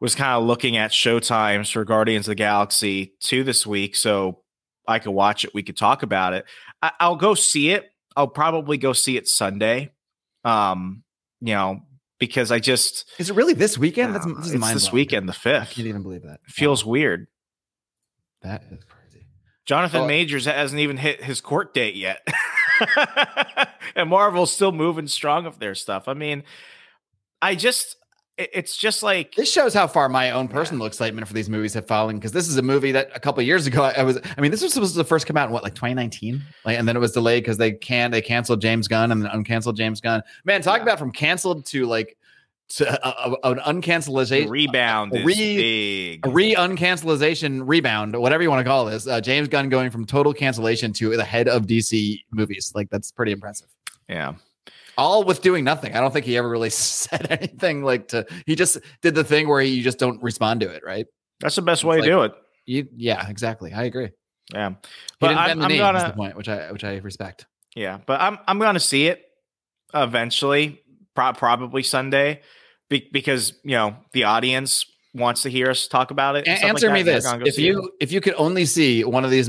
was 0.00 0.14
kind 0.14 0.40
of 0.40 0.44
looking 0.44 0.76
at 0.76 0.92
showtimes 0.92 1.72
for 1.72 1.84
Guardians 1.84 2.26
of 2.26 2.32
the 2.32 2.36
Galaxy 2.36 3.14
two 3.20 3.42
this 3.42 3.66
week, 3.66 3.96
so 3.96 4.42
I 4.86 4.98
could 5.00 5.10
watch 5.10 5.44
it. 5.44 5.52
We 5.54 5.62
could 5.62 5.76
talk 5.76 6.02
about 6.02 6.34
it. 6.34 6.44
I, 6.82 6.92
I'll 7.00 7.16
go 7.16 7.34
see 7.34 7.70
it. 7.70 7.90
I'll 8.16 8.28
probably 8.28 8.78
go 8.78 8.92
see 8.92 9.16
it 9.16 9.26
Sunday. 9.26 9.92
Um, 10.44 11.02
you 11.40 11.54
know, 11.54 11.80
because 12.18 12.50
I 12.52 12.58
just 12.58 13.08
Is 13.18 13.30
it 13.30 13.34
really 13.36 13.54
this 13.54 13.78
weekend? 13.78 14.14
That's 14.14 14.26
Uh, 14.26 14.34
this 14.40 14.52
it's 14.52 14.72
this 14.72 14.92
weekend, 14.92 15.28
the 15.28 15.32
I 15.32 15.36
fifth. 15.36 15.70
can't 15.70 15.86
even 15.88 16.02
believe 16.02 16.22
that. 16.22 16.40
It 16.46 16.52
feels 16.52 16.84
weird. 16.84 17.26
That 18.42 18.62
is 18.70 18.84
crazy. 18.84 19.26
Jonathan 19.66 20.02
Oh. 20.02 20.06
Majors 20.06 20.44
hasn't 20.46 20.80
even 20.80 20.96
hit 20.96 21.22
his 21.24 21.40
court 21.40 21.74
date 21.74 21.94
yet. 21.94 22.26
and 23.94 24.08
Marvel's 24.08 24.52
still 24.52 24.72
moving 24.72 25.06
strong 25.08 25.44
with 25.44 25.58
their 25.58 25.74
stuff. 25.74 26.08
I 26.08 26.14
mean, 26.14 26.44
I 27.42 27.54
just 27.54 27.96
it's 28.38 28.76
just 28.76 29.02
like 29.02 29.34
This 29.34 29.50
shows 29.52 29.74
how 29.74 29.86
far 29.86 30.08
my 30.08 30.30
own 30.30 30.48
personal 30.48 30.86
excitement 30.86 31.26
for 31.26 31.34
these 31.34 31.50
movies 31.50 31.74
have 31.74 31.86
fallen 31.86 32.16
because 32.16 32.32
this 32.32 32.46
is 32.48 32.56
a 32.56 32.62
movie 32.62 32.92
that 32.92 33.10
a 33.14 33.20
couple 33.20 33.40
of 33.40 33.46
years 33.46 33.66
ago 33.66 33.82
I, 33.82 33.90
I 33.98 34.02
was. 34.04 34.18
I 34.36 34.40
mean, 34.40 34.50
this 34.50 34.62
was 34.62 34.72
supposed 34.72 34.94
to 34.96 35.04
first 35.04 35.26
come 35.26 35.36
out 35.36 35.48
in 35.48 35.52
what 35.52 35.62
like 35.64 35.74
2019, 35.74 36.40
like, 36.64 36.78
and 36.78 36.86
then 36.88 36.96
it 36.96 37.00
was 37.00 37.12
delayed 37.12 37.42
because 37.42 37.56
they 37.58 37.72
can 37.72 38.10
they 38.10 38.22
canceled 38.22 38.60
James 38.60 38.86
Gunn 38.88 39.10
and 39.12 39.22
then 39.22 39.30
uncanceled 39.30 39.76
James 39.76 40.00
Gunn. 40.00 40.22
Man, 40.44 40.62
talk 40.62 40.78
Yeah. 40.78 40.82
about 40.84 40.98
from 40.98 41.10
canceled 41.12 41.66
to 41.66 41.86
like 41.86 42.16
to 42.70 42.86
a, 42.86 43.34
a- 43.42 43.50
an 43.52 43.58
uncancelization, 43.80 44.50
rebound 44.50 45.14
a 45.14 45.20
is 45.20 45.24
re- 45.24 45.56
big. 46.14 46.26
a 46.26 46.30
re 46.30 46.54
uncancelization 46.54 47.62
rebound, 47.66 48.14
whatever 48.18 48.42
you 48.42 48.50
want 48.50 48.60
to 48.60 48.68
call 48.70 48.84
this. 48.84 49.06
Uh, 49.06 49.20
James 49.20 49.48
Gunn 49.48 49.68
going 49.68 49.90
from 49.90 50.04
total 50.04 50.32
cancellation 50.34 50.92
to 50.94 51.16
the 51.16 51.24
head 51.24 51.48
of 51.48 51.66
DC 51.66 52.20
movies, 52.30 52.72
like 52.74 52.90
that's 52.90 53.10
pretty 53.10 53.32
impressive. 53.32 53.68
yeah. 54.08 54.34
All 54.98 55.24
with 55.24 55.40
doing 55.40 55.64
nothing. 55.64 55.94
I 55.96 56.00
don't 56.00 56.12
think 56.12 56.26
he 56.26 56.36
ever 56.36 56.48
really 56.48 56.68
said 56.70 57.26
anything 57.30 57.82
like 57.82 58.08
to. 58.08 58.26
He 58.44 58.54
just 58.54 58.76
did 59.00 59.14
the 59.14 59.24
thing 59.24 59.48
where 59.48 59.62
you 59.62 59.82
just 59.82 59.98
don't 59.98 60.22
respond 60.22 60.60
to 60.60 60.68
it, 60.68 60.82
right? 60.84 61.06
That's 61.40 61.56
the 61.56 61.62
best 61.62 61.80
It's 61.80 61.84
way 61.84 61.96
like- 61.96 62.04
to 62.04 62.10
do 62.10 62.22
it. 62.22 62.32
You, 62.66 62.86
yeah, 62.94 63.26
exactly. 63.30 63.72
I 63.72 63.84
agree. 63.84 64.10
Yeah. 64.52 64.72
But 65.20 65.36
I'm, 65.36 65.62
I'm 65.62 65.76
gonna 65.78 66.12
point, 66.14 66.36
which 66.36 66.48
I 66.50 66.70
which 66.72 66.84
I 66.84 66.96
respect. 66.98 67.46
Yeah, 67.74 67.98
but 68.06 68.20
I'm 68.20 68.38
I'm 68.46 68.58
gonna 68.58 68.78
see 68.80 69.06
it 69.06 69.22
eventually, 69.94 70.80
pro- 71.14 71.32
probably 71.32 71.82
Sunday, 71.82 72.40
be- 72.90 73.08
because 73.12 73.54
you 73.64 73.72
know 73.72 73.96
the 74.12 74.24
audience 74.24 74.84
wants 75.14 75.42
to 75.42 75.50
hear 75.50 75.70
us 75.70 75.86
talk 75.88 76.10
about 76.10 76.36
it. 76.36 76.46
A- 76.46 76.50
like 76.50 76.64
answer 76.64 76.88
that, 76.88 76.92
me 76.94 77.02
this: 77.02 77.24
if 77.46 77.54
see 77.54 77.62
it. 77.68 77.72
you 77.72 77.90
if 78.00 78.12
you 78.12 78.20
could 78.20 78.34
only 78.36 78.64
see 78.66 79.04
one 79.04 79.24
of 79.24 79.30
these, 79.30 79.48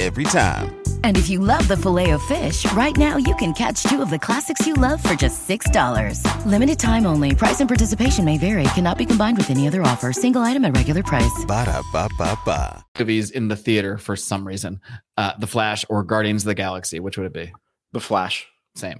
Every 0.00 0.24
time. 0.24 0.74
And 1.04 1.16
if 1.16 1.28
you 1.28 1.38
love 1.38 1.68
the 1.68 1.76
filet 1.76 2.10
of 2.10 2.22
fish, 2.22 2.70
right 2.72 2.96
now 2.96 3.16
you 3.16 3.34
can 3.36 3.52
catch 3.52 3.82
two 3.84 4.02
of 4.02 4.10
the 4.10 4.18
classics 4.18 4.66
you 4.66 4.74
love 4.74 5.02
for 5.02 5.14
just 5.14 5.48
$6. 5.48 6.46
Limited 6.46 6.78
time 6.78 7.06
only. 7.06 7.34
Price 7.34 7.60
and 7.60 7.68
participation 7.68 8.24
may 8.24 8.38
vary. 8.38 8.64
Cannot 8.74 8.98
be 8.98 9.06
combined 9.06 9.36
with 9.36 9.50
any 9.50 9.66
other 9.66 9.82
offer. 9.82 10.12
Single 10.12 10.42
item 10.42 10.64
at 10.64 10.76
regular 10.76 11.02
price. 11.02 11.44
Ba 11.46 11.64
da 11.66 11.82
ba 11.92 12.08
ba 12.18 12.38
ba. 12.44 12.84
movies 12.98 13.30
in 13.30 13.48
the 13.48 13.56
theater 13.56 13.98
for 13.98 14.16
some 14.16 14.46
reason. 14.46 14.80
Uh, 15.16 15.32
the 15.38 15.46
Flash 15.46 15.84
or 15.88 16.02
Guardians 16.02 16.42
of 16.42 16.46
the 16.46 16.54
Galaxy, 16.54 17.00
which 17.00 17.16
would 17.16 17.26
it 17.26 17.32
be? 17.32 17.52
The 17.92 18.00
Flash. 18.00 18.46
Same. 18.74 18.98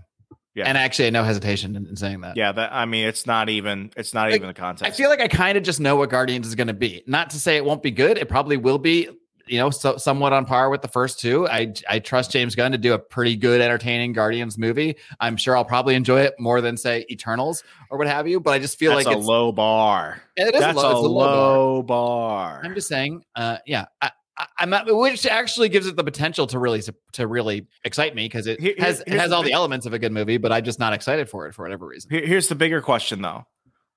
Yeah. 0.55 0.65
And 0.69 0.79
actually, 0.79 1.11
no 1.11 1.25
hesitation 1.25 1.75
in, 1.75 1.87
in 1.87 1.97
saying 1.97 2.21
that. 2.21 2.37
Yeah, 2.37 2.53
that 2.53 2.73
I 2.73 2.85
mean, 2.85 3.07
it's 3.09 3.27
not 3.27 3.49
even 3.49 3.91
it's 3.97 4.15
not 4.15 4.27
Like, 4.31 4.37
even 4.37 4.49
a 4.49 4.55
contest. 4.55 4.89
I 4.89 4.95
feel 4.95 5.11
like 5.11 5.21
I 5.21 5.27
kind 5.27 5.59
of 5.59 5.65
just 5.65 5.81
know 5.81 5.97
what 5.97 6.11
Guardians 6.11 6.47
is 6.47 6.55
going 6.55 6.69
to 6.69 6.75
be. 6.75 7.03
Not 7.09 7.31
to 7.31 7.41
say 7.41 7.57
it 7.57 7.65
won't 7.65 7.83
be 7.83 7.91
good. 7.91 8.19
It 8.19 8.29
probably 8.29 8.57
will 8.57 8.79
be. 8.79 9.09
You 9.47 9.59
know, 9.59 9.71
so, 9.71 9.97
somewhat 9.97 10.33
on 10.33 10.45
par 10.47 10.71
with 10.71 10.83
the 10.83 10.89
first 10.89 11.21
two. 11.21 11.47
I 11.49 11.73
I 11.89 11.99
trust 11.99 12.31
James 12.31 12.55
Gunn 12.55 12.73
to 12.73 12.79
do 12.79 12.95
a 12.95 12.99
pretty 12.99 13.37
good, 13.37 13.61
entertaining 13.61 14.13
Guardians 14.13 14.57
movie. 14.57 14.97
I'm 15.21 15.37
sure 15.37 15.57
I'll 15.57 15.65
probably 15.65 15.95
enjoy 15.95 16.21
it 16.23 16.35
more 16.39 16.61
than 16.61 16.77
say 16.77 17.05
Eternals 17.11 17.63
or 17.91 17.99
what 17.99 18.07
have 18.07 18.27
you. 18.27 18.41
But 18.41 18.55
I 18.55 18.59
just 18.59 18.79
feel 18.79 18.95
That's 18.95 19.07
like 19.07 19.15
a 19.17 19.19
it's 19.19 19.27
low 19.27 19.53
bar. 19.53 20.23
It 20.37 20.55
is 20.55 20.61
a 20.61 20.61
That's 20.61 20.77
low- 20.77 20.91
a, 20.91 20.95
a 20.95 21.01
low 21.01 21.75
low 21.77 21.83
bar. 21.83 22.63
I'm 22.65 22.75
just 22.75 22.89
saying, 22.89 23.25
uh, 23.37 23.59
yeah, 23.67 23.85
I, 24.01 24.11
I'm 24.59 24.71
not, 24.71 24.87
which 24.93 25.27
actually 25.27 25.69
gives 25.69 25.87
it 25.87 25.97
the 25.97 26.05
potential 26.05 26.47
to 26.49 26.59
really 26.59 26.83
to 27.13 27.27
really 27.27 27.67
excite 27.85 28.15
me 28.15 28.25
because 28.25 28.47
it 28.47 28.61
Here- 28.61 28.75
has 28.79 29.01
it 29.07 29.13
has 29.13 29.31
all 29.31 29.43
the 29.43 29.53
elements 29.53 29.87
of 29.87 29.93
a 29.93 29.99
good 29.99 30.13
movie, 30.13 30.39
but 30.39 30.53
I'm 30.53 30.65
just 30.65 30.79
not 30.79 30.93
excited 30.93 31.29
for 31.29 31.47
it 31.47 31.55
for 31.55 31.63
whatever 31.63 31.87
reason. 31.87 32.11
Here's 32.11 32.49
the 32.49 32.55
bigger 32.55 32.81
question, 32.81 33.23
though. 33.23 33.47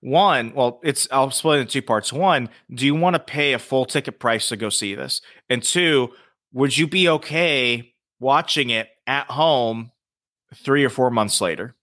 One, 0.02 0.54
well, 0.54 0.80
it's 0.84 1.08
I'll 1.12 1.32
split 1.32 1.60
it 1.60 1.62
in 1.64 1.68
two 1.68 1.82
parts. 1.82 2.14
One, 2.14 2.50
do 2.72 2.86
you 2.86 2.96
want 2.96 3.16
to 3.16 3.20
pay 3.20 3.54
a 3.54 3.60
full 3.60 3.86
ticket 3.86 4.20
price 4.20 4.50
to 4.50 4.58
go 4.58 4.70
see 4.70 4.94
this? 4.96 5.22
And 5.50 5.64
two, 5.64 6.10
would 6.54 6.78
you 6.78 6.88
be 6.88 7.10
okay 7.10 7.94
watching 8.20 8.70
it 8.70 8.90
at 9.08 9.30
home 9.32 9.92
three 10.56 10.86
or 10.86 10.90
four 10.90 11.10
months 11.10 11.42
later? 11.42 11.76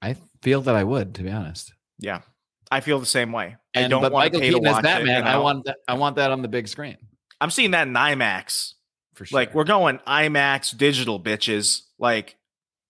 I 0.00 0.16
feel 0.42 0.62
that 0.62 0.74
I 0.74 0.84
would, 0.84 1.14
to 1.16 1.22
be 1.22 1.30
honest. 1.30 1.72
Yeah, 1.98 2.22
I 2.70 2.80
feel 2.80 2.98
the 2.98 3.06
same 3.06 3.32
way. 3.32 3.56
I 3.74 3.88
don't 3.88 4.00
want 4.00 4.14
Michael 4.14 4.40
to 4.40 4.44
pay 4.44 4.50
to 4.50 4.58
Keaton 4.58 4.72
watch 4.72 4.82
Batman, 4.82 5.24
it. 5.24 5.26
I 5.26 5.38
want 5.38 5.64
that. 5.66 5.76
I 5.86 5.94
want 5.94 6.16
that 6.16 6.30
on 6.30 6.42
the 6.42 6.48
big 6.48 6.68
screen 6.68 6.96
I'm 7.40 7.50
seeing 7.50 7.72
that 7.72 7.86
in 7.86 7.94
IMAX. 7.94 8.74
for 9.14 9.26
sure. 9.26 9.36
Like 9.36 9.54
we're 9.54 9.64
going 9.64 9.98
IMAX 10.06 10.76
digital, 10.76 11.20
bitches. 11.20 11.82
Like 11.98 12.36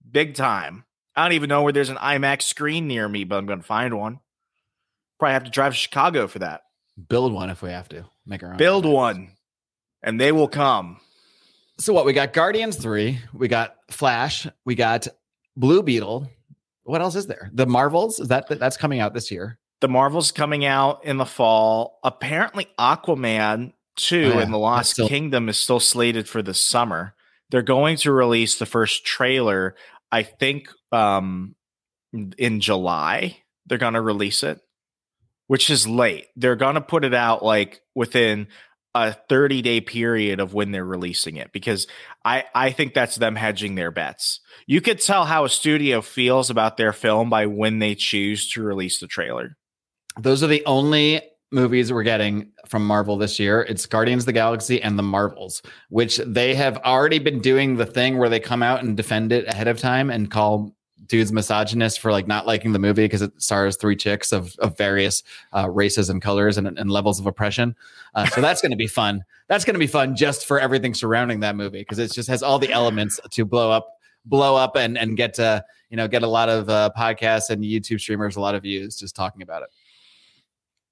big 0.09 0.35
time. 0.35 0.85
I 1.15 1.25
don't 1.25 1.33
even 1.33 1.49
know 1.49 1.63
where 1.63 1.73
there's 1.73 1.89
an 1.89 1.97
IMAX 1.97 2.43
screen 2.43 2.87
near 2.87 3.09
me, 3.09 3.25
but 3.25 3.37
I'm 3.37 3.47
going 3.47 3.61
to 3.61 3.67
find 3.67 3.95
one. 3.95 4.21
Probably 5.19 5.33
have 5.35 5.45
to 5.45 5.51
drive 5.51 5.73
to 5.73 5.79
Chicago 5.79 6.27
for 6.27 6.39
that. 6.41 6.63
build 7.09 7.33
one 7.33 7.51
if 7.51 7.63
we 7.63 7.71
have 7.71 7.89
to 7.91 8.05
make 8.27 8.43
our 8.43 8.53
own. 8.53 8.57
Build 8.57 8.85
one, 8.87 9.31
and 10.03 10.21
they 10.21 10.33
will 10.33 10.49
come. 10.49 10.99
So 11.79 11.93
what 11.93 12.07
we 12.07 12.13
got? 12.13 12.33
Guardians 12.33 12.77
three. 12.77 13.21
We 13.35 13.49
got 13.49 13.75
Flash. 13.91 14.47
We 14.65 14.75
got 14.75 15.07
Blue 15.57 15.83
Beetle. 15.83 16.31
What 16.85 17.01
else 17.03 17.17
is 17.17 17.27
there? 17.27 17.51
The 17.53 17.67
Marvels. 17.67 18.21
Is 18.21 18.29
that 18.29 18.47
that's 18.49 18.77
coming 18.77 19.01
out 19.01 19.13
this 19.15 19.31
year? 19.31 19.59
The 19.81 19.89
Marvels 19.89 20.33
coming 20.33 20.65
out 20.65 21.05
in 21.05 21.19
the 21.19 21.27
fall. 21.27 21.99
Apparently, 22.03 22.69
Aquaman 22.79 23.73
2 23.97 24.17
Oh, 24.17 24.37
yeah. 24.37 24.41
and 24.43 24.53
the 24.53 24.59
Lost 24.59 24.93
still- 24.93 25.09
Kingdom 25.09 25.49
is 25.51 25.59
still 25.59 25.81
slated 25.81 26.29
for 26.29 26.41
the 26.43 26.55
summer. 26.55 27.15
They're 27.51 27.63
going 27.63 27.97
to 27.99 28.13
release 28.13 28.59
the 28.59 28.65
first 28.67 29.05
trailer, 29.05 29.75
I 30.11 30.23
think, 30.23 30.69
um, 30.93 31.57
in 32.39 32.61
July. 32.61 33.39
They're 33.67 33.77
going 33.79 33.95
to 33.95 34.01
release 34.01 34.43
it, 34.43 34.61
which 35.47 35.71
is 35.71 35.87
late. 35.87 36.27
They're 36.37 36.57
going 36.57 36.75
to 36.75 36.81
put 36.81 37.05
it 37.05 37.15
out 37.15 37.45
like 37.45 37.81
within 37.95 38.49
a 38.95 39.13
30 39.13 39.61
day 39.63 39.81
period 39.81 40.41
of 40.41 40.55
when 40.55 40.71
they're 40.71 40.85
releasing 40.85 41.37
it 41.37 41.53
because 41.53 41.87
I, 42.25 42.45
I 42.55 42.71
think 42.71 42.95
that's 42.95 43.17
them 43.17 43.37
hedging 43.37 43.75
their 43.75 43.91
bets. 43.91 44.41
You 44.67 44.81
could 44.81 45.01
tell 45.01 45.27
how 45.27 45.45
a 45.45 45.51
studio 45.51 46.01
feels 46.01 46.49
about 46.49 46.77
their 46.77 46.93
film 46.93 47.29
by 47.29 47.47
when 47.47 47.79
they 47.79 47.95
choose 47.95 48.51
to 48.53 48.63
release 48.63 48.99
the 48.99 49.07
trailer. 49.07 49.57
Those 50.19 50.43
are 50.43 50.49
the 50.49 50.65
only 50.65 51.21
movies 51.53 51.93
we're 51.93 52.03
getting 52.03 52.53
from 52.67 52.87
Marvel 52.87 53.17
this 53.17 53.39
year. 53.39 53.63
It's 53.63 53.87
Guardians 53.87 54.23
of 54.23 54.27
the 54.27 54.33
Galaxy 54.33 54.81
and 54.83 54.99
the 54.99 55.03
Marvels, 55.03 55.63
which 55.89 56.17
they 56.19 56.55
have 56.55 56.79
already 56.79 57.19
been 57.19 57.41
doing 57.41 57.77
the 57.77 57.87
thing 57.87 58.19
where 58.19 58.29
they 58.29 58.41
come 58.41 58.63
out 58.63 58.83
and 58.83 58.97
defend 58.97 59.33
it 59.33 59.47
ahead 59.47 59.69
of 59.69 59.79
time 59.79 60.11
and 60.11 60.31
call 60.31 60.76
dudes 61.07 61.33
misogynist 61.33 62.01
for 62.01 62.11
like 62.11 62.27
not 62.27 62.47
liking 62.47 62.73
the 62.73 62.79
movie 62.79 63.05
because 63.05 63.23
it 63.23 63.41
stars 63.41 63.77
three 63.77 63.97
chicks 63.97 64.33
of, 64.33 64.57
of 64.59 64.77
various 64.77 65.23
uh, 65.55 65.69
races 65.69 66.09
and 66.09 66.23
colors 66.23 66.59
and, 66.59 66.67
and 66.67 66.91
levels 66.91 67.21
of 67.21 67.27
oppression. 67.27 67.77
Uh, 68.15 68.27
so 68.27 68.41
that's 68.41 68.61
going 68.61 68.71
to 68.71 68.77
be 68.77 68.87
fun. 68.87 69.25
That's 69.49 69.65
going 69.65 69.75
to 69.75 69.81
be 69.81 69.87
fun 69.87 70.17
just 70.17 70.47
for 70.47 70.59
everything 70.59 70.95
surrounding 70.95 71.41
that 71.41 71.57
movie 71.57 71.81
because 71.81 71.99
it 71.99 72.13
just 72.13 72.29
has 72.29 72.43
all 72.43 72.59
the 72.59 72.73
elements 72.73 73.21
to 73.31 73.45
blow 73.45 73.71
up, 73.71 73.99
blow 74.25 74.57
up 74.57 74.77
and 74.77 74.99
and 74.99 75.17
get 75.17 75.35
to 75.35 75.65
you 75.91 75.97
know 75.97 76.09
get 76.09 76.23
a 76.23 76.29
lot 76.29 76.49
of 76.49 76.69
uh, 76.69 76.91
podcasts 76.97 77.51
and 77.51 77.63
YouTube 77.63 78.01
streamers 78.01 78.37
a 78.37 78.41
lot 78.41 78.55
of 78.55 78.63
views 78.63 78.99
just 78.99 79.15
talking 79.15 79.43
about 79.43 79.63
it. 79.63 79.69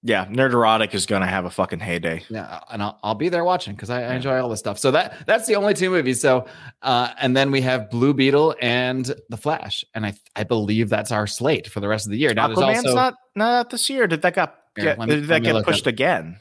Yeah, 0.07 0.27
Nerd 0.27 0.53
Erotic 0.53 0.95
is 0.95 1.07
going 1.07 1.23
to 1.23 1.27
have 1.27 1.47
a 1.47 1.51
fucking 1.51 1.81
heyday. 1.81 2.23
Yeah, 2.29 2.61
and 2.71 2.83
I'll, 2.83 2.99
I'll 3.03 3.15
be 3.15 3.31
there 3.31 3.43
watching 3.43 3.75
because 3.75 3.89
I, 3.89 4.03
I 4.03 4.15
enjoy 4.15 4.39
all 4.39 4.51
this 4.51 4.59
stuff. 4.59 4.79
So 4.79 4.91
that 4.91 5.27
that's 5.27 5.47
the 5.47 5.57
only 5.57 5.73
two 5.73 5.89
movies. 5.89 6.21
So, 6.21 6.47
uh, 6.83 7.15
and 7.19 7.35
then 7.35 7.51
we 7.51 7.63
have 7.63 7.89
Blue 7.89 8.13
Beetle 8.13 8.55
and 8.61 9.11
The 9.31 9.39
Flash, 9.39 9.83
and 9.95 10.05
I 10.05 10.13
I 10.37 10.45
believe 10.45 10.91
that's 10.91 11.11
our 11.11 11.27
slate 11.27 11.69
for 11.69 11.81
the 11.81 11.89
rest 11.89 12.07
of 12.07 12.13
the 12.13 12.19
year. 12.19 12.35
Now 12.35 12.49
there's 12.49 12.59
Aquaman's 12.59 12.85
also 12.85 12.95
not 12.95 13.15
not 13.35 13.53
out 13.55 13.71
this 13.71 13.89
year. 13.89 14.07
Did 14.07 14.21
that 14.23 14.35
got 14.35 14.57
Here, 14.77 14.85
get, 14.85 14.99
me- 14.99 15.07
did 15.07 15.25
that 15.29 15.43
get 15.43 15.65
pushed 15.65 15.87
again? 15.87 16.39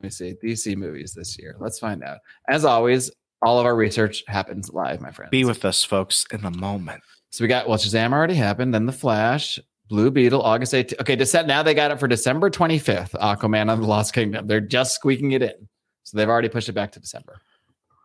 let 0.00 0.06
me 0.06 0.10
see 0.10 0.34
DC 0.42 0.76
movies 0.76 1.14
this 1.14 1.38
year. 1.38 1.56
Let's 1.58 1.78
find 1.78 2.02
out. 2.02 2.18
As 2.48 2.64
always, 2.64 3.10
all 3.40 3.60
of 3.60 3.66
our 3.66 3.76
research 3.76 4.24
happens 4.26 4.72
live, 4.72 5.00
my 5.00 5.10
friends. 5.10 5.30
Be 5.30 5.44
with 5.44 5.64
us, 5.64 5.84
folks, 5.84 6.26
in 6.32 6.42
the 6.42 6.50
moment. 6.50 7.02
So 7.30 7.44
we 7.44 7.48
got 7.48 7.68
well, 7.68 7.78
Shazam 7.78 8.12
already 8.12 8.34
happened. 8.34 8.74
Then 8.74 8.86
The 8.86 8.92
Flash, 8.92 9.58
Blue 9.88 10.10
Beetle, 10.10 10.42
August 10.42 10.72
18th. 10.72 11.00
Okay, 11.00 11.16
December. 11.16 11.48
Now 11.48 11.62
they 11.62 11.74
got 11.74 11.90
it 11.90 12.00
for 12.00 12.08
December 12.08 12.50
25th. 12.50 13.12
Aquaman 13.12 13.72
and 13.72 13.82
the 13.82 13.86
Lost 13.86 14.12
Kingdom. 14.12 14.46
They're 14.46 14.60
just 14.60 14.94
squeaking 14.94 15.32
it 15.32 15.42
in, 15.42 15.68
so 16.02 16.16
they've 16.16 16.28
already 16.28 16.48
pushed 16.48 16.68
it 16.68 16.72
back 16.72 16.92
to 16.92 17.00
December. 17.00 17.40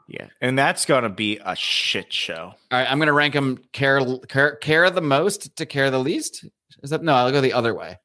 Yeah, 0.07 0.27
and 0.41 0.57
that's 0.57 0.85
going 0.85 1.03
to 1.03 1.09
be 1.09 1.39
a 1.43 1.55
shit 1.55 2.11
show. 2.11 2.53
All 2.71 2.79
right, 2.79 2.89
I'm 2.89 2.97
going 2.97 3.07
to 3.07 3.13
rank 3.13 3.33
them 3.33 3.59
care, 3.71 4.01
care 4.27 4.55
care 4.57 4.89
the 4.89 5.01
most 5.01 5.55
to 5.55 5.65
care 5.65 5.89
the 5.89 5.99
least. 5.99 6.45
Is 6.83 6.89
that 6.89 7.03
no? 7.03 7.13
I'll 7.13 7.31
go 7.31 7.41
the 7.41 7.53
other 7.53 7.73
way. 7.73 7.97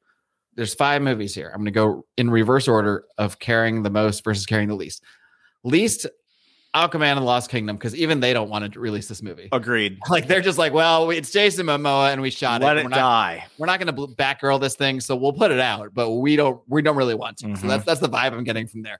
There's 0.55 0.73
five 0.73 1.01
movies 1.01 1.35
here. 1.35 1.51
I'm 1.53 1.59
going 1.59 1.65
to 1.65 1.71
go 1.71 2.05
in 2.17 2.31
reverse 2.31 2.67
order 2.67 3.05
of 3.17 3.39
caring 3.39 3.83
the 3.83 3.89
most 3.91 4.23
versus 4.23 4.45
caring 4.45 4.69
the 4.69 4.75
least. 4.75 5.03
Least 5.63 6.07
Aquaman 6.77 7.03
and 7.07 7.17
the 7.17 7.23
Lost 7.23 7.49
Kingdom 7.49 7.75
because 7.75 7.95
even 7.95 8.19
they 8.19 8.33
don't 8.33 8.49
want 8.49 8.71
to 8.73 8.79
release 8.79 9.07
this 9.07 9.21
movie. 9.23 9.49
Agreed. 9.51 9.97
Like 10.09 10.27
they're 10.27 10.41
just 10.41 10.57
like, 10.57 10.73
well, 10.73 11.09
it's 11.09 11.31
Jason 11.31 11.65
Momoa 11.65 12.11
and 12.13 12.21
we 12.21 12.29
shot 12.29 12.61
Let 12.61 12.77
it. 12.77 12.81
it 12.81 12.83
We're 12.83 12.89
not, 12.89 12.95
die. 12.97 13.45
we're 13.57 13.65
not 13.67 13.79
going 13.79 13.93
to 13.95 14.15
Batgirl 14.15 14.59
this 14.61 14.75
thing, 14.75 14.99
so 14.99 15.15
we'll 15.15 15.33
put 15.33 15.51
it 15.51 15.59
out. 15.59 15.93
But 15.93 16.11
we 16.11 16.35
don't 16.35 16.61
we 16.67 16.81
don't 16.81 16.95
really 16.95 17.15
want 17.15 17.37
to. 17.39 17.55
So 17.55 17.63
Mhm. 17.63 17.67
that's 17.69 17.85
that's 17.85 17.99
the 17.99 18.09
vibe 18.09 18.33
I'm 18.33 18.43
getting 18.43 18.67
from 18.67 18.83
there. 18.83 18.99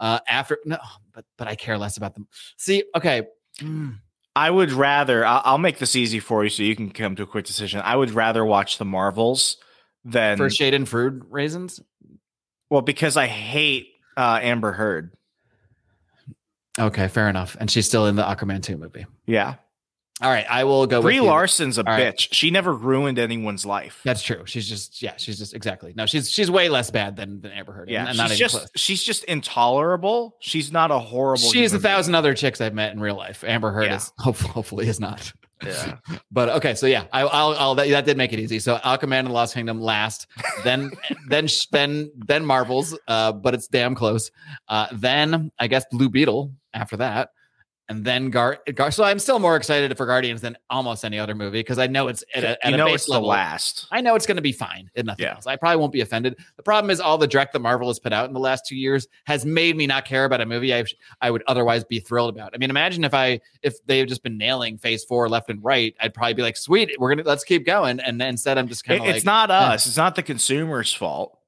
Uh, 0.00 0.20
after 0.28 0.58
no, 0.64 0.78
but 1.12 1.24
but 1.36 1.48
I 1.48 1.54
care 1.56 1.76
less 1.76 1.96
about 1.96 2.14
them. 2.14 2.28
See, 2.56 2.84
okay. 2.94 3.22
Mm. 3.60 3.96
I 4.36 4.50
would 4.50 4.70
rather. 4.70 5.26
I'll, 5.26 5.42
I'll 5.44 5.58
make 5.58 5.78
this 5.78 5.96
easy 5.96 6.20
for 6.20 6.44
you, 6.44 6.50
so 6.50 6.62
you 6.62 6.76
can 6.76 6.90
come 6.90 7.16
to 7.16 7.24
a 7.24 7.26
quick 7.26 7.44
decision. 7.44 7.80
I 7.84 7.96
would 7.96 8.12
rather 8.12 8.44
watch 8.44 8.78
the 8.78 8.84
Marvels 8.84 9.56
than 10.04 10.36
for 10.38 10.48
shade 10.48 10.74
and 10.74 10.88
fruit 10.88 11.24
raisins. 11.28 11.80
well 12.70 12.82
because 12.82 13.16
I 13.16 13.26
hate 13.26 13.88
uh, 14.16 14.38
Amber 14.40 14.70
Heard. 14.72 15.12
Okay, 16.78 17.08
fair 17.08 17.28
enough. 17.28 17.56
And 17.58 17.70
she's 17.70 17.86
still 17.86 18.06
in 18.06 18.16
the 18.16 18.22
Aquaman 18.22 18.62
2 18.62 18.76
movie. 18.76 19.04
Yeah, 19.26 19.54
All 20.20 20.30
right, 20.30 20.46
I 20.48 20.64
will 20.64 20.86
go 20.86 21.00
Brie. 21.02 21.20
Larson's 21.20 21.78
a 21.78 21.86
All 21.86 21.92
right. 21.92 22.14
bitch. 22.16 22.28
She 22.32 22.50
never 22.50 22.72
ruined 22.72 23.18
anyone's 23.18 23.64
life. 23.66 24.00
That's 24.04 24.22
true. 24.22 24.42
She's 24.46 24.68
just 24.68 25.00
yeah, 25.02 25.14
she's 25.16 25.38
just 25.38 25.54
exactly. 25.54 25.92
No, 25.96 26.06
she's 26.06 26.30
she's 26.30 26.50
way 26.50 26.68
less 26.68 26.90
bad 26.90 27.16
than 27.16 27.40
than 27.40 27.52
Amber 27.52 27.72
Heard. 27.72 27.88
Yeah, 27.90 28.00
and, 28.00 28.08
and 28.10 28.18
not 28.18 28.30
she's 28.30 28.38
just 28.38 28.54
close. 28.56 28.68
she's 28.76 29.02
just 29.02 29.24
intolerable. 29.24 30.36
She's 30.40 30.72
not 30.72 30.90
a 30.90 30.98
horrible. 30.98 31.50
She's 31.50 31.72
a 31.74 31.78
thousand 31.78 32.14
other 32.14 32.34
chicks 32.34 32.60
I've 32.60 32.74
met 32.74 32.92
in 32.92 33.00
real 33.00 33.16
life. 33.16 33.44
Amber 33.44 33.70
Heard 33.70 33.84
Yeah. 33.86 33.96
is 33.96 34.12
hopefully, 34.18 34.52
hopefully 34.52 34.88
is 34.88 35.00
not. 35.00 35.32
Yeah. 35.64 35.96
But 36.30 36.50
okay, 36.50 36.74
so 36.74 36.86
yeah, 36.86 37.04
I, 37.12 37.22
I'll, 37.22 37.54
I'll 37.54 37.74
that, 37.76 37.88
that 37.88 38.04
did 38.04 38.16
make 38.16 38.32
it 38.32 38.38
easy. 38.38 38.58
So 38.60 38.76
Aquaman 38.76 39.20
and 39.20 39.28
the 39.28 39.32
Lost 39.32 39.54
Kingdom 39.54 39.80
last, 39.80 40.26
then 40.62 40.90
then 41.28 41.48
then 41.72 42.12
then 42.26 42.44
Marvels, 42.44 42.96
uh, 43.08 43.32
but 43.32 43.54
it's 43.54 43.66
damn 43.66 43.94
close. 43.94 44.30
Uh, 44.68 44.86
then 44.92 45.50
I 45.58 45.66
guess 45.66 45.84
Blue 45.90 46.08
Beetle 46.10 46.52
after 46.74 46.96
that, 46.98 47.30
and 47.90 48.04
then 48.04 48.28
Gar. 48.28 48.58
Gar 48.74 48.90
so 48.90 49.02
I'm 49.02 49.18
still 49.18 49.38
more 49.38 49.56
excited 49.56 49.96
for 49.96 50.04
Guardians 50.04 50.42
than 50.42 50.58
almost 50.68 51.06
any 51.06 51.18
other 51.18 51.34
movie 51.34 51.60
because 51.60 51.78
I 51.78 51.86
know 51.86 52.08
it's 52.08 52.22
at 52.34 52.44
a, 52.44 52.48
at 52.64 52.68
you 52.68 52.74
a 52.74 52.76
know 52.76 52.84
base 52.86 52.94
it's 52.96 53.08
level. 53.08 53.22
the 53.22 53.28
last. 53.28 53.86
I 53.90 54.02
know 54.02 54.14
it's 54.14 54.26
going 54.26 54.36
to 54.36 54.42
be 54.42 54.52
fine 54.52 54.90
and 54.94 55.06
nothing 55.06 55.24
Yeah. 55.24 55.36
else. 55.36 55.46
I 55.46 55.56
probably 55.56 55.78
won't 55.78 55.92
be 55.92 56.02
offended. 56.02 56.36
The 56.58 56.62
problem 56.62 56.90
is 56.90 57.00
all 57.00 57.16
the 57.16 57.26
direct 57.26 57.54
that 57.54 57.60
Marvel 57.60 57.88
has 57.88 57.98
put 57.98 58.12
out 58.12 58.28
in 58.28 58.34
the 58.34 58.40
last 58.40 58.66
two 58.66 58.76
years 58.76 59.08
has 59.24 59.46
made 59.46 59.74
me 59.74 59.86
not 59.86 60.04
care 60.04 60.26
about 60.26 60.42
a 60.42 60.46
movie 60.46 60.74
I, 60.74 60.84
I 61.22 61.30
would 61.30 61.42
otherwise 61.46 61.82
be 61.82 61.98
thrilled 61.98 62.34
about. 62.34 62.50
I 62.54 62.58
mean, 62.58 62.68
imagine 62.68 63.04
if 63.04 63.14
I 63.14 63.40
if 63.62 63.74
they've 63.86 64.06
just 64.06 64.22
been 64.22 64.36
nailing 64.36 64.76
Phase 64.76 65.04
Four 65.04 65.30
left 65.30 65.48
and 65.48 65.64
right, 65.64 65.94
I'd 65.98 66.12
probably 66.12 66.34
be 66.34 66.42
like, 66.42 66.58
sweet, 66.58 66.94
we're 66.98 67.14
gonna 67.14 67.26
let's 67.26 67.44
keep 67.44 67.64
going. 67.64 68.00
And 68.00 68.20
then 68.20 68.28
instead, 68.28 68.58
I'm 68.58 68.68
just 68.68 68.84
kind 68.84 68.96
It- 68.98 69.00
of 69.00 69.06
like, 69.06 69.16
it's 69.16 69.24
not 69.24 69.50
eh. 69.50 69.54
us. 69.54 69.86
It's 69.86 69.96
not 69.96 70.14
the 70.14 70.22
consumer's 70.22 70.92
fault. 70.92 71.38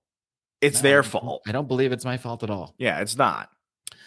It's 0.62 0.78
No, 0.82 0.88
their 0.88 1.03
fault. 1.03 1.42
I 1.47 1.53
don't 1.53 1.68
believe 1.68 1.92
it's 1.92 2.05
my 2.07 2.16
fault 2.16 2.42
at 2.42 2.49
all. 2.51 2.74
Yeah, 2.78 3.01
it's 3.01 3.16
not. 3.18 3.51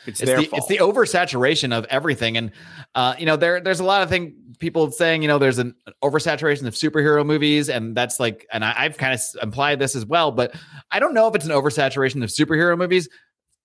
It's, 0.05 0.19
it's 0.19 0.29
their 0.29 0.39
the, 0.41 0.45
fault. 0.45 0.59
It's 0.59 0.67
the 0.67 0.83
oversaturation 0.83 1.75
of 1.75 1.85
everything, 1.85 2.37
and 2.37 2.51
uh, 2.95 3.15
you 3.17 3.25
know, 3.25 3.35
there 3.35 3.61
there's 3.61 3.79
a 3.79 3.83
lot 3.85 4.03
of 4.03 4.09
thing 4.09 4.35
people 4.59 4.91
saying, 4.91 5.21
you 5.21 5.27
know, 5.27 5.37
there's 5.37 5.59
an 5.59 5.75
oversaturation 6.03 6.65
of 6.65 6.73
superhero 6.73 7.25
movies, 7.25 7.69
and 7.69 7.95
that's 7.95 8.19
like, 8.19 8.47
and 8.51 8.63
I, 8.63 8.73
I've 8.77 8.97
kind 8.97 9.13
of 9.13 9.21
implied 9.41 9.79
this 9.79 9.95
as 9.95 10.05
well, 10.05 10.31
but 10.31 10.55
I 10.91 10.99
don't 10.99 11.13
know 11.13 11.27
if 11.27 11.35
it's 11.35 11.45
an 11.45 11.51
oversaturation 11.51 12.23
of 12.23 12.29
superhero 12.29 12.77
movies 12.77 13.09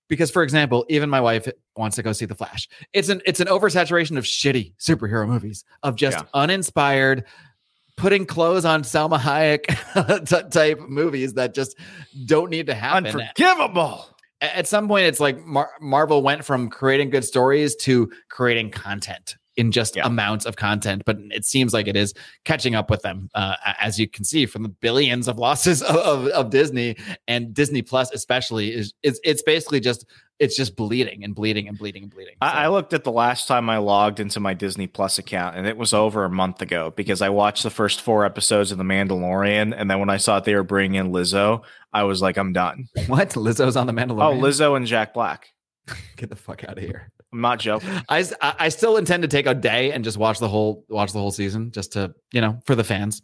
because, 0.09 0.31
for 0.31 0.43
example, 0.43 0.87
even 0.89 1.11
my 1.11 1.21
wife 1.21 1.47
wants 1.77 1.97
to 1.97 2.03
go 2.03 2.13
see 2.13 2.25
The 2.25 2.35
Flash. 2.35 2.69
It's 2.93 3.09
an 3.09 3.23
it's 3.27 3.41
an 3.41 3.47
oversaturation 3.49 4.17
of 4.17 4.25
shitty 4.25 4.75
superhero 4.79 5.27
movies 5.29 5.65
of 5.83 5.97
just 5.97 6.19
Yeah. 6.19 6.25
uninspired. 6.35 7.25
Putting 7.97 8.27
clothes 8.27 8.65
on 8.65 8.83
Salma 8.85 9.19
Hayek 9.19 10.25
t- 10.25 10.49
type 10.51 10.79
movies 10.89 11.35
that 11.35 11.53
just 11.53 11.77
don't 12.27 12.49
need 12.49 12.67
to 12.67 12.75
happen 12.75 13.07
Unforgivable. 13.07 14.07
At 14.41 14.67
some 14.67 14.89
point 14.89 15.07
it's 15.07 15.21
like 15.21 15.45
Mar- 15.45 15.71
marvel 15.81 16.23
went 16.23 16.45
from 16.45 16.69
creating 16.69 17.11
good 17.11 17.25
stories 17.25 17.75
to 17.77 18.11
creating 18.29 18.71
content 18.71 19.37
in 19.59 19.71
just 19.73 19.97
Yeah. 19.97 20.07
amounts 20.07 20.47
of 20.47 20.57
content 20.57 21.03
but 21.05 21.19
it 21.31 21.45
seems 21.45 21.75
like 21.75 21.87
it 21.89 21.97
is 21.97 22.15
catching 22.45 22.75
up 22.75 22.89
with 22.89 23.03
them 23.03 23.29
uh, 23.35 23.55
as 23.81 23.99
you 23.99 24.09
can 24.09 24.25
see 24.25 24.47
from 24.47 24.63
the 24.63 24.69
billions 24.69 25.29
of 25.29 25.37
losses 25.39 25.83
of, 25.93 25.97
of, 25.97 26.27
of 26.29 26.51
disney 26.51 26.97
and 27.27 27.53
disney 27.53 27.83
plus 27.83 28.11
especially 28.13 28.73
is 28.73 28.95
it's, 29.03 29.21
it's 29.25 29.43
basically 29.43 29.81
just 29.81 30.07
it's 30.39 30.57
just 30.57 30.77
bleeding 30.77 31.25
and 31.25 31.35
bleeding 31.35 31.67
and 31.67 31.77
bleeding 31.77 32.05
and 32.05 32.15
bleeding 32.15 32.37
I, 32.41 32.65
I 32.65 32.69
looked 32.69 32.95
at 32.95 33.03
the 33.03 33.11
last 33.11 33.49
time 33.49 33.69
I 33.69 33.79
logged 33.79 34.21
into 34.21 34.39
my 34.39 34.55
Disney 34.55 34.87
Plus 34.87 35.19
account, 35.19 35.57
and 35.57 35.67
it 35.67 35.77
was 35.77 35.93
over 35.93 36.23
a 36.25 36.31
month 36.31 36.63
ago 36.63 36.93
because 36.95 37.21
I 37.21 37.29
watched 37.29 37.65
the 37.65 37.71
first 37.71 38.01
four 38.03 38.25
episodes 38.25 38.71
of 38.71 38.79
The 38.79 38.85
Mandalorian, 38.85 39.75
and 39.77 39.91
then 39.91 39.99
when 39.99 40.11
I 40.11 40.17
saw 40.17 40.39
they 40.39 40.55
were 40.55 40.63
bringing 40.63 40.95
in 40.95 41.11
Lizzo, 41.13 41.63
I 41.93 42.05
was 42.05 42.23
like, 42.23 42.37
I'm 42.37 42.53
done. 42.53 42.89
what 43.09 43.31
lizzo's 43.31 43.77
on 43.77 43.89
the 43.89 43.93
Mandalorian? 43.93 44.39
Oh, 44.39 44.41
Lizzo 44.41 44.77
and 44.77 44.87
Jack 44.87 45.13
Black. 45.13 45.49
get 46.17 46.29
the 46.31 46.37
fuck 46.37 46.63
out 46.63 46.79
of 46.79 46.85
here 46.85 47.11
I'm 47.33 47.41
not 47.41 47.59
joking. 47.59 47.91
I, 48.09 48.25
I 48.41 48.69
still 48.71 48.97
intend 48.97 49.23
to 49.23 49.29
take 49.29 49.47
a 49.47 49.55
day 49.55 49.93
and 49.93 50.03
just 50.03 50.17
watch 50.17 50.39
the 50.39 50.49
whole 50.49 50.85
watch 50.89 51.13
the 51.13 51.19
whole 51.19 51.31
season 51.31 51.73
just 51.73 51.93
to 51.93 52.15
you 52.33 52.41
know 52.41 52.61
for 52.65 52.75
the 52.75 52.85
fans 52.85 53.23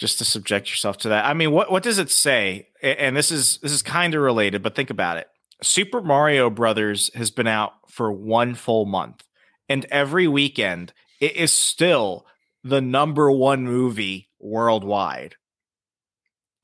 just 0.00 0.18
to 0.18 0.24
subject 0.24 0.70
yourself 0.70 0.96
to 0.96 1.10
that. 1.10 1.26
I 1.26 1.34
mean, 1.34 1.52
what 1.52 1.70
what 1.70 1.82
does 1.82 1.98
it 1.98 2.10
say? 2.10 2.68
And 2.82 3.16
this 3.16 3.30
is 3.30 3.58
this 3.58 3.70
is 3.70 3.82
kind 3.82 4.14
of 4.14 4.22
related, 4.22 4.62
but 4.62 4.74
think 4.74 4.90
about 4.90 5.18
it. 5.18 5.28
Super 5.62 6.00
Mario 6.00 6.48
Brothers 6.48 7.10
has 7.14 7.30
been 7.30 7.46
out 7.46 7.72
for 7.88 8.10
one 8.10 8.54
full 8.54 8.86
month, 8.86 9.24
and 9.68 9.84
every 9.90 10.26
weekend 10.26 10.92
it 11.20 11.36
is 11.36 11.52
still 11.52 12.26
the 12.64 12.80
number 12.80 13.30
one 13.30 13.64
movie 13.64 14.30
worldwide. 14.38 15.36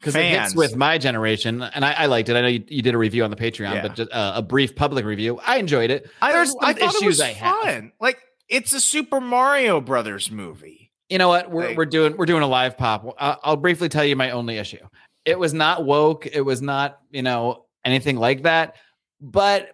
Because 0.00 0.14
it 0.14 0.24
hits 0.24 0.54
with 0.54 0.76
my 0.76 0.98
generation, 0.98 1.62
and 1.62 1.84
I, 1.84 1.92
I 1.92 2.06
liked 2.06 2.28
it. 2.28 2.36
I 2.36 2.40
know 2.42 2.48
you, 2.48 2.62
you 2.68 2.82
did 2.82 2.94
a 2.94 2.98
review 2.98 3.24
on 3.24 3.30
the 3.30 3.36
Patreon, 3.36 3.74
Yeah. 3.74 3.82
but 3.82 3.94
just 3.94 4.12
uh, 4.12 4.32
a 4.36 4.42
brief 4.42 4.76
public 4.76 5.04
review. 5.04 5.40
I 5.46 5.56
enjoyed 5.58 5.90
it. 5.90 6.08
I, 6.22 6.32
There's 6.32 6.50
some 6.52 6.58
I 6.62 6.72
issues 6.72 7.20
I 7.20 7.34
fun. 7.34 7.92
Like 8.00 8.18
it's 8.48 8.72
a 8.72 8.80
Super 8.80 9.20
Mario 9.20 9.80
Brothers 9.80 10.30
movie. 10.30 10.92
You 11.08 11.18
know 11.18 11.28
what? 11.28 11.50
We're, 11.50 11.68
Like- 11.68 11.76
we're 11.76 11.86
doing 11.86 12.16
we're 12.16 12.26
doing 12.26 12.42
a 12.42 12.46
live 12.48 12.76
pop. 12.76 13.06
I'll, 13.18 13.40
I'll 13.42 13.56
briefly 13.56 13.88
tell 13.88 14.04
you 14.04 14.16
my 14.16 14.30
only 14.30 14.58
issue. 14.58 14.84
It 15.24 15.38
was 15.38 15.52
not 15.54 15.84
woke. 15.84 16.26
It 16.26 16.42
was 16.42 16.60
not 16.62 16.98
you 17.10 17.22
know 17.22 17.64
anything 17.84 18.16
like 18.16 18.42
that. 18.42 18.76
But 19.20 19.70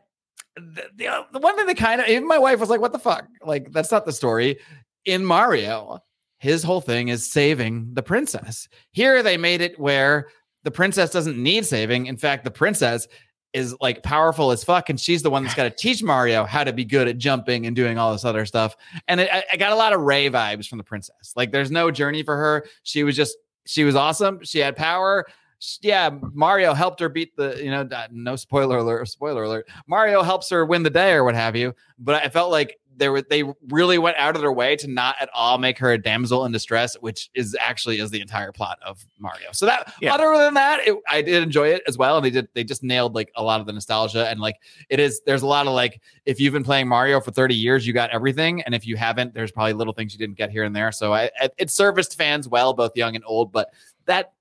the, 0.56 0.84
the, 0.96 1.26
the 1.32 1.38
one 1.40 1.56
thing 1.56 1.66
that 1.66 1.76
kind 1.78 2.00
of 2.00 2.08
even 2.08 2.28
my 2.28 2.38
wife 2.38 2.60
was 2.60 2.68
like, 2.70 2.80
"What 2.80 2.92
the 2.92 2.98
fuck? 2.98 3.26
Like 3.44 3.72
that's 3.72 3.90
not 3.90 4.04
the 4.06 4.12
story." 4.12 4.58
In 5.04 5.24
Mario, 5.24 5.98
his 6.43 6.64
whole 6.64 6.80
thing 6.80 7.07
is 7.07 7.30
saving 7.30 7.88
the 7.95 8.03
princess. 8.03 8.68
Here 8.90 9.22
they 9.22 9.36
made 9.36 9.61
it 9.61 9.78
where 9.78 10.26
the 10.64 10.72
princess 10.72 11.11
doesn't 11.11 11.40
need 11.40 11.64
saving. 11.64 12.07
In 12.07 12.16
fact, 12.16 12.43
the 12.43 12.51
princess 12.51 13.07
is 13.53 13.76
like 13.80 14.03
powerful 14.03 14.51
as 14.51 14.64
fuck, 14.64 14.88
and 14.90 14.99
she's 14.99 15.22
the 15.22 15.30
one 15.30 15.45
that's 15.45 15.55
got 15.55 15.64
to 15.64 15.70
teach 15.70 16.03
Mario 16.03 16.43
how 16.45 16.64
to 16.64 16.72
be 16.72 16.84
good 16.84 17.07
at 17.07 17.18
jumping 17.18 17.66
and 17.66 17.76
doing 17.76 17.97
all 17.97 18.11
this 18.11 18.24
other 18.24 18.45
stuff. 18.45 18.74
And 19.07 19.20
it, 19.20 19.28
I, 19.32 19.45
I 19.53 19.57
got 19.57 19.70
a 19.70 19.76
lot 19.76 19.93
of 19.93 20.01
Rey 20.01 20.28
vibes 20.30 20.66
from 20.66 20.78
the 20.78 20.84
princess. 20.84 21.32
Like, 21.36 21.53
there's 21.53 21.70
no 21.70 21.93
journey 21.93 22.24
for 22.24 22.36
her. 22.36 22.64
She 22.82 23.05
was 23.05 23.14
just 23.14 23.36
she 23.64 23.84
was 23.84 23.95
awesome. 23.95 24.40
She 24.43 24.59
had 24.59 24.74
power. 24.74 25.24
Sh- 25.61 25.78
Yeah, 25.82 26.11
Mario 26.32 26.74
helped 26.74 26.99
her 26.99 27.09
beat 27.09 27.36
the, 27.36 27.62
you 27.62 27.70
know, 27.70 27.82
uh, 27.82 28.09
no 28.11 28.34
spoiler 28.34 28.78
alert, 28.78 29.07
spoiler 29.07 29.45
alert. 29.45 29.68
Mario 29.86 30.22
helps 30.22 30.51
her 30.51 30.66
win 30.66 30.82
the 30.82 30.90
day 30.90 31.12
or 31.12 31.22
what 31.22 31.36
have 31.36 31.55
you. 31.55 31.72
But 32.01 32.24
I 32.24 32.28
felt 32.30 32.51
like 32.51 32.80
they 32.97 33.09
were 33.09 33.22
they 33.22 33.45
really 33.68 33.99
went 33.99 34.16
out 34.16 34.34
of 34.34 34.43
their 34.43 34.53
way 34.53 34.76
to 34.76 34.86
not 34.88 35.16
at 35.20 35.28
all 35.34 35.59
make 35.59 35.78
her 35.78 35.93
a 35.93 35.99
damsel 35.99 36.45
in 36.45 36.53
distress, 36.53 36.95
which 37.01 37.30
is 37.34 37.57
actually 37.61 37.99
is 37.99 38.11
the 38.11 38.20
entire 38.20 38.53
plot 38.53 38.78
of 38.84 39.05
Mario. 39.18 39.49
So 39.53 39.66
that 39.66 39.93
Yeah. 40.01 40.14
other 40.14 40.36
than 40.36 40.55
that, 40.55 40.86
it, 40.86 40.97
I 41.09 41.22
did 41.22 41.43
enjoy 41.43 41.68
it 41.68 41.82
as 41.86 41.97
well. 41.99 42.16
And 42.16 42.24
they 42.24 42.30
did 42.30 42.49
they 42.55 42.64
just 42.64 42.82
nailed 42.82 43.14
like 43.14 43.30
a 43.36 43.43
lot 43.43 43.61
of 43.61 43.66
the 43.66 43.72
nostalgia 43.72 44.28
and 44.28 44.40
like 44.40 44.57
it 44.88 45.01
is 45.01 45.20
there's 45.26 45.43
a 45.43 45.47
lot 45.47 45.66
of 45.66 45.72
like 45.72 46.01
if 46.26 46.40
you've 46.40 46.53
been 46.53 46.64
playing 46.64 46.88
Mario 46.88 47.20
for 47.20 47.30
30 47.30 47.55
years, 47.55 47.86
you 47.86 47.93
got 47.93 48.11
everything. 48.11 48.62
And 48.62 48.74
if 48.74 48.86
you 48.86 48.97
haven't, 48.97 49.34
there's 49.34 49.53
probably 49.53 49.72
little 49.72 49.93
things 49.93 50.12
you 50.12 50.18
didn't 50.18 50.36
get 50.36 50.51
here 50.51 50.64
and 50.64 50.74
there. 50.74 50.93
So 50.93 51.12
I, 51.12 51.30
I 51.40 51.51
it 51.59 51.70
serviced 51.70 52.16
fans 52.16 52.49
well, 52.49 52.74
both 52.74 52.97
young 52.97 53.14
and 53.14 53.24
old, 53.26 53.53
but 53.53 53.68
that 54.07 54.32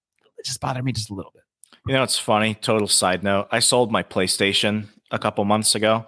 just 0.44 0.60
bothered 0.60 0.84
me 0.84 0.92
just 0.92 1.10
a 1.10 1.14
little 1.14 1.32
bit. 1.32 1.44
You 1.88 1.94
know, 1.94 2.04
it's 2.04 2.18
funny. 2.20 2.56
Total 2.56 2.88
side 2.88 3.24
note: 3.24 3.48
I 3.52 3.60
sold 3.60 3.92
my 3.92 4.04
PlayStation 4.04 4.88
a 5.10 5.18
couple 5.20 5.44
months 5.46 5.76
ago 5.76 6.06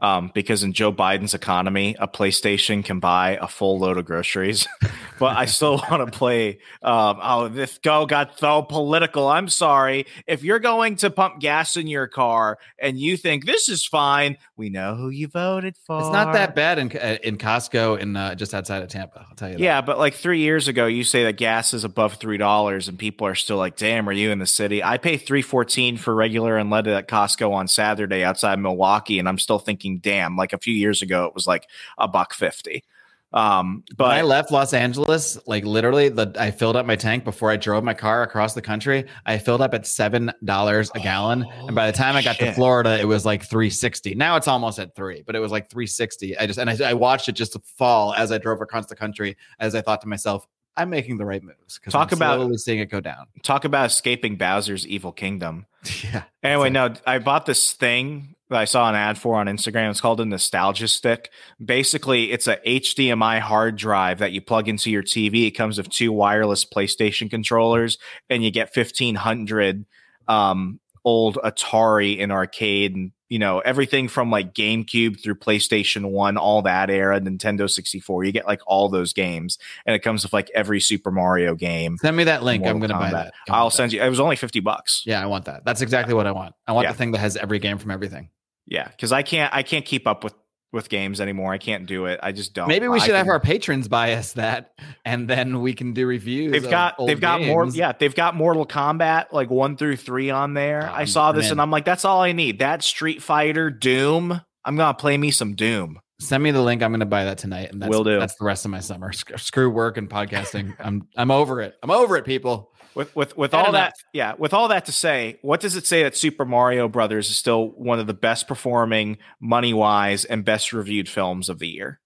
um, 0.00 0.30
because 0.34 0.62
in 0.62 0.72
Joe 0.72 0.92
Biden's 0.92 1.34
economy, 1.34 1.96
a 1.98 2.06
PlayStation 2.06 2.84
can 2.84 3.00
buy 3.00 3.38
a 3.40 3.48
full 3.48 3.78
load 3.78 3.96
of 3.96 4.04
groceries. 4.04 4.66
but 5.18 5.36
I 5.36 5.46
still 5.46 5.82
want 5.90 6.10
to 6.10 6.18
play. 6.18 6.58
Um, 6.82 7.18
oh, 7.22 7.48
this 7.48 7.78
go 7.78 8.04
got 8.04 8.38
so 8.38 8.62
political. 8.62 9.28
I'm 9.28 9.48
sorry. 9.48 10.06
If 10.26 10.42
you're 10.42 10.58
going 10.58 10.96
to 10.96 11.10
pump 11.10 11.40
gas 11.40 11.76
in 11.76 11.86
your 11.86 12.06
car 12.06 12.58
and 12.78 12.98
you 12.98 13.16
think 13.16 13.46
this 13.46 13.68
is 13.68 13.86
fine, 13.86 14.36
we 14.56 14.68
know 14.68 14.94
who 14.96 15.08
you 15.08 15.28
voted 15.28 15.76
for. 15.86 16.00
It's 16.00 16.10
not 16.10 16.32
that 16.34 16.54
bad 16.54 16.78
in 16.78 16.96
uh, 16.96 17.18
in 17.22 17.38
Costco 17.38 17.98
in 17.98 18.16
uh, 18.16 18.34
just 18.34 18.52
outside 18.52 18.82
of 18.82 18.88
Tampa. 18.88 19.24
I'll 19.28 19.36
tell 19.36 19.48
you. 19.48 19.56
That. 19.56 19.62
Yeah, 19.62 19.80
but 19.80 19.98
like 19.98 20.14
three 20.14 20.40
years 20.40 20.68
ago, 20.68 20.86
you 20.86 21.04
say 21.04 21.24
that 21.24 21.36
gas 21.36 21.72
is 21.72 21.84
above 21.84 22.14
three 22.14 22.38
dollars, 22.38 22.88
and 22.88 22.98
people 22.98 23.26
are 23.26 23.34
still 23.34 23.56
like, 23.56 23.76
"Damn, 23.76 24.08
are 24.08 24.12
you 24.12 24.30
in 24.30 24.38
the 24.38 24.46
city?" 24.46 24.82
I 24.82 24.98
pay 24.98 25.16
three 25.16 25.42
fourteen 25.42 25.96
for 25.96 26.14
regular 26.14 26.56
and 26.56 26.64
unleaded 26.74 26.96
at 26.96 27.08
Costco 27.08 27.52
on 27.52 27.68
Saturday 27.68 28.24
outside 28.24 28.58
Milwaukee, 28.58 29.18
and 29.18 29.28
I'm 29.28 29.38
still 29.38 29.58
thinking, 29.58 29.83
"Damn!" 30.02 30.36
Like 30.36 30.52
a 30.52 30.58
few 30.58 30.74
years 30.74 31.02
ago, 31.02 31.26
it 31.26 31.34
was 31.34 31.46
like 31.46 31.66
a 31.98 32.08
buck 32.08 32.34
fifty. 32.34 32.84
Um, 33.32 33.82
When 33.96 34.10
I 34.10 34.22
left 34.22 34.52
Los 34.52 34.72
Angeles, 34.72 35.38
like 35.48 35.64
literally, 35.64 36.08
the 36.08 36.32
I 36.38 36.52
filled 36.52 36.76
up 36.76 36.86
my 36.86 36.94
tank 36.94 37.24
before 37.24 37.50
I 37.50 37.56
drove 37.56 37.82
my 37.82 37.92
car 37.94 38.22
across 38.22 38.54
the 38.54 38.62
country. 38.62 39.06
I 39.26 39.38
filled 39.38 39.60
up 39.60 39.74
at 39.74 39.88
seven 39.88 40.30
dollars 40.44 40.92
a 40.94 41.00
gallon, 41.00 41.44
and 41.66 41.74
by 41.74 41.90
the 41.90 41.96
time 41.96 42.14
I 42.14 42.22
got 42.22 42.36
to. 42.36 42.52
Florida, 42.52 42.96
it 43.00 43.06
was 43.06 43.26
like 43.26 43.42
three 43.42 43.70
sixty. 43.70 44.14
Now 44.14 44.36
it's 44.36 44.46
almost 44.46 44.78
at 44.78 44.94
three, 44.94 45.22
but 45.26 45.34
it 45.34 45.40
was 45.40 45.50
like 45.50 45.68
three 45.68 45.88
sixty. 45.88 46.38
I 46.38 46.46
just 46.46 46.60
and 46.60 46.70
I, 46.70 46.90
I 46.90 46.94
watched 46.94 47.28
it 47.28 47.32
just 47.32 47.56
fall 47.76 48.14
as 48.14 48.30
I 48.30 48.38
drove 48.38 48.60
across 48.60 48.86
the 48.86 48.94
country. 48.96 49.36
As 49.58 49.74
I 49.74 49.80
thought 49.80 50.00
to 50.02 50.08
myself, 50.08 50.46
I'm 50.76 50.90
making 50.90 51.16
the 51.18 51.24
right 51.26 51.42
moves. 51.42 51.80
Talk 51.90 52.12
I'm 52.12 52.18
about- 52.18 52.54
seeing 52.60 52.78
it 52.78 52.86
go 52.88 53.00
down. 53.00 53.26
talk 53.42 53.64
about 53.64 53.86
escaping 53.86 54.36
Bowser's 54.36 54.86
evil 54.86 55.10
kingdom. 55.10 55.66
yeah. 56.04 56.22
Anyway, 56.44 56.70
no, 56.70 56.94
I 57.04 57.18
bought 57.18 57.46
this 57.46 57.72
thing 57.72 58.33
that 58.50 58.58
I 58.58 58.64
saw 58.66 58.88
an 58.88 58.94
ad 58.94 59.18
for 59.18 59.36
on 59.36 59.46
Instagram. 59.46 59.90
It's 59.90 60.00
called 60.00 60.20
a 60.20 60.24
nostalgia 60.24 60.88
stick. 60.88 61.30
Basically, 61.64 62.30
it's 62.30 62.46
a 62.46 62.56
HDMI 62.66 63.40
hard 63.40 63.76
drive 63.76 64.18
that 64.18 64.32
you 64.32 64.40
plug 64.40 64.68
into 64.68 64.90
your 64.90 65.02
TV. 65.02 65.46
It 65.46 65.52
comes 65.52 65.78
with 65.78 65.88
two 65.88 66.12
wireless 66.12 66.64
PlayStation 66.64 67.30
controllers, 67.30 67.98
and 68.28 68.44
you 68.44 68.50
get 68.50 68.74
fifteen 68.74 69.14
hundred 69.14 69.86
um, 70.28 70.80
old 71.04 71.36
Atari 71.36 72.22
and 72.22 72.30
arcade, 72.32 72.94
and 72.94 73.12
you 73.34 73.40
know 73.40 73.58
everything 73.58 74.06
from 74.06 74.30
like 74.30 74.54
GameCube 74.54 75.20
through 75.20 75.34
PlayStation 75.34 76.12
One, 76.12 76.36
all 76.36 76.62
that 76.62 76.88
era, 76.88 77.20
Nintendo 77.20 77.68
sixty 77.68 77.98
four. 77.98 78.22
You 78.22 78.30
get 78.30 78.46
like 78.46 78.60
all 78.64 78.88
those 78.88 79.12
games, 79.12 79.58
and 79.86 79.96
it 79.96 79.98
comes 80.00 80.22
with 80.22 80.32
like 80.32 80.48
every 80.54 80.78
Super 80.80 81.10
Mario 81.10 81.56
game. 81.56 81.98
Send 81.98 82.16
me 82.16 82.22
that 82.24 82.44
link. 82.44 82.64
I'm 82.64 82.78
going 82.78 82.90
to 82.92 82.96
buy 82.96 83.10
that. 83.10 83.34
I 83.48 83.54
I'll 83.54 83.64
want 83.64 83.72
that. 83.72 83.76
send 83.76 83.92
you. 83.92 84.00
It 84.02 84.08
was 84.08 84.20
only 84.20 84.36
fifty 84.36 84.60
bucks. 84.60 85.02
Yeah, 85.04 85.20
I 85.20 85.26
want 85.26 85.46
that. 85.46 85.64
That's 85.64 85.80
exactly 85.80 86.14
what 86.14 86.28
I 86.28 86.30
want. 86.30 86.54
I 86.68 86.72
want 86.72 86.84
Yeah. 86.84 86.92
the 86.92 86.98
thing 86.98 87.10
that 87.10 87.18
has 87.18 87.36
every 87.36 87.58
game 87.58 87.78
from 87.78 87.90
everything. 87.90 88.28
Yeah, 88.66 88.86
because 88.86 89.10
I 89.10 89.22
can't 89.22 89.52
I 89.52 89.64
can't 89.64 89.84
keep 89.84 90.06
up 90.06 90.22
with 90.22 90.34
with 90.74 90.90
games 90.90 91.20
anymore. 91.20 91.52
I 91.52 91.58
can't 91.58 91.86
do 91.86 92.06
it. 92.06 92.20
I 92.22 92.32
just 92.32 92.52
don't. 92.52 92.68
Maybe 92.68 92.88
we 92.88 93.00
should 93.00 93.14
have 93.14 93.28
our 93.28 93.40
patrons 93.40 93.88
buy 93.88 94.12
us 94.14 94.32
that, 94.34 94.74
and 95.04 95.28
then 95.28 95.60
we 95.60 95.72
can 95.72 95.94
do 95.94 96.06
reviews. 96.06 96.52
They've 96.52 96.64
of 96.64 96.70
got 96.70 96.96
they've 97.06 97.20
got 97.20 97.40
more. 97.40 97.66
Yeah, 97.68 97.92
they've 97.98 98.14
got 98.14 98.34
Mortal 98.34 98.66
Kombat 98.66 99.32
like 99.32 99.48
one 99.48 99.76
through 99.76 99.96
three 99.96 100.28
on 100.30 100.52
there. 100.54 100.90
Oh, 100.90 100.94
I 100.94 101.04
saw 101.06 101.32
this 101.32 101.46
in. 101.46 101.52
and 101.52 101.60
I'm 101.62 101.70
like, 101.70 101.84
that's 101.86 102.04
all 102.04 102.20
I 102.20 102.32
need. 102.32 102.58
That 102.58 102.82
Street 102.82 103.22
Fighter, 103.22 103.70
Doom. 103.70 104.40
I'm 104.64 104.76
gonna 104.76 104.94
play 104.94 105.16
me 105.16 105.30
some 105.30 105.54
Doom. 105.54 106.00
Send 106.20 106.42
me 106.42 106.52
the 106.52 106.62
link. 106.62 106.80
I'm 106.82 106.90
going 106.92 107.00
to 107.00 107.06
buy 107.06 107.24
that 107.24 107.38
tonight, 107.38 107.72
and 107.72 107.82
that's, 107.82 107.90
Will 107.90 108.04
do. 108.04 108.20
That's 108.20 108.36
the 108.36 108.44
rest 108.44 108.64
of 108.64 108.70
my 108.70 108.78
summer. 108.78 109.12
Sc- 109.12 109.36
Screw 109.36 109.68
work 109.68 109.96
and 109.96 110.08
podcasting. 110.08 110.74
I'm 110.78 111.08
I'm 111.16 111.30
over 111.32 111.60
it. 111.60 111.74
I'm 111.82 111.90
over 111.90 112.16
it, 112.16 112.24
people. 112.24 112.72
With 112.94 113.14
with 113.16 113.36
with 113.36 113.54
all 113.54 113.62
enough. 113.70 113.72
that, 113.72 113.94
yeah, 114.12 114.34
with 114.38 114.54
all 114.54 114.68
that 114.68 114.84
to 114.86 114.92
say, 114.92 115.38
what 115.42 115.60
does 115.60 115.74
it 115.74 115.86
say 115.86 116.04
that 116.04 116.16
Super 116.16 116.44
Mario 116.44 116.88
Brothers 116.88 117.28
is 117.28 117.36
still 117.36 117.70
one 117.70 117.98
of 117.98 118.06
the 118.06 118.14
best 118.14 118.46
performing, 118.46 119.18
money 119.40 119.74
wise, 119.74 120.24
and 120.24 120.44
best 120.44 120.72
reviewed 120.72 121.08
films 121.08 121.48
of 121.48 121.58
the 121.58 121.68
year? 121.68 122.00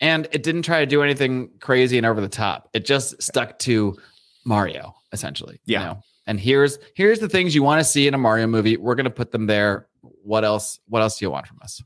And 0.00 0.26
it 0.32 0.42
didn't 0.42 0.62
try 0.62 0.80
to 0.80 0.86
do 0.86 1.02
anything 1.02 1.50
crazy 1.60 1.96
and 1.96 2.06
over 2.06 2.20
the 2.20 2.28
top. 2.28 2.68
It 2.74 2.84
just 2.84 3.22
stuck 3.22 3.58
to 3.60 3.96
Mario, 4.44 4.94
essentially. 5.12 5.60
you 5.64 5.74
Yeah. 5.74 5.84
know? 5.84 6.00
And 6.26 6.40
here's 6.40 6.78
here's 6.94 7.20
the 7.20 7.28
things 7.28 7.54
you 7.54 7.62
want 7.62 7.80
to 7.80 7.84
see 7.84 8.06
in 8.06 8.14
a 8.14 8.18
Mario 8.18 8.46
movie. 8.46 8.76
We're 8.76 8.94
going 8.94 9.04
to 9.04 9.10
put 9.10 9.30
them 9.30 9.46
there 9.46 9.88
what 10.22 10.44
else? 10.44 10.78
What 10.88 11.00
else 11.00 11.18
do 11.18 11.24
you 11.24 11.30
want 11.30 11.46
from 11.46 11.58
us? 11.62 11.82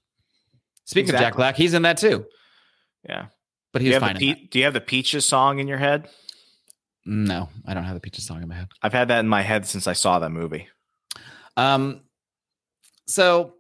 Speaking 0.85 1.15
of 1.15 1.21
Jack 1.21 1.37
Black, 1.37 1.55
he's 1.57 1.75
in 1.75 1.83
that 1.83 1.99
too, 1.99 2.25
Yeah. 3.09 3.27
but 3.73 3.83
he's 3.83 3.97
fine. 3.99 4.17
the 4.17 4.31
in 4.31 4.35
Pe- 4.37 4.47
do 4.47 4.59
you 4.59 4.65
have 4.65 4.75
the 4.75 4.81
Peaches 4.81 5.27
song 5.27 5.59
in 5.59 5.69
your 5.69 5.79
head? 5.79 6.09
No, 7.11 7.49
I 7.67 7.73
don't 7.73 7.85
have 7.85 7.95
the 7.95 8.01
Peaches 8.01 8.27
song 8.27 8.43
in 8.43 8.49
my 8.49 8.55
head. 8.55 8.69
I've 8.83 8.93
had 8.93 9.09
that 9.09 9.21
in 9.21 9.29
my 9.29 9.41
head 9.41 9.65
since 9.67 9.87
I 9.87 9.95
saw 9.95 10.19
that 10.19 10.29
movie. 10.29 10.69
Um, 11.57 12.03
so 13.07 13.55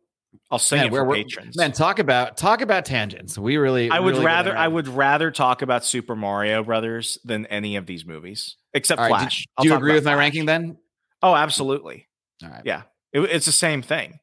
I'll 0.51 0.59
sing 0.59 0.78
man, 0.78 0.86
it 0.88 0.92
we're- 0.92 1.01
for 1.03 1.09
we're- 1.09 1.22
patrons. 1.24 1.57
Man, 1.57 1.72
talk 1.72 1.99
about 1.99 2.36
talk 2.36 2.61
about 2.61 2.84
tangents. 2.84 3.38
We 3.38 3.57
really, 3.57 3.90
I 3.90 4.01
would 4.01 4.14
really 4.14 4.26
rather. 4.26 4.55
I 4.57 4.68
would 4.68 4.86
rather 4.86 5.30
talk 5.30 5.62
about 5.62 5.82
Super 5.84 6.14
Mario 6.14 6.62
Brothers 6.62 7.18
than 7.24 7.46
any 7.46 7.76
of 7.76 7.86
these 7.86 8.05
movies, 8.05 8.57
except 8.74 9.01
right, 9.01 9.09
Flash. 9.09 9.46
Do, 9.59 9.62
do 9.62 9.68
you 9.70 9.74
agree 9.76 9.94
with 9.94 10.05
my 10.05 10.11
Flash. 10.12 10.18
ranking 10.20 10.44
then? 10.44 10.76
Oh, 11.22 11.34
absolutely. 11.34 12.07
All 12.44 12.51
right. 12.51 12.62
Yeah, 12.66 12.82
It- 13.14 13.20
it's 13.30 13.46
the 13.46 13.53
same 13.53 13.80
thing, 13.80 14.20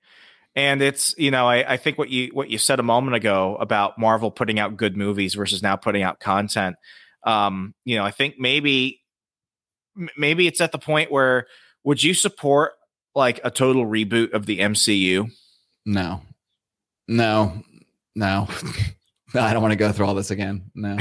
and 0.56 0.84
it's 0.84 1.16
you 1.18 1.32
know 1.32 1.48
I, 1.48 1.74
I 1.74 1.78
think 1.78 1.98
what 1.98 2.10
you 2.10 2.30
what 2.34 2.52
you 2.52 2.60
said 2.60 2.80
a 2.80 2.84
moment 2.84 3.16
ago 3.16 3.58
about 3.60 3.98
Marvel 3.98 4.30
putting 4.30 4.60
out 4.60 4.78
good 4.78 4.96
movies 4.96 5.34
versus 5.34 5.64
now 5.64 5.76
putting 5.78 6.04
out 6.04 6.20
content. 6.20 6.76
Um, 7.26 7.74
you 7.86 7.96
know, 7.98 8.04
I 8.06 8.12
think 8.12 8.36
maybe 8.38 9.02
maybe 10.18 10.48
it's 10.48 10.62
at 10.62 10.72
the 10.72 10.78
point 10.78 11.12
where 11.12 11.48
would 11.84 12.04
you 12.04 12.14
support 12.14 12.74
like 13.14 13.40
a 13.44 13.52
total 13.52 13.86
reboot 13.86 14.34
of 14.34 14.46
the 14.46 14.60
MCU? 14.60 15.32
No, 15.86 16.22
no, 17.08 17.64
no. 18.16 18.48
No, 19.34 19.42
I 19.42 19.54
don't 19.54 19.62
want 19.62 19.74
to 19.74 19.78
go 19.78 19.92
through 19.92 20.06
all 20.06 20.16
this 20.16 20.32
again. 20.32 20.72
No, 20.74 20.96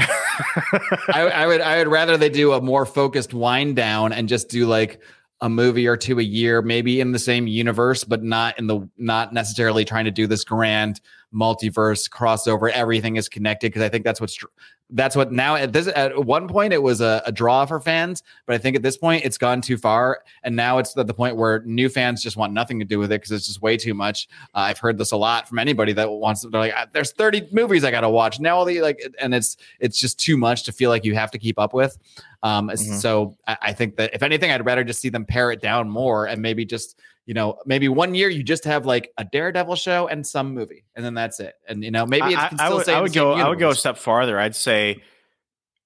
I, 1.13 1.31
I 1.33 1.47
would. 1.47 1.61
I 1.61 1.77
would 1.79 1.87
rather 1.87 2.17
they 2.17 2.29
do 2.29 2.51
a 2.51 2.61
more 2.61 2.85
focused 2.85 3.33
wind 3.33 3.77
down 3.77 4.11
and 4.11 4.27
just 4.27 4.49
do 4.49 4.67
like 4.67 4.99
a 5.45 5.49
movie 5.49 5.85
or 5.85 5.95
two 5.95 6.19
a 6.19 6.23
year, 6.23 6.63
maybe 6.63 6.99
in 6.99 7.11
the 7.11 7.19
same 7.19 7.45
universe, 7.45 8.03
but 8.03 8.23
not 8.23 8.57
in 8.57 8.65
the 8.65 8.89
not 8.97 9.31
necessarily 9.31 9.85
trying 9.85 10.05
to 10.05 10.11
do 10.11 10.25
this 10.25 10.43
grand 10.43 10.99
multiverse 11.31 12.09
crossover. 12.09 12.71
Everything 12.71 13.15
is 13.15 13.29
connected 13.29 13.67
because 13.67 13.83
I 13.83 13.89
think 13.89 14.05
that's 14.05 14.19
what's 14.19 14.43
that's 14.89 15.15
what 15.15 15.31
now 15.31 15.55
at 15.55 15.71
this 15.71 15.87
at 15.87 16.25
one 16.25 16.47
point 16.47 16.73
it 16.73 16.81
was 16.81 16.99
a, 16.99 17.21
a 17.27 17.31
draw 17.31 17.63
for 17.67 17.79
fans, 17.79 18.23
but 18.47 18.55
I 18.55 18.57
think 18.57 18.75
at 18.75 18.81
this 18.81 18.97
point 18.97 19.23
it's 19.23 19.37
gone 19.37 19.61
too 19.61 19.77
far, 19.77 20.23
and 20.43 20.55
now 20.55 20.79
it's 20.79 20.97
at 20.97 21.05
the 21.05 21.13
point 21.13 21.35
where 21.35 21.61
new 21.61 21.89
fans 21.89 22.23
just 22.23 22.37
want 22.37 22.51
nothing 22.53 22.79
to 22.79 22.85
do 22.85 22.97
with 22.97 23.11
it 23.11 23.21
because 23.21 23.31
it's 23.31 23.45
just 23.45 23.61
way 23.61 23.77
too 23.77 23.93
much. 23.93 24.27
Uh, 24.55 24.59
I've 24.59 24.79
heard 24.79 24.97
this 24.97 25.11
a 25.11 25.17
lot 25.17 25.47
from 25.47 25.59
anybody 25.59 25.93
that 25.93 26.09
wants. 26.09 26.41
They're 26.41 26.59
like, 26.59 26.73
"Ah, 26.75 26.87
"There's 26.91 27.11
30 27.11 27.49
movies 27.51 27.83
I 27.83 27.91
got 27.91 28.01
to 28.01 28.09
watch 28.09 28.39
now." 28.39 28.57
All 28.57 28.65
the 28.65 28.81
like, 28.81 28.99
and 29.19 29.35
it's 29.35 29.57
it's 29.79 29.99
just 29.99 30.19
too 30.19 30.37
much 30.37 30.63
to 30.63 30.71
feel 30.71 30.89
like 30.89 31.05
you 31.05 31.13
have 31.13 31.29
to 31.31 31.37
keep 31.37 31.59
up 31.59 31.73
with. 31.73 31.97
Um, 32.45 32.69
Mhm. 32.69 33.01
so 33.01 33.35
I, 33.47 33.57
I 33.61 33.73
think 33.73 33.95
that 33.95 34.13
if 34.13 34.21
anything, 34.21 34.51
I'd 34.51 34.63
rather 34.65 34.83
just 34.83 35.01
see 35.01 35.09
them 35.09 35.25
pare 35.25 35.51
it 35.51 35.61
down 35.61 35.89
more 35.89 36.27
and 36.27 36.41
maybe 36.43 36.63
just 36.63 36.99
you 37.25 37.33
know 37.33 37.57
maybe 37.65 37.89
one 37.89 38.13
year 38.13 38.29
you 38.29 38.43
just 38.43 38.63
have 38.65 38.85
like 38.85 39.11
a 39.17 39.23
Daredevil 39.25 39.75
show 39.77 40.07
and 40.07 40.25
some 40.25 40.53
movie, 40.53 40.85
and 40.95 41.03
then 41.03 41.15
that's 41.15 41.39
it. 41.39 41.55
And 41.67 41.83
you 41.83 41.89
know 41.89 42.05
maybe 42.05 42.27
it's 42.33 42.37
I, 42.61 42.67
I 42.67 42.73
would, 42.73 42.87
I 42.87 43.01
would 43.01 43.13
go. 43.13 43.31
I 43.33 43.49
would 43.49 43.57
go 43.57 43.71
a 43.71 43.75
step 43.75 43.97
farther. 43.97 44.39
I'd 44.39 44.55
say, 44.55 45.01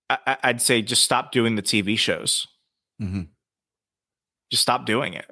I, 0.10 0.36
I'd 0.44 0.62
say, 0.62 0.82
just 0.82 1.04
stop 1.04 1.32
doing 1.32 1.56
the 1.56 1.62
TV 1.62 1.98
shows. 1.98 2.46
Mhm. 3.02 3.30
Just 4.52 4.64
stop 4.64 4.86
doing 4.86 5.14
it. 5.14 5.26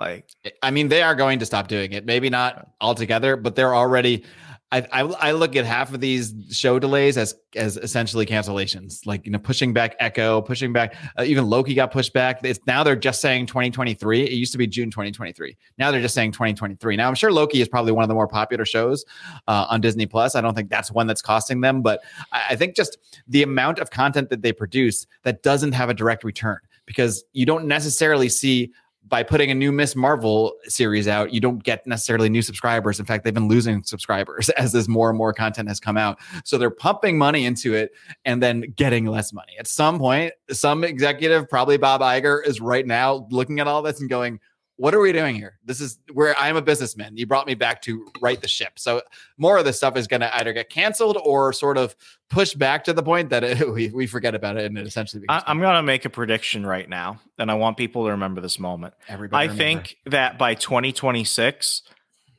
Like, 0.00 0.28
I 0.62 0.70
mean, 0.70 0.88
they 0.88 1.02
are 1.02 1.14
going 1.14 1.40
to 1.40 1.46
stop 1.46 1.68
doing 1.68 1.92
it. 1.92 2.04
Maybe 2.06 2.30
not 2.30 2.68
altogether, 2.80 3.36
but 3.36 3.54
they're 3.54 3.74
already. 3.74 4.24
I, 4.72 5.02
I 5.02 5.32
look 5.32 5.54
at 5.54 5.66
half 5.66 5.92
of 5.92 6.00
these 6.00 6.34
show 6.50 6.78
delays 6.78 7.18
as 7.18 7.34
as 7.54 7.76
essentially 7.76 8.24
cancellations, 8.24 9.04
like 9.04 9.26
you 9.26 9.32
know, 9.32 9.38
pushing 9.38 9.74
back 9.74 9.94
Echo, 10.00 10.40
pushing 10.40 10.72
back. 10.72 10.94
Uh, 11.18 11.24
even 11.24 11.46
Loki 11.46 11.74
got 11.74 11.92
pushed 11.92 12.14
back. 12.14 12.40
It's 12.42 12.58
now 12.66 12.82
they're 12.82 12.96
just 12.96 13.20
saying 13.20 13.46
2023. 13.46 14.22
It 14.22 14.32
used 14.32 14.52
to 14.52 14.58
be 14.58 14.66
June 14.66 14.90
2023. 14.90 15.56
Now 15.76 15.90
they're 15.90 16.00
just 16.00 16.14
saying 16.14 16.32
2023. 16.32 16.96
Now 16.96 17.08
I'm 17.08 17.14
sure 17.14 17.30
Loki 17.30 17.60
is 17.60 17.68
probably 17.68 17.92
one 17.92 18.02
of 18.02 18.08
the 18.08 18.14
more 18.14 18.26
popular 18.26 18.64
shows 18.64 19.04
uh, 19.46 19.66
on 19.68 19.82
Disney 19.82 20.06
Plus. 20.06 20.34
I 20.34 20.40
don't 20.40 20.54
think 20.54 20.70
that's 20.70 20.90
one 20.90 21.06
that's 21.06 21.22
costing 21.22 21.60
them, 21.60 21.82
but 21.82 22.00
I, 22.32 22.42
I 22.50 22.56
think 22.56 22.74
just 22.74 22.96
the 23.28 23.42
amount 23.42 23.78
of 23.78 23.90
content 23.90 24.30
that 24.30 24.40
they 24.40 24.52
produce 24.52 25.06
that 25.24 25.42
doesn't 25.42 25.72
have 25.72 25.90
a 25.90 25.94
direct 25.94 26.24
return 26.24 26.58
because 26.86 27.24
you 27.32 27.44
don't 27.44 27.66
necessarily 27.66 28.30
see 28.30 28.72
by 29.08 29.22
putting 29.22 29.50
a 29.50 29.54
new 29.54 29.72
Miss 29.72 29.96
Marvel 29.96 30.54
series 30.64 31.08
out, 31.08 31.32
you 31.32 31.40
don't 31.40 31.62
get 31.62 31.86
necessarily 31.86 32.28
new 32.28 32.42
subscribers. 32.42 33.00
In 33.00 33.06
fact, 33.06 33.24
they've 33.24 33.34
been 33.34 33.48
losing 33.48 33.82
subscribers 33.82 34.48
as 34.56 34.72
this 34.72 34.88
more 34.88 35.08
and 35.08 35.18
more 35.18 35.32
content 35.32 35.68
has 35.68 35.80
come 35.80 35.96
out. 35.96 36.18
So 36.44 36.56
they're 36.58 36.70
pumping 36.70 37.18
money 37.18 37.44
into 37.44 37.74
it 37.74 37.92
and 38.24 38.42
then 38.42 38.72
getting 38.76 39.06
less 39.06 39.32
money. 39.32 39.52
At 39.58 39.66
some 39.66 39.98
point, 39.98 40.32
some 40.50 40.84
executive, 40.84 41.48
probably 41.48 41.76
Bob 41.76 42.00
Iger, 42.00 42.46
is 42.46 42.60
right 42.60 42.86
now 42.86 43.26
looking 43.30 43.60
at 43.60 43.66
all 43.66 43.82
this 43.82 44.00
and 44.00 44.08
going, 44.08 44.40
what 44.82 44.96
are 44.96 44.98
we 44.98 45.12
doing 45.12 45.36
here? 45.36 45.60
This 45.64 45.80
is 45.80 46.00
where 46.12 46.36
I'm 46.36 46.56
a 46.56 46.60
businessman. 46.60 47.16
You 47.16 47.24
brought 47.24 47.46
me 47.46 47.54
back 47.54 47.82
to 47.82 48.04
right 48.20 48.40
the 48.40 48.48
ship. 48.48 48.80
So 48.80 49.00
more 49.38 49.56
of 49.56 49.64
this 49.64 49.76
stuff 49.76 49.96
is 49.96 50.08
going 50.08 50.22
to 50.22 50.36
either 50.36 50.52
get 50.52 50.70
canceled 50.70 51.18
or 51.24 51.52
sort 51.52 51.78
of 51.78 51.94
pushed 52.28 52.58
back 52.58 52.82
to 52.84 52.92
the 52.92 53.02
point 53.04 53.30
that 53.30 53.44
it, 53.44 53.72
we, 53.72 53.90
we 53.90 54.08
forget 54.08 54.34
about 54.34 54.56
it 54.56 54.64
and 54.64 54.76
it 54.76 54.84
essentially 54.84 55.20
becomes 55.20 55.44
I, 55.46 55.48
I'm 55.52 55.60
going 55.60 55.76
to 55.76 55.84
make 55.84 56.04
a 56.04 56.10
prediction 56.10 56.66
right 56.66 56.88
now, 56.88 57.20
and 57.38 57.48
I 57.48 57.54
want 57.54 57.76
people 57.76 58.06
to 58.06 58.10
remember 58.10 58.40
this 58.40 58.58
moment. 58.58 58.94
everybody. 59.06 59.38
I 59.40 59.52
remember. 59.52 59.62
think 59.84 59.98
that 60.06 60.36
by 60.36 60.54
2026, 60.54 61.82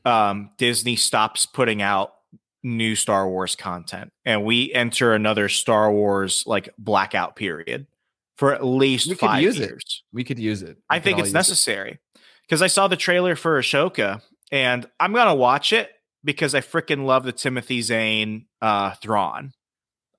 um, 0.03 0.49
Disney 0.57 0.97
stops 0.97 1.45
putting 1.45 1.81
out 1.81 2.13
new 2.61 2.97
Star 2.97 3.25
Wars 3.25 3.55
content, 3.55 4.11
and 4.25 4.43
we 4.43 4.73
enter 4.73 5.13
another 5.13 5.47
Star 5.47 5.89
Wars 5.93 6.43
like 6.45 6.67
blackout 6.77 7.37
period 7.37 7.87
for 8.35 8.53
at 8.53 8.65
least 8.65 9.07
We 9.07 9.15
could 9.15 9.27
five 9.27 9.43
use 9.43 9.57
it. 9.59 9.69
years. 9.69 10.03
we 10.11 10.25
could 10.25 10.39
use 10.39 10.61
it. 10.61 10.77
I 10.89 10.95
We 10.95 10.99
could 10.99 11.03
think 11.05 11.19
it's 11.19 11.31
necessary. 11.31 11.91
it. 11.91 11.99
Because 12.47 12.61
I 12.61 12.67
saw 12.67 12.87
the 12.87 12.95
trailer 12.95 13.35
for 13.35 13.59
Ahsoka, 13.59 14.21
and 14.51 14.85
I'm 14.99 15.13
gonna 15.13 15.35
watch 15.35 15.73
it 15.73 15.91
because 16.23 16.55
I 16.55 16.61
freaking 16.61 17.05
love 17.05 17.23
the 17.23 17.31
Timothy 17.31 17.81
Zahn 17.81 18.45
uh, 18.61 18.91
Thrawn. 18.95 19.53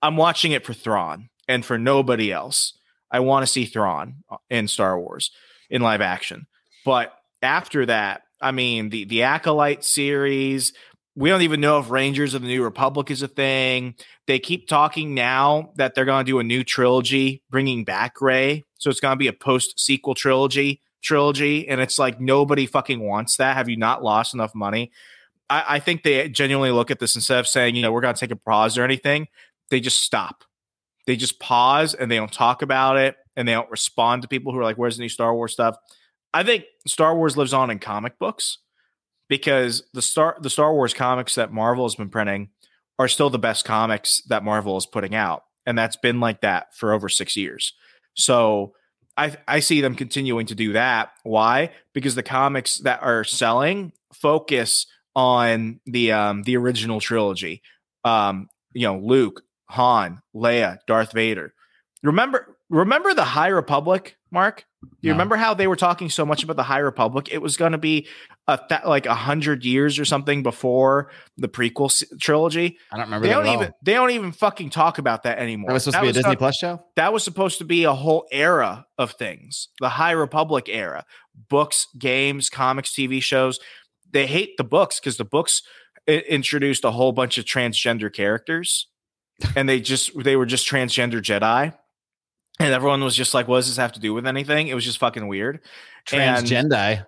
I'm 0.03 0.17
watching 0.17 0.53
it 0.53 0.67
for 0.67 0.75
Thrawn 0.75 1.31
and 1.49 1.65
for 1.65 1.79
nobody 1.79 2.31
else. 2.31 2.77
I 3.11 3.21
want 3.21 3.47
to 3.47 3.51
see 3.51 3.65
Thrawn 3.65 4.17
uh, 4.31 4.37
in 4.51 4.69
Star 4.69 4.99
Wars 4.99 5.31
in 5.71 5.83
live 5.83 6.01
action. 6.01 6.47
But 6.85 7.13
after 7.43 7.87
that, 7.87 8.23
I 8.41 8.53
mean 8.53 8.91
the 8.91 9.05
the 9.05 9.23
Acolyte 9.23 9.85
series. 9.85 10.73
We 11.17 11.31
don't 11.31 11.43
even 11.43 11.61
know 11.61 11.79
if 11.79 11.91
Rangers 11.91 12.35
of 12.35 12.43
the 12.43 12.49
New 12.49 12.65
Republic 12.65 13.09
is 13.11 13.23
a 13.23 13.29
thing. 13.29 13.95
They 14.27 14.41
keep 14.41 14.67
talking 14.67 15.15
now 15.15 15.71
that 15.77 15.95
they're 15.95 16.05
going 16.05 16.27
to 16.27 16.31
do 16.31 16.41
a 16.41 16.45
new 16.45 16.65
trilogy, 16.65 17.45
bringing 17.51 17.85
back 17.85 18.21
Rey. 18.21 18.65
So 18.79 18.91
it's 18.91 18.99
going 18.99 19.13
to 19.13 19.17
be 19.19 19.29
a 19.29 19.33
post 19.33 19.79
sequel 19.79 20.17
trilogy 20.17 20.81
trilogy, 21.05 21.69
and 21.69 21.81
it's 21.81 21.99
like 21.99 22.21
nobody 22.21 22.67
fucking 22.67 23.01
wants 23.01 23.37
that. 23.37 23.57
Have 23.57 23.69
you 23.69 23.77
not 23.77 24.03
lost 24.03 24.35
enough 24.35 24.55
money? 24.55 24.91
I, 25.49 25.65
I 25.69 25.79
think 25.79 26.03
they 26.03 26.29
genuinely 26.29 26.73
look 26.73 26.91
at 26.91 26.99
this 26.99 27.15
instead 27.15 27.39
of 27.39 27.47
saying, 27.47 27.77
you 27.77 27.83
know, 27.83 27.93
we're 27.93 28.01
going 28.01 28.15
to 28.15 28.21
take 28.21 28.31
a 28.31 28.37
pause 28.37 28.77
or 28.77 28.83
anything. 28.83 29.29
They 29.71 29.81
just 29.81 30.01
stop. 30.01 30.45
They 31.07 31.17
just 31.17 31.39
pause 31.39 31.95
and 31.95 32.11
they 32.11 32.17
don't 32.17 32.33
talk 32.33 32.63
about 32.63 32.97
it 32.97 33.17
and 33.37 33.47
they 33.47 33.53
don't 33.53 33.71
respond 33.71 34.23
to 34.23 34.29
people 34.29 34.53
who 34.53 34.59
are 34.59 34.65
like, 34.65 34.77
"Where's 34.77 34.97
the 34.97 35.03
new 35.03 35.09
Star 35.09 35.35
Wars 35.35 35.53
stuff?" 35.53 35.77
I 36.33 36.43
think 36.43 36.65
Star 36.87 37.15
Wars 37.17 37.37
lives 37.37 37.53
on 37.53 37.71
in 37.71 37.79
comic 37.79 38.19
books 38.19 38.59
because 39.29 39.83
the 39.93 40.03
Star 40.03 40.37
the 40.41 40.51
Star 40.51 40.73
Wars 40.73 40.95
comics 40.95 41.35
that 41.35 41.53
Marvel 41.53 41.85
has 41.85 41.95
been 41.95 42.09
printing 42.09 42.49
are 42.99 43.09
still 43.09 43.31
the 43.31 43.39
best 43.39 43.65
comics 43.65 44.23
that 44.29 44.45
Marvel 44.45 44.77
is 44.77 44.87
putting 44.87 45.15
out, 45.15 45.45
and 45.67 45.77
that's 45.77 45.97
been 45.97 46.21
like 46.21 46.41
that 46.41 46.75
for 46.75 46.93
over 46.93 47.09
six 47.09 47.37
years. 47.37 47.75
So 48.15 48.75
I 49.17 49.37
I 49.47 49.61
see 49.61 49.81
them 49.81 49.95
continuing 49.95 50.47
to 50.47 50.55
do 50.55 50.73
that. 50.73 51.11
Why? 51.23 51.71
Because 51.93 52.15
the 52.15 52.23
comics 52.23 52.79
that 52.79 53.03
are 53.03 53.25
selling 53.25 53.93
focus 54.13 54.87
on 55.15 55.81
the 55.87 56.13
um 56.13 56.43
the 56.43 56.57
original 56.57 57.01
trilogy. 57.01 57.63
Um, 58.05 58.49
you 58.73 58.87
know, 58.87 58.99
Luke, 58.99 59.43
Han, 59.71 60.21
Leia, 60.35 60.79
Darth 60.87 61.13
Vader. 61.13 61.55
Remember 62.03 62.57
remember 62.69 63.15
the 63.15 63.25
High 63.25 63.49
Republic, 63.49 64.17
Mark? 64.31 64.67
You 65.01 65.09
No. 65.11 65.15
remember 65.15 65.37
how 65.37 65.55
they 65.55 65.67
were 65.67 65.77
talking 65.77 66.09
so 66.11 66.25
much 66.27 66.43
about 66.43 66.57
the 66.57 66.63
High 66.63 66.79
Republic? 66.79 67.29
It 67.33 67.43
was 67.43 67.57
going 67.57 67.73
to 67.73 67.79
be 67.79 68.07
a 68.49 68.59
th- 68.69 68.83
like 68.87 69.07
a 69.07 69.15
hundred 69.15 69.65
years 69.65 69.99
or 69.99 70.05
something 70.05 70.43
before 70.43 71.11
the 71.37 71.49
prequel 71.49 71.87
s- 71.91 72.05
trilogy. 72.21 72.79
I 72.93 72.97
don't 72.97 73.07
remember 73.07 73.27
They 73.27 73.33
that 73.35 73.43
don't 73.43 73.53
even 73.55 73.73
they 73.83 73.93
don't 73.95 74.11
even 74.11 74.33
fucking 74.33 74.71
talk 74.71 74.99
about 74.99 75.23
that 75.25 75.39
anymore. 75.39 75.69
That 75.69 75.75
was 75.75 75.85
supposed 75.85 75.99
to 75.99 76.03
be 76.03 76.09
a 76.11 76.13
Disney 76.13 76.37
Plus 76.37 76.57
show. 76.57 76.83
that 76.97 77.13
was 77.13 77.23
supposed 77.25 77.59
to 77.59 77.65
be 77.65 77.85
a 77.85 77.93
whole 77.95 78.27
era 78.33 78.87
of 78.99 79.13
things 79.13 79.69
the 79.81 79.89
high 79.89 80.13
republic 80.13 80.69
era 80.69 81.05
books 81.49 81.87
games 81.99 82.49
comics 82.49 82.93
tv 82.93 83.21
shows 83.23 83.59
they 84.11 84.27
hate 84.27 84.57
the 84.57 84.63
books 84.65 85.01
because 85.01 85.17
the 85.17 85.25
books 85.25 85.63
i- 86.09 86.23
introduced 86.29 86.85
a 86.85 86.93
whole 86.93 87.11
bunch 87.13 87.39
of 87.39 87.45
transgender 87.45 88.13
characters 88.13 88.87
and 89.57 89.69
they 89.69 89.81
just 89.81 90.13
they 90.23 90.37
were 90.37 90.47
just 90.47 90.69
transgender 90.69 91.21
jedi 91.21 91.75
and 92.61 92.73
everyone 92.73 93.03
was 93.03 93.17
just 93.17 93.35
like 93.35 93.49
what 93.49 93.57
does 93.59 93.69
this 93.69 93.77
have 93.77 93.93
to 93.93 94.01
do 94.01 94.15
with 94.15 94.27
anything 94.27 94.69
it 94.69 94.75
was 94.75 94.85
just 94.85 94.99
fucking 94.99 95.27
weird 95.27 95.61
And- 96.13 96.47
Transgendi. 96.47 97.07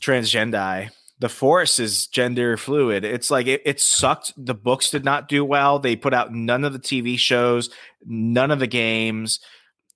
transgendi 0.00 0.90
the 1.20 1.28
force 1.28 1.78
is 1.80 2.06
gender 2.06 2.56
fluid 2.56 3.04
it's 3.04 3.30
like 3.30 3.46
it, 3.46 3.62
it 3.64 3.80
sucked 3.80 4.32
the 4.36 4.54
books 4.54 4.90
did 4.90 5.04
not 5.04 5.28
do 5.28 5.44
well 5.44 5.78
they 5.78 5.96
put 5.96 6.14
out 6.14 6.32
none 6.32 6.64
of 6.64 6.72
the 6.72 6.78
tv 6.78 7.18
shows 7.18 7.70
none 8.06 8.50
of 8.50 8.60
the 8.60 8.66
games 8.68 9.40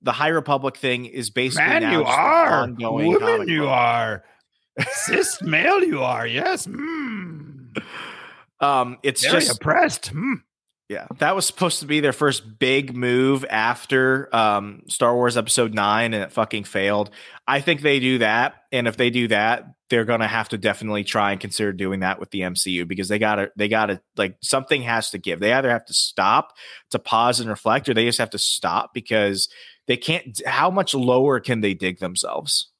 the 0.03 0.13
high 0.13 0.29
republic 0.29 0.77
thing 0.77 1.07
is 1.07 1.31
basically 1.31 1.65
now 1.81 2.03
just 2.03 2.11
an 2.11 2.61
ongoing 2.71 3.19
comic 3.19 3.47
book. 3.47 3.69
are. 3.69 4.25
Cis 4.91 5.41
male, 5.43 5.83
you 5.85 6.03
are. 6.03 6.27
Yes. 6.27 6.67
Mm. 6.67 7.81
Um, 8.61 8.99
it's 9.03 9.23
Very 9.23 9.41
just 9.41 9.57
oppressed. 9.59 10.13
Mm. 10.13 10.37
Yeah, 10.89 11.07
that 11.19 11.35
was 11.35 11.47
supposed 11.47 11.81
to 11.81 11.87
be 11.87 12.01
their 12.01 12.13
first 12.13 12.59
big 12.59 12.95
move 12.95 13.47
after 13.49 14.29
um, 14.35 14.83
Star 14.89 15.15
Wars 15.15 15.37
Episode 15.37 15.73
Nine, 15.73 16.13
and 16.13 16.25
it 16.25 16.33
fucking 16.33 16.65
failed. 16.65 17.11
I 17.47 17.61
think 17.61 17.81
they 17.81 17.99
do 17.99 18.19
that, 18.19 18.57
and 18.73 18.87
if 18.87 18.97
they 18.97 19.09
do 19.09 19.29
that, 19.29 19.65
they're 19.89 20.05
gonna 20.05 20.29
have 20.29 20.51
to 20.51 20.59
definitely 20.59 21.05
try 21.05 21.33
and 21.33 21.41
consider 21.41 21.73
doing 21.73 22.01
that 22.01 22.21
with 22.21 22.31
the 22.31 22.41
MCU 22.41 22.87
because 22.87 23.09
they 23.09 23.19
gotta, 23.19 23.51
they 23.57 23.69
gotta, 23.69 24.03
like 24.17 24.37
something 24.43 24.83
has 24.83 25.11
to 25.11 25.19
give. 25.19 25.41
They 25.41 25.53
either 25.53 25.71
have 25.71 25.87
to 25.87 25.95
stop 25.95 26.53
to 26.91 26.99
pause 26.99 27.41
and 27.41 27.49
reflect, 27.49 27.89
or 27.89 27.95
they 27.95 28.05
just 28.05 28.19
have 28.19 28.31
to 28.31 28.39
stop 28.39 28.93
because 28.93 29.49
they 29.87 29.97
can't. 29.97 30.41
How 30.47 30.71
much 30.71 30.95
lower 30.95 31.41
can 31.41 31.61
they 31.61 31.75
dig 31.75 32.01
themselves? 32.01 32.72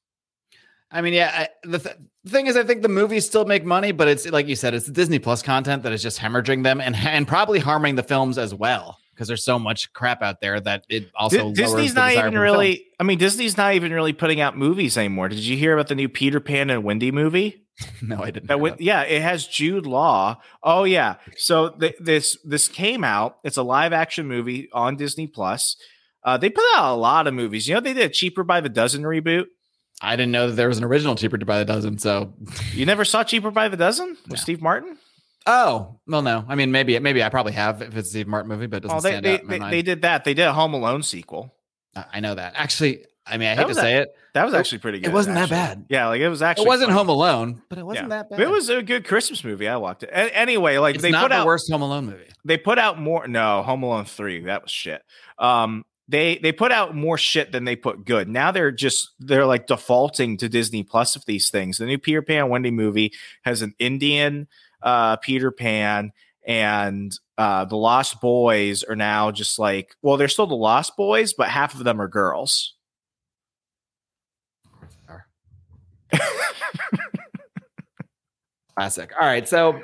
I 0.93 1.01
mean, 1.01 1.13
yeah. 1.13 1.31
I, 1.33 1.67
the, 1.67 1.79
th- 1.79 1.95
thing 2.27 2.47
is, 2.47 2.55
I 2.55 2.63
think 2.63 2.83
the 2.83 2.89
movies 2.89 3.25
still 3.25 3.45
make 3.45 3.65
money, 3.65 3.91
but 3.91 4.07
it's 4.07 4.27
like 4.27 4.47
you 4.47 4.55
said, 4.55 4.73
it's 4.73 4.85
the 4.85 4.91
Disney 4.91 5.19
Plus 5.19 5.41
content 5.41 5.83
that 5.83 5.91
is 5.91 6.01
just 6.01 6.19
hemorrhaging 6.19 6.63
them 6.63 6.79
and 6.79 6.95
and 6.95 7.27
probably 7.27 7.59
harming 7.59 7.95
the 7.95 8.03
films 8.03 8.37
as 8.37 8.53
well 8.53 8.99
because 9.13 9.27
there's 9.27 9.43
so 9.43 9.59
much 9.59 9.91
crap 9.93 10.21
out 10.21 10.41
there 10.41 10.59
that 10.59 10.85
it 10.89 11.09
also 11.15 11.51
Di- 11.51 11.63
Disney's 11.63 11.93
not 11.93 12.13
even 12.13 12.37
really. 12.37 12.85
I 12.99 13.03
mean, 13.03 13.17
Disney's 13.17 13.57
not 13.57 13.73
even 13.73 13.91
really 13.91 14.13
putting 14.13 14.39
out 14.39 14.57
movies 14.57 14.97
anymore. 14.97 15.29
Did 15.29 15.39
you 15.39 15.57
hear 15.57 15.73
about 15.73 15.87
the 15.87 15.95
new 15.95 16.09
Peter 16.09 16.39
Pan 16.39 16.69
and 16.69 16.83
Wendy 16.83 17.11
movie? 17.11 17.65
no, 18.01 18.21
I 18.21 18.31
didn't. 18.31 18.47
That 18.47 18.59
went, 18.59 18.81
yeah, 18.81 19.01
it 19.01 19.21
has 19.21 19.47
Jude 19.47 19.87
Law. 19.87 20.39
Oh 20.61 20.83
yeah, 20.83 21.15
so 21.37 21.69
th- 21.69 21.95
this 21.99 22.37
this 22.43 22.67
came 22.67 23.03
out. 23.03 23.39
It's 23.43 23.57
a 23.57 23.63
live 23.63 23.93
action 23.93 24.27
movie 24.27 24.69
on 24.71 24.95
Disney 24.95 25.27
Plus. 25.27 25.75
Uh, 26.23 26.37
they 26.37 26.49
put 26.49 26.63
out 26.75 26.93
a 26.93 26.95
lot 26.95 27.27
of 27.27 27.33
movies. 27.33 27.67
You 27.67 27.75
know, 27.75 27.81
they 27.81 27.93
did 27.93 28.05
a 28.05 28.13
cheaper 28.13 28.43
by 28.43 28.61
the 28.61 28.69
dozen 28.69 29.03
reboot. 29.03 29.45
I 30.03 30.15
didn't 30.15 30.31
know 30.33 30.47
that 30.49 30.53
there 30.55 30.67
was 30.67 30.77
an 30.77 30.83
original 30.83 31.15
cheaper 31.15 31.37
by 31.37 31.59
the 31.59 31.65
dozen. 31.65 31.97
So 31.97 32.33
you 32.73 32.85
never 32.85 33.05
saw 33.05 33.23
cheaper 33.23 33.51
by 33.51 33.69
the 33.69 33.77
dozen 33.77 34.09
with 34.23 34.29
No. 34.31 34.35
Steve 34.35 34.61
Martin? 34.61 34.97
Oh 35.45 35.99
well, 36.07 36.21
no. 36.21 36.45
I 36.47 36.55
mean, 36.55 36.71
maybe 36.71 36.97
maybe 36.99 37.23
I 37.23 37.29
probably 37.29 37.53
have 37.53 37.81
if 37.81 37.95
it's 37.97 38.07
a 38.09 38.11
Steve 38.11 38.27
Martin 38.27 38.49
movie, 38.49 38.67
but 38.67 38.77
it 38.77 38.87
doesn't 38.87 38.97
Oh, 38.97 39.01
they 39.01 39.09
stand 39.11 39.25
they, 39.25 39.33
out. 39.35 39.41
in 39.41 39.47
my 39.47 39.69
they, 39.71 39.77
they 39.77 39.81
did 39.81 40.01
that. 40.03 40.23
They 40.23 40.33
did 40.33 40.45
a 40.47 40.53
Home 40.53 40.73
Alone 40.73 41.03
sequel. 41.03 41.53
I- 41.95 42.19
know 42.21 42.33
that. 42.35 42.53
Actually, 42.55 43.05
I 43.25 43.37
mean, 43.37 43.49
I 43.49 43.55
That 43.55 43.57
hate 43.57 43.63
to 43.63 43.67
was 43.67 43.77
say 43.77 43.97
it, 43.97 44.09
That 44.33 44.45
was 44.45 44.53
actually 44.53 44.79
pretty 44.79 44.99
good. 44.99 45.09
it 45.09 45.13
wasn't 45.13 45.35
that 45.35 45.49
bad. 45.49 45.85
Yeah, 45.89 46.07
like 46.07 46.21
it 46.21 46.29
was 46.29 46.41
actually. 46.41 46.65
it 46.65 46.67
wasn't 46.69 46.89
funny. 46.89 46.97
Home 46.97 47.09
Alone, 47.09 47.61
but 47.69 47.77
it 47.77 47.85
wasn't 47.85 48.05
Yeah. 48.09 48.17
that 48.17 48.29
bad. 48.29 48.39
It 48.39 48.49
was 48.49 48.69
a 48.69 48.81
good 48.81 49.05
Christmas 49.05 49.43
movie. 49.43 49.67
I 49.67 49.77
walked 49.77 50.03
it. 50.03 50.09
A- 50.09 50.35
anyway, 50.37 50.77
like 50.79 50.95
It's 50.95 51.01
they 51.03 51.11
not 51.11 51.23
put 51.23 51.29
the 51.29 51.35
out 51.35 51.45
worst 51.45 51.69
Home 51.71 51.81
Alone 51.81 52.05
movie. 52.07 52.25
they 52.45 52.57
put 52.57 52.79
out 52.79 52.99
more 52.99 53.27
no 53.27 53.63
home 53.63 53.83
alone 53.83 54.05
3 54.05 54.41
that 54.45 54.63
was 54.63 54.71
shit 54.71 55.01
um 55.39 55.83
they 56.07 56.37
they 56.37 56.51
put 56.51 56.71
out 56.71 56.95
more 56.95 57.17
shit 57.17 57.51
than 57.51 57.63
they 57.63 57.75
put 57.75 58.05
good 58.05 58.27
now 58.27 58.51
they're 58.51 58.71
just 58.71 59.11
they're 59.19 59.45
like 59.45 59.67
defaulting 59.67 60.37
to 60.37 60.49
disney 60.49 60.83
plus 60.83 61.15
of 61.15 61.25
these 61.25 61.49
things 61.49 61.77
the 61.77 61.85
new 61.85 61.97
peter 61.97 62.21
pan 62.21 62.49
wendy 62.49 62.71
movie 62.71 63.13
has 63.43 63.61
an 63.61 63.73
indian 63.79 64.47
uh 64.81 65.15
peter 65.17 65.51
pan 65.51 66.11
and 66.45 67.17
uh 67.37 67.63
the 67.65 67.77
lost 67.77 68.19
boys 68.19 68.83
are 68.83 68.95
now 68.97 69.31
just 69.31 69.57
like 69.57 69.95
well 70.01 70.17
they're 70.17 70.27
still 70.27 70.47
the 70.47 70.55
lost 70.55 70.97
boys 70.97 71.33
but 71.33 71.47
half 71.47 71.73
of 71.73 71.83
them 71.83 72.01
are 72.01 72.07
girls 72.07 72.75
Classic. 78.75 79.11
All 79.19 79.25
right, 79.27 79.47
so 79.47 79.81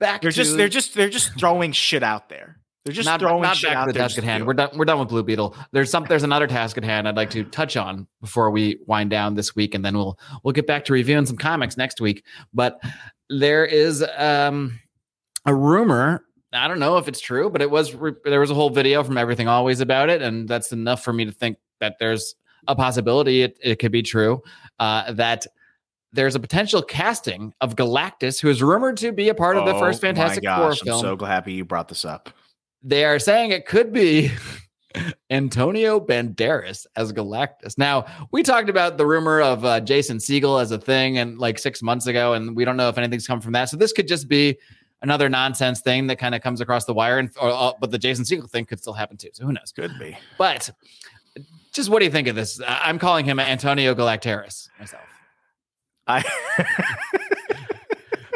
back. 0.00 0.20
they're 0.22 0.30
just 0.30 0.56
they're 0.56 0.68
just 0.68 0.94
they're 0.94 1.08
just 1.08 1.38
throwing 1.38 1.72
shit 1.72 2.02
out 2.02 2.28
there 2.28 2.58
they're 2.84 2.94
just 2.94 3.06
not, 3.06 3.20
throwing 3.20 3.42
not 3.42 3.56
shit 3.56 3.70
back 3.70 3.76
out 3.76 3.86
to 3.86 3.92
the 3.92 3.98
task 3.98 4.18
at 4.18 4.24
hand. 4.24 4.44
We're 4.44 4.54
done. 4.54 4.70
We're 4.76 4.84
done 4.84 4.98
with 4.98 5.08
Blue 5.08 5.22
Beetle. 5.22 5.56
There's 5.70 5.90
some. 5.90 6.04
There's 6.08 6.24
another 6.24 6.48
task 6.48 6.76
at 6.76 6.84
hand 6.84 7.06
I'd 7.06 7.16
like 7.16 7.30
to 7.30 7.44
touch 7.44 7.76
on 7.76 8.08
before 8.20 8.50
we 8.50 8.80
wind 8.86 9.10
down 9.10 9.34
this 9.34 9.54
week, 9.54 9.74
and 9.74 9.84
then 9.84 9.96
we'll 9.96 10.18
we'll 10.42 10.52
get 10.52 10.66
back 10.66 10.84
to 10.86 10.92
reviewing 10.92 11.26
some 11.26 11.36
comics 11.36 11.76
next 11.76 12.00
week. 12.00 12.24
But 12.52 12.80
there 13.30 13.64
is 13.64 14.04
um, 14.16 14.80
a 15.46 15.54
rumor. 15.54 16.24
I 16.52 16.66
don't 16.66 16.80
know 16.80 16.98
if 16.98 17.06
it's 17.06 17.20
true, 17.20 17.50
but 17.50 17.62
it 17.62 17.70
was 17.70 17.94
re- 17.94 18.12
there 18.24 18.40
was 18.40 18.50
a 18.50 18.54
whole 18.54 18.70
video 18.70 19.04
from 19.04 19.16
Everything 19.16 19.46
Always 19.46 19.80
about 19.80 20.10
it, 20.10 20.20
and 20.20 20.48
that's 20.48 20.72
enough 20.72 21.04
for 21.04 21.12
me 21.12 21.24
to 21.24 21.32
think 21.32 21.58
that 21.78 21.96
there's 22.00 22.34
a 22.66 22.74
possibility 22.74 23.42
it, 23.42 23.58
it 23.62 23.78
could 23.78 23.90
be 23.90 24.02
true 24.02 24.40
uh, 24.78 25.12
that 25.12 25.46
there's 26.12 26.34
a 26.34 26.40
potential 26.40 26.82
casting 26.82 27.54
of 27.60 27.74
Galactus, 27.74 28.40
who 28.40 28.48
is 28.48 28.62
rumored 28.62 28.98
to 28.98 29.12
be 29.12 29.28
a 29.30 29.34
part 29.34 29.56
of 29.56 29.64
the 29.64 29.72
first 29.72 30.04
Oh 30.04 30.08
my 30.08 30.14
Fantastic 30.14 30.44
gosh, 30.44 30.58
Four 30.58 30.70
I'm 30.70 30.76
film 30.76 31.18
so 31.18 31.24
happy 31.24 31.54
you 31.54 31.64
brought 31.64 31.88
this 31.88 32.04
up 32.04 32.30
they 32.82 33.04
are 33.04 33.18
saying 33.18 33.50
it 33.50 33.66
could 33.66 33.92
be 33.92 34.30
Antonio 35.30 36.00
Banderas 36.00 36.86
as 36.96 37.12
Galactus. 37.12 37.78
Now, 37.78 38.06
we 38.30 38.42
talked 38.42 38.68
about 38.68 38.98
the 38.98 39.06
rumor 39.06 39.40
of 39.40 39.64
uh, 39.64 39.80
Jason 39.80 40.18
Segel 40.18 40.60
as 40.60 40.70
a 40.70 40.78
thing 40.78 41.18
and 41.18 41.38
like 41.38 41.58
six 41.58 41.82
months 41.82 42.06
ago, 42.06 42.34
and 42.34 42.56
we 42.56 42.64
don't 42.64 42.76
know 42.76 42.88
if 42.88 42.98
anything's 42.98 43.26
come 43.26 43.40
from 43.40 43.52
that. 43.52 43.68
So 43.68 43.76
this 43.76 43.92
could 43.92 44.08
just 44.08 44.28
be 44.28 44.58
another 45.00 45.28
nonsense 45.28 45.80
thing 45.80 46.06
that 46.08 46.18
kind 46.18 46.34
of 46.34 46.42
comes 46.42 46.60
across 46.60 46.84
the 46.84 46.94
wire, 46.94 47.18
and 47.18 47.30
or, 47.40 47.50
uh, 47.50 47.72
but 47.80 47.90
the 47.90 47.98
Jason 47.98 48.24
Segel 48.24 48.50
thing 48.50 48.64
could 48.64 48.80
still 48.80 48.92
happen 48.92 49.16
too. 49.16 49.30
So 49.32 49.44
who 49.46 49.52
knows? 49.52 49.72
could 49.72 49.98
be 49.98 50.16
But 50.38 50.70
just 51.72 51.88
what 51.88 52.00
do 52.00 52.04
you 52.04 52.10
think 52.10 52.28
of 52.28 52.36
this? 52.36 52.60
I'm 52.66 52.98
calling 52.98 53.24
him 53.24 53.40
Antonio 53.40 53.94
Galacteras 53.94 54.68
myself. 54.78 55.02
i 56.06 56.22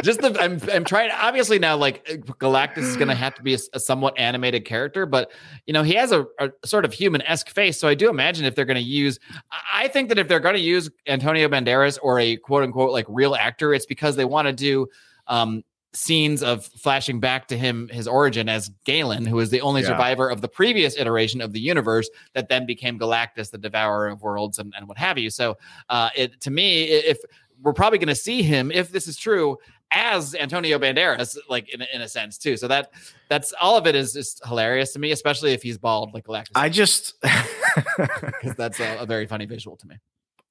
just 0.07 0.21
the 0.23 0.35
I'm 0.41 0.61
I'm 0.73 0.85
trying 0.85 1.11
obviously 1.11 1.59
now 1.59 1.77
like 1.77 2.05
Galactus 2.41 2.79
is 2.79 2.97
going 2.97 3.09
to 3.09 3.15
have 3.15 3.35
to 3.35 3.43
be 3.43 3.55
a, 3.55 3.59
a 3.75 3.81
somewhat 3.81 4.19
animated 4.19 4.65
character 4.65 5.05
but 5.05 5.31
you 5.67 5.73
know 5.75 5.83
he 5.83 5.95
has 5.95 6.13
a, 6.13 6.25
a 6.39 6.51
sort 6.65 6.85
of 6.85 6.93
human-esque 6.95 7.51
face 7.51 7.79
so 7.79 7.89
I 7.89 7.95
do 7.95 8.09
imagine 8.09 8.45
if 8.47 8.55
they're 8.55 8.65
going 8.65 8.77
to 8.77 8.81
use 8.83 9.19
I 9.53 9.85
I 9.85 9.89
think 9.89 10.09
that 10.09 10.19
if 10.19 10.27
they're 10.29 10.41
going 10.41 10.55
to 10.55 10.61
use 10.61 10.89
Antonio 11.07 11.49
Banderas 11.49 11.99
or 12.03 12.19
a 12.19 12.37
quote 12.39 12.63
unquote 12.65 12.93
like 12.93 13.05
real 13.09 13.35
actor 13.35 13.75
it's 13.75 13.87
because 13.87 14.17
they 14.17 14.25
want 14.25 14.47
to 14.47 14.53
do 14.53 14.87
um 15.27 15.63
scenes 15.93 16.43
of 16.43 16.67
flashing 16.67 17.21
back 17.21 17.49
to 17.49 17.57
him 17.57 17.89
his 17.93 18.07
origin 18.07 18.49
as 18.49 18.69
Galen 18.85 19.25
who 19.27 19.39
is 19.41 19.51
the 19.51 19.61
only 19.63 19.81
Yeah. 19.83 19.89
survivor 19.89 20.29
of 20.29 20.41
the 20.43 20.49
previous 20.49 20.97
iteration 20.97 21.41
of 21.41 21.53
the 21.53 21.61
universe 21.61 22.09
that 22.35 22.49
then 22.49 22.67
became 22.67 22.99
Galactus 22.99 23.51
the 23.51 23.59
devourer 23.59 24.09
of 24.09 24.23
worlds 24.23 24.59
and, 24.59 24.75
and 24.77 24.87
what 24.89 24.99
have 24.99 25.17
you 25.19 25.31
so 25.31 25.57
uh 25.89 26.11
it 26.17 26.41
to 26.43 26.51
me 26.51 26.85
if 26.85 27.19
we're 27.63 27.73
probably 27.73 27.99
going 27.99 28.09
to 28.09 28.15
see 28.15 28.43
him 28.43 28.71
if 28.71 28.91
this 28.93 29.09
is 29.09 29.17
true 29.17 29.57
as 29.91 30.35
Antonio 30.35 30.79
Banderas, 30.79 31.37
like 31.49 31.69
in, 31.73 31.81
a- 31.83 31.89
in 31.95 32.01
a 32.03 32.09
sense 32.09 32.39
too. 32.39 32.57
So 32.57 32.69
that 32.69 32.91
that's 33.29 33.53
all 33.61 33.77
of 33.77 33.87
it 33.87 33.95
is 33.95 34.13
just 34.13 34.45
hilarious 34.47 34.93
to 34.95 34.99
me, 34.99 35.11
especially 35.13 35.53
if 35.53 35.63
he's 35.63 35.79
bald 35.79 36.13
like 36.15 36.25
Galactus. 36.25 36.51
i 36.55 36.69
just 36.69 37.15
because 37.97 38.55
that's 38.57 38.81
a, 38.81 38.99
a 39.01 39.07
very 39.07 39.27
funny 39.27 39.47
visual 39.47 39.77
to 39.77 39.87
me. 39.87 39.97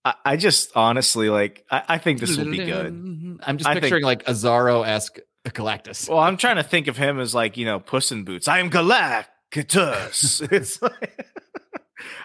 I, 0.04 0.14
I 0.26 0.38
just 0.38 0.72
honestly 0.76 1.30
like. 1.30 1.66
I, 1.72 1.84
I 1.90 1.98
think 1.98 2.20
this 2.20 2.38
will 2.38 2.46
be 2.46 2.58
good. 2.58 2.88
I'm 3.46 3.58
just 3.58 3.68
I 3.68 3.74
think- 3.74 3.84
picturing 3.84 4.04
like 4.04 4.28
a 4.28 4.32
Zorro 4.32 4.86
esque 4.86 5.18
Galactus. 5.46 6.10
Well, 6.10 6.20
I'm 6.20 6.38
trying 6.38 6.56
to 6.58 6.64
think 6.64 6.88
of 6.88 6.98
him 6.98 7.20
as 7.20 7.36
like 7.36 7.58
you 7.58 7.66
know 7.66 7.80
Puss 7.80 8.12
in 8.12 8.24
Boots. 8.24 8.48
I 8.48 8.60
am 8.60 8.70
Galactus. 8.70 10.52
it's 10.52 10.82
like, 10.82 11.28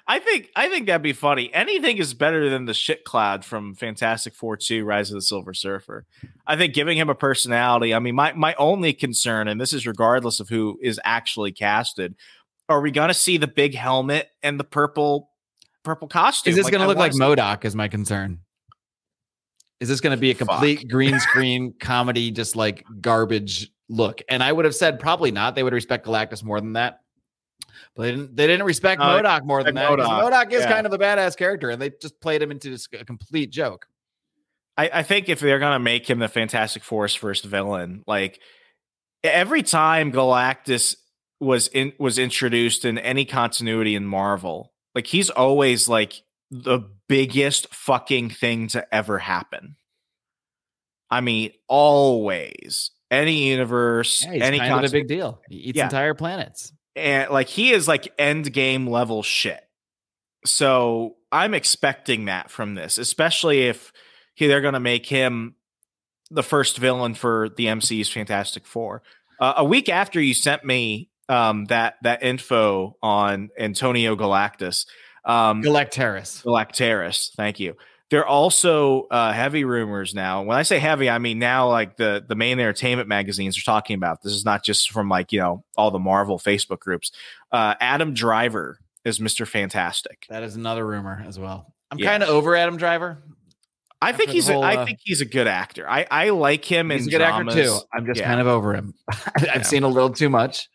I 0.06 0.18
think 0.18 0.50
I 0.56 0.68
think 0.68 0.86
that'd 0.86 1.02
be 1.02 1.12
funny. 1.12 1.52
Anything 1.54 1.98
is 1.98 2.14
better 2.14 2.50
than 2.50 2.64
the 2.64 2.74
shit 2.74 3.04
cloud 3.04 3.44
from 3.44 3.74
Fantastic 3.74 4.34
Four 4.34 4.56
Two: 4.56 4.84
Rise 4.84 5.10
of 5.10 5.14
the 5.14 5.22
Silver 5.22 5.54
Surfer. 5.54 6.06
I 6.46 6.56
think 6.56 6.74
giving 6.74 6.98
him 6.98 7.08
a 7.08 7.14
personality. 7.14 7.94
I 7.94 7.98
mean, 7.98 8.14
my 8.14 8.32
my 8.32 8.54
only 8.54 8.92
concern, 8.92 9.48
and 9.48 9.60
this 9.60 9.72
is 9.72 9.86
regardless 9.86 10.40
of 10.40 10.48
who 10.48 10.78
is 10.82 11.00
actually 11.04 11.52
casted, 11.52 12.16
are 12.68 12.80
we 12.80 12.90
going 12.90 13.08
to 13.08 13.14
see 13.14 13.36
the 13.36 13.48
big 13.48 13.74
helmet 13.74 14.28
and 14.42 14.58
the 14.58 14.64
purple 14.64 15.30
purple 15.84 16.08
costume? 16.08 16.50
Is 16.50 16.56
this 16.56 16.70
going 16.70 16.80
I 16.80 16.84
to 16.84 16.88
look 16.88 16.98
like 16.98 17.12
MODOK? 17.12 17.64
Is 17.64 17.76
my 17.76 17.88
concern. 17.88 18.40
Is 19.80 19.88
this 19.88 20.00
going 20.00 20.14
to 20.14 20.20
be 20.20 20.30
a 20.30 20.34
Fuck. 20.34 20.48
complete 20.48 20.88
green 20.88 21.18
screen 21.20 21.74
comedy, 21.80 22.30
just 22.30 22.54
like 22.54 22.84
garbage 23.00 23.70
look? 23.88 24.20
And 24.28 24.42
I 24.42 24.52
would 24.52 24.66
have 24.66 24.74
said 24.74 25.00
probably 25.00 25.30
not. 25.30 25.54
They 25.54 25.62
would 25.62 25.72
respect 25.72 26.06
Galactus 26.06 26.44
more 26.44 26.60
than 26.60 26.74
that. 26.74 27.00
But 27.94 28.02
they 28.02 28.10
didn't. 28.12 28.36
They 28.36 28.46
didn't 28.46 28.66
respect 28.66 29.00
No, 29.00 29.06
MODOK 29.06 29.44
more 29.44 29.62
than 29.62 29.74
that. 29.74 29.90
MODOK, 29.90 30.06
Modoc 30.06 30.52
is 30.52 30.62
yeah. 30.62 30.72
kind 30.72 30.86
of 30.86 30.92
a 30.92 30.98
badass 30.98 31.36
character, 31.36 31.70
and 31.70 31.80
they 31.80 31.90
just 32.00 32.20
played 32.20 32.42
him 32.42 32.50
into 32.50 32.70
this, 32.70 32.88
a 32.98 33.04
complete 33.04 33.50
joke. 33.50 33.86
I, 34.76 34.90
I 34.94 35.02
think 35.02 35.28
if 35.28 35.40
they're 35.40 35.58
gonna 35.58 35.78
make 35.78 36.08
him 36.08 36.18
the 36.18 36.28
Fantastic 36.28 36.84
Four's 36.84 37.14
first 37.14 37.44
villain, 37.44 38.02
like 38.06 38.40
every 39.22 39.62
time 39.62 40.12
Galactus 40.12 40.96
was 41.40 41.68
in 41.68 41.92
was 41.98 42.18
introduced 42.18 42.84
in 42.84 42.98
any 42.98 43.24
continuity 43.24 43.94
in 43.94 44.06
Marvel, 44.06 44.72
like 44.94 45.06
he's 45.06 45.30
always 45.30 45.88
like 45.88 46.22
the 46.50 46.80
biggest 47.08 47.72
fucking 47.74 48.30
thing 48.30 48.68
to 48.68 48.94
ever 48.94 49.18
happen. 49.18 49.76
I 51.10 51.20
mean, 51.20 51.52
always 51.68 52.90
any 53.10 53.48
universe, 53.48 54.24
Yeah, 54.24 54.44
any 54.44 54.58
kind 54.58 54.84
of 54.84 54.90
a 54.90 54.92
big 54.92 55.08
deal. 55.08 55.40
He 55.48 55.56
eats 55.56 55.76
Yeah. 55.76 55.84
entire 55.84 56.14
planets. 56.14 56.72
And 57.00 57.30
like 57.30 57.48
he 57.48 57.70
is 57.72 57.88
like 57.88 58.12
end 58.18 58.52
game 58.52 58.86
level 58.86 59.22
shit. 59.22 59.60
So 60.44 61.16
I'm 61.32 61.54
expecting 61.54 62.26
that 62.26 62.50
from 62.50 62.74
this, 62.74 62.98
especially 62.98 63.68
if 63.68 63.92
he, 64.34 64.46
they're 64.46 64.60
going 64.60 64.74
to 64.74 64.80
make 64.80 65.06
him 65.06 65.54
the 66.30 66.42
first 66.42 66.78
villain 66.78 67.14
for 67.14 67.48
the 67.56 67.66
MCU's 67.66 68.10
Fantastic 68.10 68.66
Four. 68.66 69.02
Uh, 69.40 69.54
a 69.56 69.64
week 69.64 69.88
after 69.88 70.20
you 70.20 70.34
sent 70.34 70.64
me 70.64 71.08
um, 71.28 71.66
that 71.66 71.94
that 72.02 72.22
info 72.22 72.96
on 73.02 73.50
Antonio 73.58 74.16
Galactus, 74.16 74.86
um, 75.24 75.62
Galacteras. 75.62 76.42
Galacteras, 76.44 77.34
thank 77.36 77.60
you. 77.60 77.76
There 78.10 78.20
are 78.20 78.26
also 78.26 79.02
uh, 79.10 79.32
heavy 79.32 79.64
rumors 79.64 80.14
now. 80.14 80.42
When 80.42 80.56
I 80.56 80.62
say 80.62 80.78
heavy, 80.80 81.08
I 81.08 81.18
mean 81.18 81.38
now 81.38 81.68
like 81.68 81.96
the 81.96 82.24
the 82.26 82.34
main 82.34 82.58
entertainment 82.58 83.08
magazines 83.08 83.56
are 83.56 83.62
talking 83.62 83.94
about. 83.94 84.22
This 84.22 84.32
is 84.32 84.44
not 84.44 84.64
just 84.64 84.90
from 84.90 85.08
like 85.08 85.32
you 85.32 85.38
know 85.40 85.64
all 85.76 85.90
the 85.90 85.98
Marvel 86.00 86.38
Facebook 86.38 86.80
groups. 86.80 87.12
Uh, 87.52 87.74
Adam 87.80 88.12
Driver 88.12 88.78
is 89.04 89.20
Mister 89.20 89.46
Fantastic. 89.46 90.26
That 90.28 90.42
is 90.42 90.56
another 90.56 90.84
rumor 90.86 91.24
as 91.26 91.38
well. 91.38 91.72
I'm 91.90 91.98
Yeah. 91.98 92.10
kind 92.10 92.22
of 92.24 92.28
over 92.30 92.56
Adam 92.56 92.76
Driver. 92.76 93.18
I 94.02 94.12
think 94.12 94.30
he's 94.30 94.48
a, 94.48 94.54
whole, 94.54 94.62
I 94.64 94.76
uh, 94.76 94.86
think 94.86 94.98
he's 95.02 95.20
a 95.20 95.26
good 95.26 95.46
actor. 95.46 95.88
I 95.88 96.06
I 96.10 96.30
like 96.30 96.64
him 96.64 96.90
He's 96.90 97.02
in 97.02 97.08
a 97.08 97.10
good 97.12 97.18
dramas. 97.18 97.54
actor 97.54 97.68
too. 97.68 97.78
I'm 97.92 98.06
just 98.06 98.18
Yeah. 98.20 98.26
kind 98.28 98.40
of 98.40 98.46
over 98.46 98.74
him. 98.74 98.94
I've 99.36 99.44
Yeah. 99.44 99.62
seen 99.62 99.82
a 99.82 99.88
little 99.88 100.10
too 100.10 100.30
much, 100.30 100.68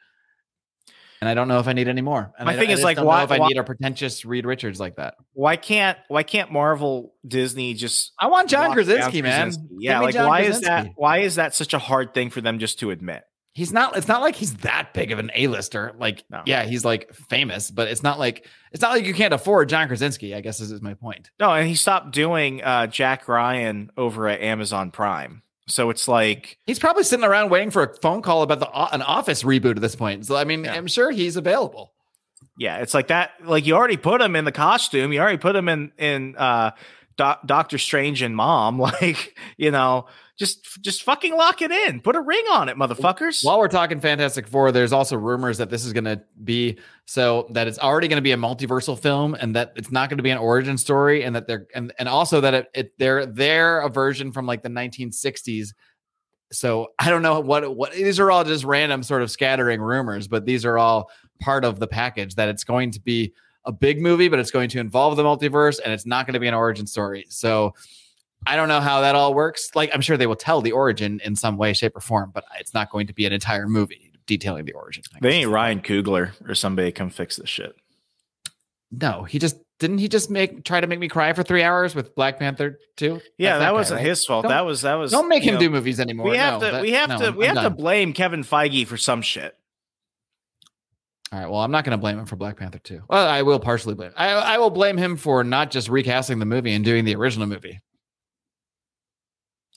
and 1.21 1.29
I 1.29 1.33
don't 1.33 1.47
know 1.47 1.59
if 1.59 1.67
I 1.67 1.73
need 1.73 1.87
any 1.87 2.01
more. 2.01 2.31
And 2.37 2.45
My 2.45 2.53
I, 2.53 2.57
thing 2.57 2.69
I 2.69 2.73
is, 2.73 2.83
like, 2.83 2.97
don't 2.97 3.05
why- 3.05 3.19
know 3.19 3.23
if 3.25 3.31
I 3.31 3.39
why- 3.39 3.47
need 3.49 3.57
a 3.57 3.63
pretentious 3.63 4.25
Reed 4.25 4.45
Richards 4.45 4.79
like 4.79 4.95
that. 4.97 5.15
why 5.33 5.55
can't 5.55 5.97
why 6.07 6.23
can't 6.23 6.51
Marvel 6.51 7.13
Disney 7.27 7.73
just 7.73 8.11
I 8.19 8.27
want 8.27 8.49
John 8.49 8.73
Krasinski, 8.73 9.21
man. 9.21 9.47
Krasinski? 9.47 9.75
Yeah, 9.79 9.99
like 9.99 10.13
John 10.13 10.27
why 10.27 10.41
is 10.41 10.61
that 10.61 10.87
why 10.95 11.19
is 11.19 11.35
that 11.35 11.55
such 11.55 11.73
a 11.73 11.79
hard 11.79 12.13
thing 12.13 12.29
for 12.29 12.41
them 12.41 12.59
just 12.59 12.79
to 12.79 12.91
admit? 12.91 13.23
He's 13.53 13.71
not. 13.71 13.95
It's 13.95 14.09
not 14.09 14.19
like 14.19 14.35
he's 14.35 14.53
that 14.57 14.89
big 14.93 15.13
of 15.13 15.19
an 15.19 15.31
A-lister. 15.33 15.93
Like, 15.97 16.25
No. 16.29 16.41
yeah, 16.45 16.63
he's 16.65 16.83
like 16.83 17.13
famous, 17.29 17.71
but 17.71 17.87
it's 17.87 18.03
not 18.03 18.19
like 18.19 18.45
it's 18.73 18.81
not 18.81 18.91
like 18.91 19.05
you 19.05 19.13
can't 19.13 19.33
afford 19.33 19.69
John 19.69 19.87
Krasinski. 19.87 20.35
I 20.35 20.41
guess 20.41 20.59
is, 20.59 20.71
is 20.73 20.81
my 20.81 20.93
point. 20.93 21.31
No, 21.39 21.51
and 21.53 21.65
he 21.65 21.75
stopped 21.75 22.11
doing 22.11 22.61
uh, 22.61 22.87
Jack 22.87 23.29
Ryan 23.29 23.91
over 23.95 24.27
at 24.27 24.41
Amazon 24.41 24.91
Prime. 24.91 25.41
So 25.67 25.89
it's 25.89 26.07
like 26.07 26.57
He's 26.65 26.79
probably 26.79 27.03
sitting 27.03 27.25
around 27.25 27.49
waiting 27.49 27.71
for 27.71 27.83
a 27.83 27.93
phone 27.97 28.21
call 28.21 28.43
about 28.43 28.59
the 28.59 28.69
an 28.93 29.01
Office 29.01 29.43
reboot 29.43 29.75
at 29.75 29.81
this 29.81 29.95
point. 29.95 30.25
So 30.25 30.35
I 30.35 30.43
mean, 30.43 30.63
Yeah. 30.65 30.73
I'm 30.73 30.87
sure 30.87 31.11
he's 31.11 31.35
available. 31.37 31.91
yeah, 32.57 32.77
it's 32.77 32.93
like 32.93 33.07
that. 33.07 33.31
Like 33.43 33.65
you 33.65 33.75
already 33.75 33.97
put 33.97 34.21
him 34.21 34.35
in 34.35 34.45
the 34.45 34.51
costume. 34.51 35.11
You 35.11 35.19
already 35.21 35.37
put 35.37 35.55
him 35.55 35.67
in 35.67 35.91
in 35.97 36.35
uh, 36.37 36.71
Doc, 37.17 37.41
Doctor 37.45 37.77
Strange 37.77 38.21
and 38.21 38.35
Mom. 38.35 38.77
Like 38.79 39.35
you 39.57 39.71
know, 39.71 40.05
just 40.37 40.81
just 40.81 41.03
fucking 41.03 41.35
lock 41.35 41.61
it 41.61 41.71
in. 41.71 42.01
Put 42.01 42.15
a 42.15 42.21
ring 42.21 42.43
on 42.51 42.67
it, 42.67 42.75
motherfuckers. 42.75 43.43
While 43.43 43.57
we're 43.57 43.69
talking 43.69 44.01
Fantastic 44.01 44.47
Four, 44.47 44.71
there's 44.71 44.91
also 44.91 45.15
rumors 45.15 45.57
that 45.59 45.69
this 45.69 45.85
is 45.85 45.93
going 45.93 46.05
to 46.05 46.21
be 46.43 46.77
so 47.05 47.47
that 47.51 47.67
it's 47.67 47.79
already 47.79 48.07
going 48.09 48.17
to 48.17 48.21
be 48.21 48.33
a 48.33 48.37
multiversal 48.37 48.99
film, 48.99 49.35
and 49.35 49.55
that 49.55 49.71
it's 49.75 49.91
not 49.91 50.09
going 50.09 50.17
to 50.17 50.23
be 50.23 50.31
an 50.31 50.37
origin 50.37 50.77
story, 50.77 51.23
and 51.23 51.35
that 51.35 51.47
they're 51.47 51.67
and 51.73 51.93
and 51.99 52.09
also 52.09 52.41
that 52.41 52.53
it, 52.53 52.67
it 52.73 52.99
they're 52.99 53.25
they're 53.25 53.79
a 53.79 53.89
version 53.89 54.31
from 54.31 54.45
like 54.45 54.61
the 54.61 54.69
1960s. 54.69 55.69
So 56.51 56.89
I 56.99 57.09
don't 57.09 57.21
know 57.21 57.39
what 57.39 57.75
what 57.75 57.93
these 57.93 58.19
are 58.19 58.29
all 58.29 58.43
just 58.43 58.65
random 58.65 59.03
sort 59.03 59.21
of 59.21 59.31
scattering 59.31 59.81
rumors, 59.81 60.27
but 60.27 60.45
these 60.45 60.65
are 60.65 60.77
all 60.77 61.09
part 61.39 61.63
of 61.63 61.79
the 61.79 61.87
package 61.87 62.35
that 62.35 62.49
it's 62.49 62.65
going 62.65 62.91
to 62.91 62.99
be 62.99 63.33
a 63.63 63.71
big 63.71 64.01
movie, 64.01 64.27
but 64.27 64.39
it's 64.39 64.51
going 64.51 64.69
to 64.69 64.79
involve 64.79 65.15
the 65.15 65.23
multiverse, 65.23 65.79
and 65.83 65.93
it's 65.93 66.05
not 66.05 66.27
going 66.27 66.33
to 66.33 66.41
be 66.41 66.47
an 66.47 66.53
origin 66.53 66.85
story. 66.85 67.25
So. 67.29 67.73
I 68.47 68.55
don't 68.55 68.67
know 68.67 68.79
how 68.81 69.01
that 69.01 69.15
all 69.15 69.33
works. 69.33 69.69
Like, 69.75 69.89
I'm 69.93 70.01
sure 70.01 70.17
they 70.17 70.27
will 70.27 70.35
tell 70.35 70.61
the 70.61 70.71
origin 70.71 71.19
in 71.23 71.35
some 71.35 71.57
way, 71.57 71.73
shape, 71.73 71.95
or 71.95 71.99
form, 72.01 72.31
but 72.33 72.43
it's 72.59 72.73
not 72.73 72.91
going 72.91 73.07
to 73.07 73.13
be 73.13 73.25
an 73.25 73.33
entire 73.33 73.67
movie 73.67 74.11
detailing 74.27 74.65
the 74.65 74.73
origin. 74.73 75.03
They 75.21 75.39
need 75.39 75.45
Ryan 75.45 75.81
Coogler 75.81 76.31
or 76.47 76.55
somebody 76.55 76.91
come 76.91 77.09
fix 77.09 77.35
this 77.37 77.49
shit. 77.49 77.75
No, 78.91 79.23
he 79.23 79.39
just 79.39 79.57
didn't. 79.79 79.97
He 79.97 80.07
just 80.07 80.29
make 80.29 80.63
try 80.63 80.79
to 80.79 80.87
make 80.87 80.99
me 80.99 81.07
cry 81.09 81.33
for 81.33 81.43
three 81.43 81.63
hours 81.63 81.95
with 81.95 82.15
Black 82.15 82.39
Panther 82.39 82.79
too. 82.95 83.19
Yeah, 83.37 83.57
That's 83.57 83.59
that 83.61 83.65
guy, 83.65 83.71
wasn't 83.73 83.97
right? 83.99 84.05
his 84.07 84.25
fault. 84.25 84.43
Don't- 84.43 84.51
That 84.51 84.65
was 84.65 84.83
that 84.83 84.93
was. 84.93 85.11
Don't 85.11 85.27
make 85.27 85.43
him 85.43 85.55
know, 85.55 85.59
do 85.59 85.69
movies 85.69 85.99
anymore. 85.99 86.29
We 86.29 86.37
have 86.37 86.61
No, 86.61 86.67
to. 86.67 86.71
that- 86.73 86.81
we 86.81 86.91
have 86.91 87.09
no, 87.09 87.17
to. 87.17 87.31
We 87.31 87.47
I'm 87.47 87.55
have 87.55 87.63
to 87.65 87.69
blame 87.71 88.13
Kevin 88.13 88.43
Feige 88.43 88.85
for 88.87 88.95
some 88.95 89.21
shit. 89.21 89.55
All 91.31 91.39
right. 91.39 91.49
Well, 91.49 91.59
I'm 91.61 91.71
not 91.71 91.83
going 91.83 91.91
to 91.91 92.01
blame 92.01 92.19
him 92.19 92.25
for 92.25 92.35
Black 92.35 92.57
Panther 92.57 92.79
too. 92.79 93.01
Well, 93.09 93.27
I 93.27 93.41
will 93.41 93.59
partially 93.59 93.95
blame. 93.95 94.11
I 94.15 94.29
I 94.29 94.57
will 94.59 94.69
blame 94.69 94.97
him 94.97 95.17
for 95.17 95.43
not 95.43 95.71
just 95.71 95.89
recasting 95.89 96.39
the 96.39 96.45
movie 96.45 96.73
and 96.73 96.85
doing 96.85 97.03
the 97.03 97.15
original 97.15 97.47
movie. 97.47 97.81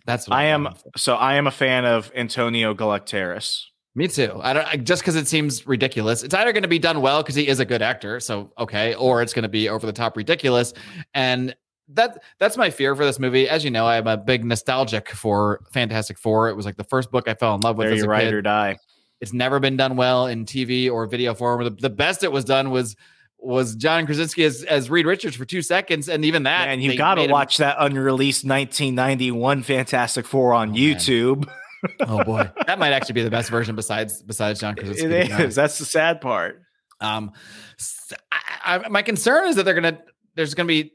That's 0.09 0.27
what 0.27 0.37
I 0.37 0.45
am 0.45 0.63
blame 0.63 0.73
him 0.73 0.81
for. 0.81 0.99
so 0.99 1.17
I 1.17 1.35
am 1.35 1.47
a 1.47 1.51
fan 1.51 1.85
of 1.85 2.11
Antonio 2.17 2.73
Galacteras. 2.75 3.65
Me 3.95 4.09
too. 4.09 4.41
I 4.43 4.55
don't 4.55 4.67
I, 4.67 4.77
just 4.77 5.03
because 5.03 5.17
it 5.17 5.29
seems 5.29 5.67
ridiculous. 5.67 6.23
It's 6.23 6.35
either 6.35 6.53
going 6.53 6.63
to 6.63 6.69
be 6.69 6.79
done 6.79 7.03
well 7.03 7.23
because 7.23 7.35
he 7.35 7.47
is 7.47 7.61
a 7.61 7.67
good 7.67 7.83
actor, 7.83 8.19
so 8.19 8.51
okay, 8.59 8.95
or 8.95 9.21
it's 9.21 9.35
going 9.35 9.43
to 9.43 9.51
be 9.51 9.69
over 9.69 9.87
the 9.87 9.93
top 9.93 10.17
ridiculous. 10.17 10.73
And 11.13 11.55
that 11.89 12.23
that's 12.39 12.57
my 12.57 12.71
fear 12.71 12.97
for 12.97 13.05
this 13.05 13.19
movie. 13.19 13.49
As 13.51 13.65
you 13.65 13.71
know, 13.71 13.87
I'm 13.87 14.07
a 14.07 14.17
big 14.17 14.47
nostalgic 14.47 15.11
for 15.11 15.61
Fantastic 15.73 16.19
Four. 16.19 16.49
It 16.49 16.57
was 16.57 16.65
like 16.65 16.79
the 16.79 16.85
first 16.85 17.11
book 17.11 17.29
I 17.29 17.35
fell 17.35 17.55
in 17.55 17.61
love 17.61 17.77
with 17.77 17.89
There 17.89 17.95
as 17.95 17.99
you 17.99 18.07
a 18.07 18.09
ride 18.09 18.25
kid. 18.25 18.35
or 18.35 18.41
die. 18.41 18.79
It's 19.21 19.35
never 19.35 19.61
been 19.61 19.77
done 19.77 19.97
well 19.97 20.27
in 20.27 20.47
TV 20.47 20.91
or 20.91 21.07
video 21.07 21.35
form. 21.35 21.65
The, 21.65 21.71
the 21.71 21.91
best 21.91 22.25
it 22.25 22.33
was 22.33 22.47
done 22.47 22.71
was 22.71 22.97
was 23.39 23.75
John 23.77 24.05
Krasinski 24.07 24.45
as, 24.45 24.63
as 24.65 24.91
Reed 24.91 25.07
Richards 25.07 25.37
for 25.37 25.45
two 25.45 25.63
seconds, 25.63 26.09
and 26.09 26.25
even 26.25 26.43
that. 26.43 26.69
And 26.69 26.83
you 26.83 26.91
they 26.91 26.97
got 26.97 27.15
to 27.15 27.21
made 27.23 27.27
him- 27.27 27.33
watch 27.33 27.59
that 27.59 27.77
unreleased 27.79 28.45
1991 28.45 29.63
Fantastic 29.63 30.27
Four 30.27 30.55
on 30.55 30.71
Oh, 30.71 30.73
man. 30.73 30.81
YouTube. 30.81 31.49
oh 32.01 32.25
boy, 32.25 32.51
that 32.67 32.79
might 32.79 32.93
actually 32.93 33.13
be 33.15 33.23
the 33.23 33.31
best 33.31 33.51
version 33.51 33.77
besides 33.77 34.23
besides 34.23 34.59
John 34.61 34.75
Krasinski. 34.75 35.03
to 35.05 35.09
be 35.09 35.15
It 35.15 35.31
honest. 35.33 35.49
is. 35.51 35.55
That's 35.55 35.79
the 35.79 35.85
sad 35.85 36.21
part. 36.21 36.63
Um, 37.01 37.31
s- 37.79 38.13
I, 38.33 38.79
I- 38.85 38.89
my 38.89 39.03
concern 39.03 39.47
is 39.49 39.57
that 39.57 39.65
they're 39.65 39.75
gonna. 39.75 39.99
There's 40.35 40.55
gonna 40.55 40.67
be 40.67 40.93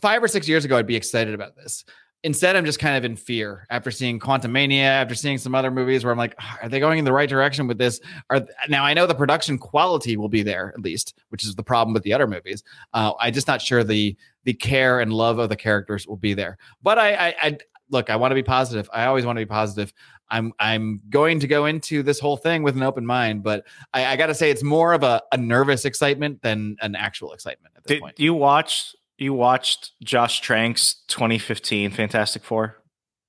five 0.00 0.22
or 0.22 0.28
six 0.28 0.48
years 0.48 0.64
ago. 0.64 0.76
I'd 0.76 0.86
be 0.86 0.94
excited 0.96 1.34
about 1.34 1.56
this. 1.56 1.84
Instead, 2.24 2.56
I'm 2.56 2.64
just 2.64 2.78
kind 2.78 2.96
of 2.96 3.04
in 3.04 3.16
fear 3.16 3.66
after 3.68 3.90
seeing 3.90 4.18
Quantumania, 4.18 4.80
after 4.80 5.14
seeing 5.14 5.36
some 5.36 5.54
other 5.54 5.70
movies 5.70 6.04
where 6.04 6.10
I'm 6.10 6.18
like, 6.18 6.34
"Ah, 6.40 6.58
are 6.62 6.68
they 6.70 6.80
going 6.80 6.98
in 6.98 7.04
the 7.04 7.12
right 7.12 7.28
direction 7.28 7.66
with 7.68 7.76
this? 7.76 8.00
Are 8.30 8.46
now 8.68 8.82
I 8.82 8.94
know 8.94 9.06
the 9.06 9.14
production 9.14 9.58
quality 9.58 10.16
will 10.16 10.30
be 10.30 10.42
there 10.42 10.72
at 10.74 10.80
least, 10.80 11.14
which 11.28 11.44
is 11.44 11.54
the 11.54 11.62
problem 11.62 11.92
with 11.92 12.02
the 12.02 12.14
other 12.14 12.26
movies. 12.26 12.64
Uh, 12.94 13.12
I'm 13.20 13.34
just 13.34 13.46
not 13.46 13.60
sure 13.60 13.84
the 13.84 14.16
the 14.44 14.54
care 14.54 15.00
and 15.00 15.12
love 15.12 15.38
of 15.38 15.50
the 15.50 15.56
characters 15.56 16.06
will 16.06 16.16
be 16.16 16.32
there. 16.34 16.56
But 16.82 16.98
I, 16.98 17.14
I, 17.14 17.34
I 17.42 17.58
look, 17.90 18.08
I 18.08 18.16
want 18.16 18.30
to 18.30 18.36
be 18.36 18.42
positive. 18.42 18.88
I 18.92 19.04
always 19.04 19.26
want 19.26 19.38
to 19.38 19.44
be 19.44 19.48
positive. 19.48 19.92
I'm 20.30 20.54
I'm 20.58 21.02
going 21.10 21.40
to 21.40 21.46
go 21.46 21.66
into 21.66 22.02
this 22.02 22.18
whole 22.18 22.38
thing 22.38 22.62
with 22.62 22.74
an 22.74 22.82
open 22.82 23.04
mind, 23.04 23.42
but 23.42 23.66
I, 23.92 24.06
I 24.06 24.16
got 24.16 24.26
to 24.26 24.34
say 24.34 24.50
it's 24.50 24.62
more 24.62 24.94
of 24.94 25.02
a, 25.02 25.22
a 25.30 25.36
nervous 25.36 25.84
excitement 25.84 26.40
than 26.40 26.76
an 26.80 26.94
actual 26.96 27.32
excitement 27.32 27.74
at 27.76 27.84
this 27.84 27.96
Did 27.96 28.00
point. 28.00 28.18
you 28.18 28.32
watch? 28.32 28.94
You 29.18 29.32
watched 29.32 29.92
Josh 30.02 30.40
Trank's 30.42 31.02
2015 31.08 31.90
Fantastic 31.92 32.42
Four? 32.44 32.76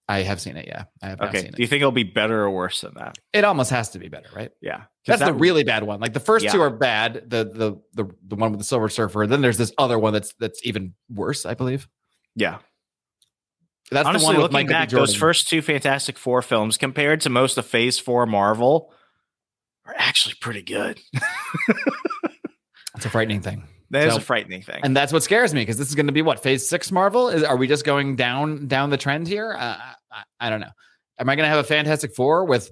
I 0.07 0.19
have 0.19 0.39
seen 0.39 0.55
it. 0.57 0.67
Yeah, 0.67 0.83
I 1.01 1.07
have 1.09 1.21
Okay. 1.21 1.41
Do 1.41 1.47
it. 1.47 1.59
you 1.59 1.65
think 1.67 1.81
it'll 1.81 1.91
be 1.91 2.03
better 2.03 2.43
or 2.43 2.51
worse 2.51 2.81
than 2.81 2.93
that? 2.95 3.17
It 3.33 3.43
almost 3.43 3.71
has 3.71 3.89
to 3.91 3.99
be 3.99 4.07
better, 4.07 4.29
right? 4.35 4.51
Yeah, 4.61 4.83
That's 5.07 5.19
that- 5.19 5.25
the 5.25 5.33
really 5.33 5.63
bad 5.63 5.83
one. 5.83 5.99
Like 5.99 6.13
the 6.13 6.19
first 6.19 6.45
Yeah. 6.45 6.51
two 6.51 6.61
are 6.61 6.69
bad. 6.69 7.29
The 7.29 7.43
the 7.45 7.81
the 8.03 8.11
the 8.27 8.35
one 8.35 8.51
with 8.51 8.59
the 8.59 8.65
Silver 8.65 8.87
Surfer. 8.89 9.25
Then 9.25 9.41
there's 9.41 9.57
this 9.57 9.73
other 9.79 9.97
one 9.97 10.13
that's 10.13 10.33
that's 10.39 10.59
even 10.63 10.93
worse. 11.09 11.45
I 11.45 11.53
believe. 11.55 11.87
Yeah. 12.35 12.59
That's 13.91 14.07
Honestly, 14.07 14.25
the 14.25 14.27
one 14.27 14.35
with 14.43 14.51
looking 14.53 14.67
Michael 14.67 14.81
back, 14.81 14.89
those 14.89 15.15
first 15.15 15.47
two 15.49 15.61
Fantastic 15.61 16.17
Four 16.17 16.41
films 16.41 16.77
compared 16.77 17.21
to 17.21 17.29
most 17.29 17.57
of 17.57 17.65
Phase 17.65 17.97
Four 17.99 18.25
Marvel 18.25 18.91
are 19.85 19.93
actually 19.97 20.35
pretty 20.39 20.61
good. 20.63 20.99
It's 22.97 23.05
a 23.05 23.09
frightening 23.09 23.41
thing. 23.41 23.67
That 23.91 24.07
is 24.07 24.13
So- 24.13 24.17
a 24.17 24.21
frightening 24.21 24.61
thing. 24.61 24.79
And 24.83 24.95
that's 24.95 25.13
what 25.13 25.23
scares 25.23 25.53
me 25.53 25.61
because 25.61 25.77
this 25.77 25.89
is 25.89 25.95
going 25.95 26.07
to 26.07 26.13
be 26.13 26.21
what 26.21 26.41
phase 26.41 26.67
six 26.67 26.91
Marvel 26.91 27.29
is. 27.29 27.43
Are 27.43 27.55
we 27.57 27.67
just 27.67 27.85
going 27.85 28.15
down 28.15 28.67
down 28.67 28.89
the 28.89 28.97
trend 28.97 29.27
here? 29.27 29.53
Uh, 29.57 29.77
I, 30.11 30.23
I 30.39 30.49
don't 30.49 30.59
know. 30.59 30.71
Am 31.19 31.29
I 31.29 31.35
going 31.35 31.45
to 31.45 31.49
have 31.49 31.59
a 31.59 31.63
Fantastic 31.67 32.15
Four 32.15 32.45
with 32.45 32.71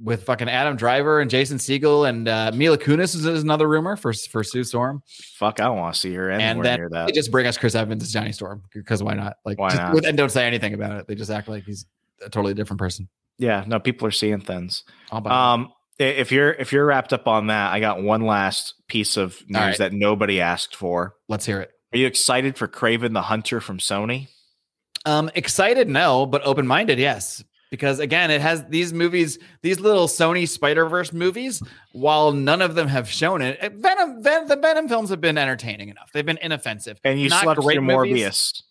with 0.00 0.24
fucking 0.24 0.48
Adam 0.48 0.76
Driver 0.76 1.20
and 1.20 1.30
Jason 1.30 1.58
Segel 1.58 2.08
and 2.08 2.26
uh, 2.28 2.50
Mila 2.52 2.76
Kunis 2.76 3.14
is, 3.14 3.24
is 3.26 3.42
another 3.44 3.68
rumor 3.68 3.96
for 3.96 4.12
for 4.12 4.42
Sue 4.42 4.64
Storm, 4.64 5.02
Fuck, 5.38 5.60
I 5.60 5.64
don't 5.64 5.76
want 5.78 5.94
to 5.94 6.00
see 6.00 6.12
her 6.14 6.30
anywhere 6.32 6.74
and 6.74 6.92
then 6.92 7.06
they 7.06 7.12
just 7.12 7.30
bring 7.30 7.46
us 7.46 7.56
Chris 7.56 7.74
Evans 7.76 8.02
as 8.02 8.12
Johnny 8.12 8.32
Storm 8.32 8.62
because 8.74 9.02
why 9.04 9.14
not? 9.14 9.36
Like 9.44 9.58
Why 9.58 9.70
just- 9.70 9.80
not? 9.80 10.04
and 10.04 10.16
don't 10.16 10.30
say 10.30 10.46
anything 10.46 10.74
about 10.74 10.96
it. 10.98 11.06
They 11.06 11.14
just 11.14 11.30
act 11.30 11.48
like 11.48 11.62
he's 11.64 11.86
a 12.24 12.28
totally 12.28 12.54
different 12.54 12.80
person. 12.80 13.08
yeah, 13.38 13.64
no, 13.68 13.78
people 13.78 14.06
are 14.08 14.10
seeing 14.12 14.40
things. 14.40 14.82
I'll 15.12 15.20
buy 15.20 15.30
it. 15.30 15.36
Um, 15.36 15.72
if 15.98 16.32
you're 16.32 16.52
if 16.52 16.72
you're 16.72 16.86
wrapped 16.86 17.12
up 17.12 17.26
on 17.28 17.48
that, 17.48 17.72
I 17.72 17.80
got 17.80 18.02
one 18.02 18.22
last 18.22 18.74
piece 18.88 19.16
of 19.16 19.40
news 19.48 19.60
right. 19.60 19.78
that 19.78 19.92
nobody 19.92 20.40
asked 20.40 20.74
for. 20.76 21.14
Let's 21.28 21.46
hear 21.46 21.60
it. 21.60 21.70
Are 21.92 21.98
you 21.98 22.06
excited 22.06 22.56
for 22.56 22.66
Kraven 22.66 23.12
the 23.12 23.22
Hunter 23.22 23.60
from 23.60 23.78
Sony? 23.78 24.28
Um, 25.06 25.30
excited, 25.34 25.88
no, 25.88 26.26
but 26.26 26.42
open 26.44 26.66
minded, 26.66 26.98
yes. 26.98 27.44
Because 27.70 27.98
again, 27.98 28.30
it 28.30 28.40
has 28.40 28.64
these 28.68 28.92
movies, 28.92 29.38
these 29.62 29.80
little 29.80 30.06
Sony 30.06 30.48
Spider 30.48 30.86
Verse 30.86 31.12
movies. 31.12 31.62
While 31.92 32.32
none 32.32 32.62
of 32.62 32.74
them 32.74 32.88
have 32.88 33.08
shown 33.08 33.42
it, 33.42 33.58
it- 33.60 33.74
Venom, 33.74 34.22
Ven- 34.22 34.46
the 34.46 34.56
Venom 34.56 34.88
films 34.88 35.10
have 35.10 35.20
been 35.20 35.36
entertaining 35.38 35.88
enough. 35.88 36.10
They've 36.12 36.24
been 36.24 36.38
inoffensive, 36.38 36.98
And 37.04 37.20
you 37.20 37.28
Not 37.28 37.42
slept 37.42 37.62
through. 37.62 37.74
Morbius. 37.80 38.62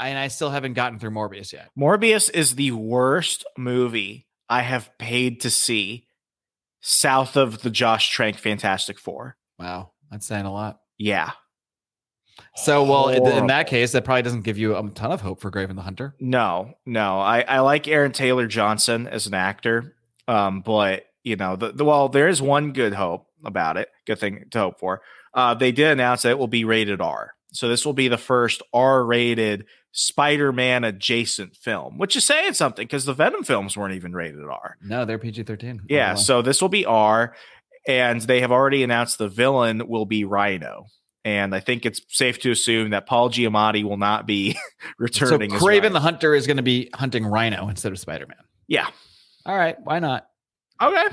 and 0.00 0.18
I 0.18 0.28
still 0.28 0.50
haven't 0.50 0.74
gotten 0.74 0.98
through 0.98 1.10
Morbius 1.10 1.52
yet. 1.52 1.70
Morbius 1.78 2.30
is 2.32 2.56
the 2.56 2.72
worst 2.72 3.44
movie 3.56 4.26
I 4.48 4.62
have 4.62 4.90
paid 4.98 5.40
to 5.42 5.50
see 5.50 6.06
south 6.80 7.36
of 7.36 7.62
the 7.62 7.70
Josh 7.70 8.10
Trank 8.10 8.36
Fantastic 8.36 8.98
Four. 8.98 9.36
Wow, 9.58 9.92
that's 10.10 10.26
saying 10.26 10.46
a 10.46 10.52
lot. 10.52 10.80
Yeah. 10.98 11.32
So, 12.54 12.84
well, 12.84 13.08
in, 13.08 13.26
in 13.26 13.46
that 13.48 13.66
case, 13.66 13.92
that 13.92 14.04
probably 14.04 14.22
doesn't 14.22 14.42
give 14.42 14.58
you 14.58 14.76
a 14.76 14.90
ton 14.90 15.10
of 15.10 15.20
hope 15.20 15.40
for 15.40 15.50
Kraven 15.50 15.74
the 15.74 15.82
Hunter. 15.82 16.14
No, 16.20 16.74
no. 16.86 17.18
I, 17.18 17.40
I 17.42 17.60
like 17.60 17.88
Aaron 17.88 18.12
Taylor 18.12 18.46
Johnson 18.46 19.08
as 19.08 19.26
an 19.26 19.34
actor. 19.34 19.96
Um, 20.28 20.60
but 20.60 21.04
you 21.22 21.36
know, 21.36 21.56
the, 21.56 21.72
the 21.72 21.84
well, 21.84 22.08
there 22.08 22.28
is 22.28 22.40
one 22.40 22.72
good 22.72 22.94
hope 22.94 23.26
about 23.44 23.76
it. 23.76 23.88
Good 24.06 24.18
thing 24.18 24.44
to 24.50 24.58
hope 24.58 24.78
for. 24.78 25.02
Uh, 25.34 25.54
they 25.54 25.72
did 25.72 25.88
announce 25.88 26.22
that 26.22 26.30
it 26.30 26.38
will 26.38 26.48
be 26.48 26.64
rated 26.64 27.00
R. 27.00 27.32
So 27.52 27.68
this 27.68 27.86
will 27.86 27.92
be 27.94 28.08
the 28.08 28.18
first 28.18 28.62
R-rated 28.72 29.66
Spider-Man 29.92 30.84
adjacent 30.84 31.56
film, 31.56 31.98
which 31.98 32.14
is 32.14 32.24
saying 32.24 32.54
something 32.54 32.84
because 32.86 33.04
the 33.04 33.14
Venom 33.14 33.42
films 33.42 33.76
weren't 33.76 33.94
even 33.94 34.12
rated 34.12 34.44
R. 34.44 34.76
No, 34.82 35.04
they're 35.04 35.18
PG 35.18 35.44
thirteen. 35.44 35.82
Yeah, 35.88 36.14
so 36.14 36.42
this 36.42 36.60
will 36.60 36.68
be 36.68 36.84
R, 36.84 37.34
and 37.86 38.20
they 38.20 38.40
have 38.42 38.52
already 38.52 38.82
announced 38.82 39.18
the 39.18 39.28
villain 39.28 39.88
will 39.88 40.06
be 40.06 40.24
Rhino. 40.24 40.86
And 41.24 41.54
I 41.54 41.60
think 41.60 41.84
it's 41.84 42.00
safe 42.08 42.38
to 42.40 42.50
assume 42.50 42.90
that 42.90 43.06
Paul 43.06 43.28
Giamatti 43.30 43.82
will 43.82 43.96
not 43.96 44.26
be 44.26 44.56
returning. 44.98 45.52
as 45.52 45.60
Kraven 45.60 45.92
the 45.92 46.00
Hunter 46.00 46.34
is 46.34 46.46
going 46.46 46.58
to 46.58 46.62
be 46.62 46.90
hunting 46.94 47.26
Rhino 47.26 47.68
instead 47.68 47.92
of 47.92 47.98
Spider 47.98 48.26
Man. 48.26 48.38
yeah. 48.66 48.88
All 49.46 49.56
right, 49.56 49.76
why 49.82 49.98
not? 49.98 50.26
Okay. 50.80 51.06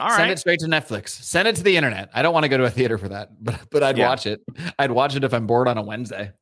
All 0.00 0.10
Send 0.10 0.22
right. 0.22 0.30
it 0.30 0.38
straight 0.38 0.60
to 0.60 0.66
Netflix. 0.66 1.08
Send 1.10 1.48
it 1.48 1.56
to 1.56 1.62
the 1.62 1.76
internet. 1.76 2.10
I 2.12 2.22
don't 2.22 2.34
want 2.34 2.44
to 2.44 2.48
go 2.48 2.58
to 2.58 2.64
a 2.64 2.70
theater 2.70 2.98
for 2.98 3.08
that, 3.08 3.30
but 3.42 3.58
but 3.70 3.82
I'd 3.82 3.96
Yeah. 3.98 4.08
watch 4.08 4.26
it. 4.26 4.40
I'd 4.78 4.90
watch 4.90 5.16
it 5.16 5.24
if 5.24 5.32
I'm 5.32 5.46
bored 5.46 5.68
on 5.68 5.78
a 5.78 5.82
Wednesday. 5.82 6.32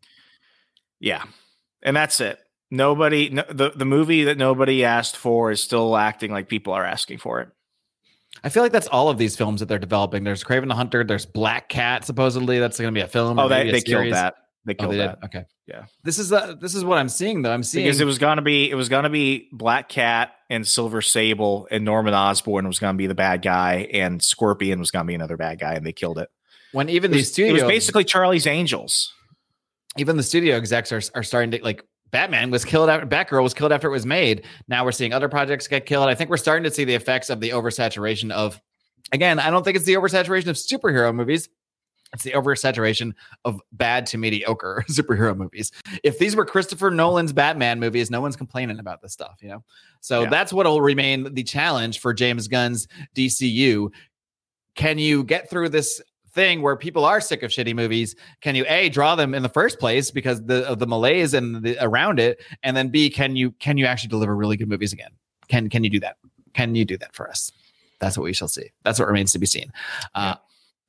Yeah, 1.01 1.25
and 1.83 1.95
that's 1.97 2.21
it. 2.21 2.39
Nobody, 2.71 3.29
no, 3.31 3.45
the 3.49 3.71
the 3.71 3.85
movie 3.85 4.25
that 4.25 4.39
nobody 4.39 4.85
asked 4.85 5.17
for 5.17 5.51
is 5.51 5.63
still 5.63 5.97
acting 5.97 6.33
like 6.33 6.49
people 6.49 6.73
are 6.73 6.85
asking 6.85 7.19
for 7.19 7.41
it. 7.41 7.49
I 8.43 8.49
feel 8.49 8.63
like 8.65 8.73
that's 8.73 8.89
all 8.89 9.11
of 9.11 9.19
these 9.19 9.37
films 9.37 9.61
that 9.61 9.67
they're 9.67 9.79
developing. 9.79 10.25
There's 10.25 10.43
Kraven 10.43 10.67
the 10.69 10.75
Hunter. 10.75 11.05
There's 11.05 11.25
Black 11.27 11.69
Cat. 11.69 12.05
Supposedly 12.05 12.59
that's 12.59 12.79
going 12.81 12.93
to 12.93 12.99
be 12.99 13.03
a 13.03 13.07
film. 13.07 13.39
Oh, 13.39 13.49
they 13.49 13.71
they 13.71 13.81
killed 13.81 14.13
that. 14.13 14.35
They 14.65 14.73
Oh, 14.73 14.77
killed 14.77 14.93
they 14.95 14.97
that. 14.99 15.21
did. 15.21 15.27
Okay. 15.27 15.45
Yeah. 15.69 15.85
This 16.03 16.19
is 16.19 16.33
uh, 16.33 16.55
this 16.61 16.75
is 16.75 16.85
what 16.85 16.99
I'm 16.99 17.09
seeing 17.09 17.43
though. 17.43 17.53
I'm 17.53 17.63
seeing 17.63 17.85
Because 17.87 18.01
it 18.01 18.07
was 18.07 18.19
gonna 18.19 18.43
be 18.43 18.69
it 18.71 18.75
was 18.75 18.89
gonna 18.89 19.11
be 19.11 19.49
Black 19.53 19.89
Cat 19.89 20.33
and 20.55 20.67
Silver 20.67 21.03
Sable 21.03 21.67
and 21.71 21.85
Norman 21.85 22.15
Osborn 22.15 22.67
was 22.67 22.79
gonna 22.79 22.97
be 22.97 23.07
the 23.07 23.15
bad 23.15 23.43
guy 23.43 23.89
and 23.93 24.23
Scorpion 24.23 24.79
was 24.79 24.91
gonna 24.91 25.05
be 25.05 25.15
another 25.15 25.37
bad 25.37 25.59
guy 25.59 25.75
and 25.75 25.85
they 25.85 25.93
killed 25.93 26.19
it. 26.19 26.29
when 26.73 26.89
even 26.89 27.11
It 27.11 27.15
these 27.15 27.23
was, 27.23 27.29
it 27.31 27.33
studio 27.33 27.53
was 27.55 27.63
basically 27.65 28.05
Charlie's 28.05 28.47
Angels. 28.47 29.13
even 29.99 30.17
the 30.17 30.23
studio 30.23 30.57
execs 30.57 30.93
are, 30.93 31.03
are 31.15 31.23
starting 31.23 31.51
to 31.53 31.63
like 31.63 31.85
Batman 32.11 32.51
was 32.51 32.65
killed 32.65 32.89
after 32.89 33.07
Batgirl 33.07 33.43
was 33.43 33.55
killed 33.55 33.73
after 33.73 33.89
it 33.89 33.91
was 33.93 34.07
made. 34.07 34.45
Now 34.69 34.85
we're 34.85 34.93
seeing 34.93 35.13
other 35.13 35.29
projects 35.29 35.67
get 35.67 35.85
killed. 35.85 36.09
I 36.09 36.15
think 36.15 36.31
we're 36.31 36.37
starting 36.37 36.63
to 36.65 36.71
see 36.71 36.85
the 36.85 36.95
effects 36.95 37.29
of 37.29 37.41
the 37.41 37.51
oversaturation 37.51 38.31
of 38.31 38.61
again, 39.13 39.41
I 39.41 39.51
don't 39.51 39.65
think 39.65 39.77
it's 39.77 39.85
the 39.87 39.95
oversaturation 39.95 40.47
of 40.47 40.57
superhero 40.57 41.13
movies. 41.15 41.49
It's 42.15 42.23
the 42.23 42.31
oversaturation 42.33 43.13
of 43.45 43.61
bad 43.73 44.07
to 44.07 44.19
mediocre 44.19 44.85
superhero 44.89 45.37
movies. 45.37 45.73
If 46.03 46.19
these 46.19 46.35
were 46.37 46.47
Christopher 46.47 46.91
Nolan's 46.91 47.33
Batman 47.33 47.81
movies, 47.81 48.11
no 48.11 48.21
one's 48.21 48.37
complaining 48.37 48.79
about 48.79 49.03
this 49.03 49.13
stuff, 49.13 49.39
you 49.43 49.49
know? 49.49 49.65
So 50.01 50.23
Yeah. 50.23 50.31
that's 50.31 50.53
what 50.53 50.65
will 50.67 50.81
remain 50.81 51.35
the 51.35 51.43
challenge 51.43 51.99
for 51.99 52.15
James 52.15 52.49
Gunn's 52.49 52.87
DCU. 53.15 53.91
Can 54.77 54.99
you 54.99 55.25
get 55.25 55.51
through 55.51 55.69
this 55.71 56.01
thing 56.33 56.63
where 56.63 56.77
people 56.77 57.05
are 57.05 57.21
sick 57.21 57.43
of 57.43 57.51
shitty 57.51 57.75
movies? 57.75 58.15
Can 58.41 58.55
you 58.55 58.65
a 58.69 58.89
draw 58.89 59.15
them 59.17 59.35
in 59.35 59.43
the 59.43 59.49
first 59.49 59.79
place 59.79 60.11
because 60.11 60.45
the 60.45 60.67
of 60.69 60.79
the 60.79 60.87
malaise 60.87 61.35
and 61.35 61.63
the 61.63 61.77
around 61.85 62.19
it, 62.19 62.41
and 62.63 62.77
then 62.77 62.89
b 62.89 63.09
can 63.11 63.37
you 63.37 63.53
can 63.53 63.77
you 63.79 63.87
actually 63.87 64.09
deliver 64.09 64.35
really 64.35 64.57
good 64.57 64.69
movies 64.69 64.93
again? 64.93 65.11
Can 65.49 65.69
can 65.69 65.85
you 65.85 65.91
do 65.91 66.01
that? 66.01 66.17
Can 66.55 66.75
you 66.75 66.85
do 66.85 66.97
that 66.99 67.15
for 67.15 67.29
us? 67.29 67.53
That's 68.01 68.19
what 68.19 68.25
we 68.25 68.33
shall 68.33 68.49
see. 68.49 68.71
That's 68.83 68.99
what 68.99 69.07
remains 69.07 69.33
to 69.33 69.39
be 69.39 69.47
seen. 69.47 69.73
Uh, 70.15 70.35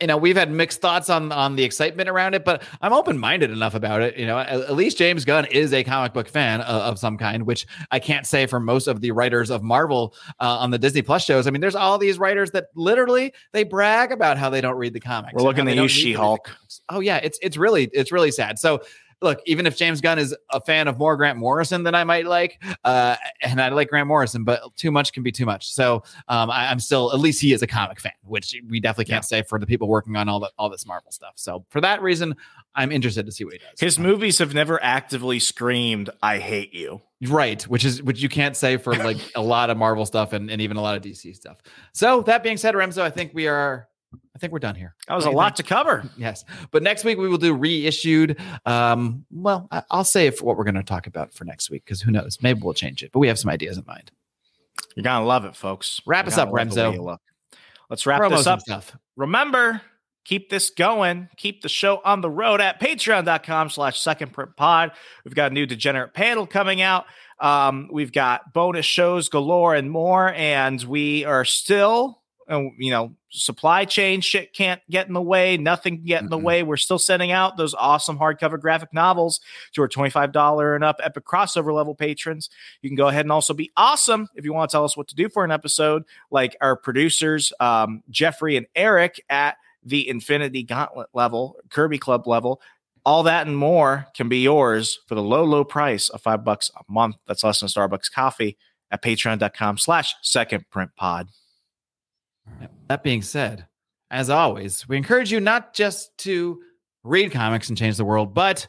you 0.02 0.08
know, 0.08 0.18
we've 0.18 0.36
had 0.36 0.52
mixed 0.52 0.82
thoughts 0.82 1.10
on 1.10 1.32
on 1.32 1.56
the 1.56 1.64
excitement 1.64 2.10
around 2.10 2.34
it, 2.34 2.44
but 2.44 2.64
I'm 2.82 2.92
open 2.92 3.18
minded 3.18 3.50
enough 3.50 3.76
about 3.76 4.02
it. 4.02 4.18
You 4.18 4.26
know, 4.26 4.38
at, 4.38 4.50
at 4.50 4.74
least 4.74 4.98
James 4.98 5.24
Gunn 5.24 5.46
is 5.46 5.72
a 5.72 5.86
comic 5.86 6.14
book 6.14 6.28
fan 6.28 6.60
of, 6.62 6.82
of 6.82 7.00
some 7.00 7.18
kind, 7.18 7.46
which 7.46 7.66
I 7.92 8.00
can't 8.00 8.28
say 8.28 8.46
for 8.46 8.60
most 8.60 8.88
of 8.88 9.00
the 9.00 9.12
writers 9.12 9.50
of 9.50 9.64
Marvel 9.64 10.14
uh, 10.42 10.58
on 10.58 10.72
the 10.72 10.78
Disney 10.78 11.02
Plus 11.02 11.24
shows. 11.24 11.48
I 11.48 11.52
mean, 11.52 11.62
there's 11.62 11.76
all 11.76 11.98
these 11.98 12.20
writers 12.20 12.52
that 12.52 12.66
literally 12.76 13.34
they 13.54 13.64
brag 13.64 14.12
about 14.12 14.38
how 14.38 14.50
they 14.50 14.60
don't 14.60 14.76
read 14.76 14.94
the 14.94 15.00
comics. 15.00 15.34
We're 15.34 15.44
looking 15.44 15.68
at 15.68 15.76
you, 15.76 15.76
don't 15.76 15.86
need 15.86 15.94
to 15.94 15.96
read 15.96 16.04
the 16.04 16.12
She-Hulk. 16.12 16.52
Oh 16.90 17.00
yeah, 17.00 17.18
it's 17.24 17.40
it's 17.42 17.56
really 17.56 17.90
it's 17.94 18.12
really 18.12 18.32
sad. 18.32 18.60
So 18.60 18.82
look, 19.26 19.42
even 19.46 19.66
if 19.66 19.76
James 19.76 20.00
Gunn 20.00 20.20
is 20.20 20.34
a 20.52 20.62
fan 20.62 20.88
of 20.88 20.98
more 20.98 21.18
Grant 21.18 21.38
Morrison 21.38 21.84
than 21.84 21.96
I 21.96 22.04
might 22.06 22.26
like, 22.26 22.64
uh, 22.86 23.18
and 23.42 23.60
I 23.60 23.70
like 23.70 23.90
Grant 23.90 24.08
Morrison, 24.08 24.46
but 24.46 24.62
too 24.78 24.92
much 24.92 25.12
can 25.12 25.24
be 25.24 25.32
too 25.32 25.46
much. 25.46 25.74
So 25.74 26.04
um, 26.30 26.50
I, 26.50 26.70
I'm 26.70 26.80
still 26.80 27.12
at 27.12 27.20
least 27.20 27.42
he 27.42 27.52
is 27.52 27.62
a 27.62 27.68
comic 27.68 28.00
fan, 28.00 28.14
which 28.24 28.56
we 28.70 28.80
definitely 28.80 29.12
can't 29.12 29.26
say 29.26 29.42
for 29.42 29.60
the 29.60 29.66
people 29.66 29.90
working 29.90 30.16
on 30.16 30.30
all 30.30 30.40
the 30.40 30.52
all 30.58 30.70
this 30.70 30.86
Marvel 30.86 31.12
stuff. 31.12 31.34
So 31.36 31.66
for 31.70 31.82
that 31.82 32.02
reason, 32.02 32.36
I'm 32.76 32.92
interested 32.92 33.26
to 33.26 33.32
see 33.32 33.44
what 33.44 33.54
he 33.54 33.60
does. 33.60 33.80
His 33.80 34.00
movies 34.00 34.38
have 34.38 34.54
never 34.54 34.82
actively 34.82 35.40
screamed, 35.40 36.10
I 36.22 36.38
hate 36.38 36.74
you. 36.74 37.02
Right, 37.28 37.64
which 37.64 37.84
is 37.84 38.04
which 38.04 38.22
you 38.22 38.30
can't 38.30 38.56
say 38.56 38.78
for 38.78 38.94
like 38.94 39.18
a 39.36 39.42
lot 39.42 39.70
of 39.72 39.78
Marvel 39.78 40.06
stuff 40.06 40.34
and, 40.34 40.52
and 40.52 40.62
even 40.62 40.78
a 40.78 40.82
lot 40.82 40.96
of 40.96 41.02
DC 41.02 41.36
stuff. 41.36 41.58
So 41.94 42.22
that 42.24 42.44
being 42.44 42.58
said, 42.58 42.76
Remso, 42.76 43.02
I 43.02 43.10
think 43.10 43.32
we 43.34 43.48
are 43.48 43.88
I 44.36 44.40
think 44.40 44.54
we're 44.54 44.60
done 44.60 44.76
here. 44.76 44.96
That 45.08 45.16
was 45.16 45.26
a 45.26 45.32
lot 45.32 45.58
think? 45.58 45.68
to 45.68 45.74
cover. 45.74 46.10
Yes. 46.18 46.44
But 46.72 46.84
next 46.84 47.04
week 47.04 47.18
we 47.18 47.28
will 47.28 47.38
do 47.38 47.54
reissued. 47.54 48.40
Um, 48.66 49.26
well, 49.32 49.68
I, 49.72 49.84
I'll 49.92 50.04
save 50.04 50.42
what 50.42 50.58
we're 50.58 50.64
going 50.64 50.76
to 50.76 50.84
talk 50.84 51.08
about 51.08 51.34
for 51.34 51.46
next 51.46 51.70
week 51.70 51.86
because 51.86 52.02
who 52.02 52.12
knows? 52.12 52.38
Maybe 52.42 52.62
we'll 52.62 52.74
change 52.74 53.04
it, 53.04 53.12
but 53.12 53.20
we 53.20 53.28
have 53.28 53.40
some 53.40 53.50
ideas 53.52 53.78
in 53.78 53.86
mind. 53.86 54.12
You're 54.96 55.04
gonna 55.04 55.26
love 55.26 55.46
it, 55.46 55.56
folks. 55.56 56.02
Wrap 56.06 56.26
You're 56.26 56.34
us 56.34 56.38
up, 56.38 56.50
Remso. 56.50 56.98
look. 56.98 57.22
Let's 57.90 58.06
wrap 58.06 58.22
Promos 58.22 58.38
this 58.38 58.48
up. 58.48 58.62
Stuff. 58.62 58.98
Remember, 59.16 59.82
keep 60.24 60.50
this 60.50 60.70
going. 60.70 61.30
Keep 61.38 61.62
the 61.62 61.70
show 61.70 62.02
on 62.04 62.22
the 62.22 62.30
road 62.30 62.62
at 62.62 62.80
patreon.com 62.82 63.70
slash 63.70 64.00
second 64.00 64.34
print 64.34 64.56
pod. 64.56 64.92
We've 65.24 65.36
got 65.36 65.52
a 65.52 65.54
new 65.54 65.66
degenerate 65.66 66.14
panel 66.14 66.48
coming 66.48 66.82
out. 66.82 67.06
Um, 67.40 67.90
we've 67.92 68.12
got 68.12 68.54
bonus 68.54 68.86
shows 68.86 69.30
galore 69.30 69.76
and 69.76 69.92
more. 69.92 70.34
And 70.34 70.82
we 70.84 71.26
are 71.26 71.46
still, 71.46 72.22
uh, 72.50 72.62
you 72.78 72.92
know, 72.92 73.16
supply 73.30 73.86
chain 73.86 74.22
shit 74.22 74.54
can't 74.54 74.82
get 74.90 75.08
in 75.08 75.14
the 75.14 75.22
way. 75.22 75.58
Nothing 75.58 75.98
can 75.98 76.06
get 76.06 76.22
in 76.22 76.30
the 76.30 76.38
Mm-mm. 76.38 76.44
way. 76.44 76.64
We're 76.64 76.78
still 76.78 77.00
sending 77.00 77.32
out 77.32 77.58
those 77.58 77.74
awesome 77.74 78.18
hardcover 78.20 78.60
graphic 78.60 78.94
novels 78.94 79.40
to 79.74 79.82
our 79.82 79.90
$25 79.90 80.76
and 80.76 80.84
up 80.84 80.98
epic 81.04 81.26
crossover 81.26 81.74
level 81.74 81.96
patrons. 81.96 82.50
You 82.82 82.90
can 82.90 82.96
go 82.96 83.08
ahead 83.08 83.26
and 83.26 83.32
also 83.32 83.54
be 83.54 83.72
awesome 83.76 84.28
if 84.36 84.46
you 84.46 84.54
want 84.54 84.70
to 84.70 84.76
tell 84.76 84.86
us 84.86 84.96
what 84.96 85.08
to 85.08 85.16
do 85.16 85.28
for 85.30 85.44
an 85.44 85.52
episode, 85.52 86.04
like 86.30 86.56
our 86.62 86.76
producers, 86.76 87.52
um, 87.60 88.04
Jeffrey 88.10 88.58
and 88.58 88.68
Eric 88.76 89.22
at 89.30 89.58
the 89.84 90.08
Infinity 90.08 90.64
Gauntlet 90.64 91.10
level, 91.14 91.58
Kirby 91.70 91.98
Club 91.98 92.28
level. 92.28 92.62
All 93.06 93.24
that 93.24 93.46
and 93.46 93.56
more 93.56 94.08
can 94.16 94.30
be 94.30 94.40
yours 94.40 95.00
for 95.08 95.14
the 95.16 95.22
low, 95.22 95.44
low 95.44 95.64
price 95.64 96.10
of 96.10 96.22
five 96.22 96.44
bucks 96.44 96.72
a 96.76 96.92
month. 96.92 97.18
That's 97.28 97.44
less 97.44 97.60
than 97.60 97.70
Starbucks 97.70 98.12
coffee 98.12 98.58
at 98.90 99.04
patreon.com 99.04 99.78
slash 99.78 100.16
second 100.22 100.70
print 100.70 100.92
pod. 100.96 101.28
That 102.88 103.04
being 103.04 103.22
said, 103.22 103.68
as 104.12 104.30
always, 104.30 104.88
we 104.88 104.98
encourage 104.98 105.32
you 105.32 105.40
not 105.40 105.74
just 105.74 106.18
to 106.20 106.62
read 107.04 107.32
comics 107.32 107.70
and 107.70 107.78
change 107.78 107.98
the 107.98 108.06
world, 108.06 108.34
but 108.34 108.68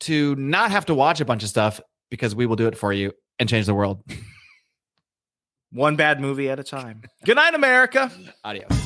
to 0.00 0.34
not 0.36 0.70
have 0.70 0.86
to 0.86 0.94
watch 0.94 1.20
a 1.20 1.24
bunch 1.24 1.42
of 1.42 1.48
stuff 1.48 1.80
because 2.10 2.34
we 2.34 2.46
will 2.46 2.56
do 2.56 2.66
it 2.66 2.76
for 2.76 2.92
you 2.92 3.12
and 3.38 3.48
change 3.48 3.66
the 3.66 3.74
world. 3.74 4.02
One 5.72 5.96
bad 5.96 6.20
movie 6.20 6.48
at 6.48 6.60
a 6.60 6.64
time. 6.64 7.02
Good 7.24 7.36
night, 7.36 7.54
America. 7.54 8.10
Adios. 8.44 8.85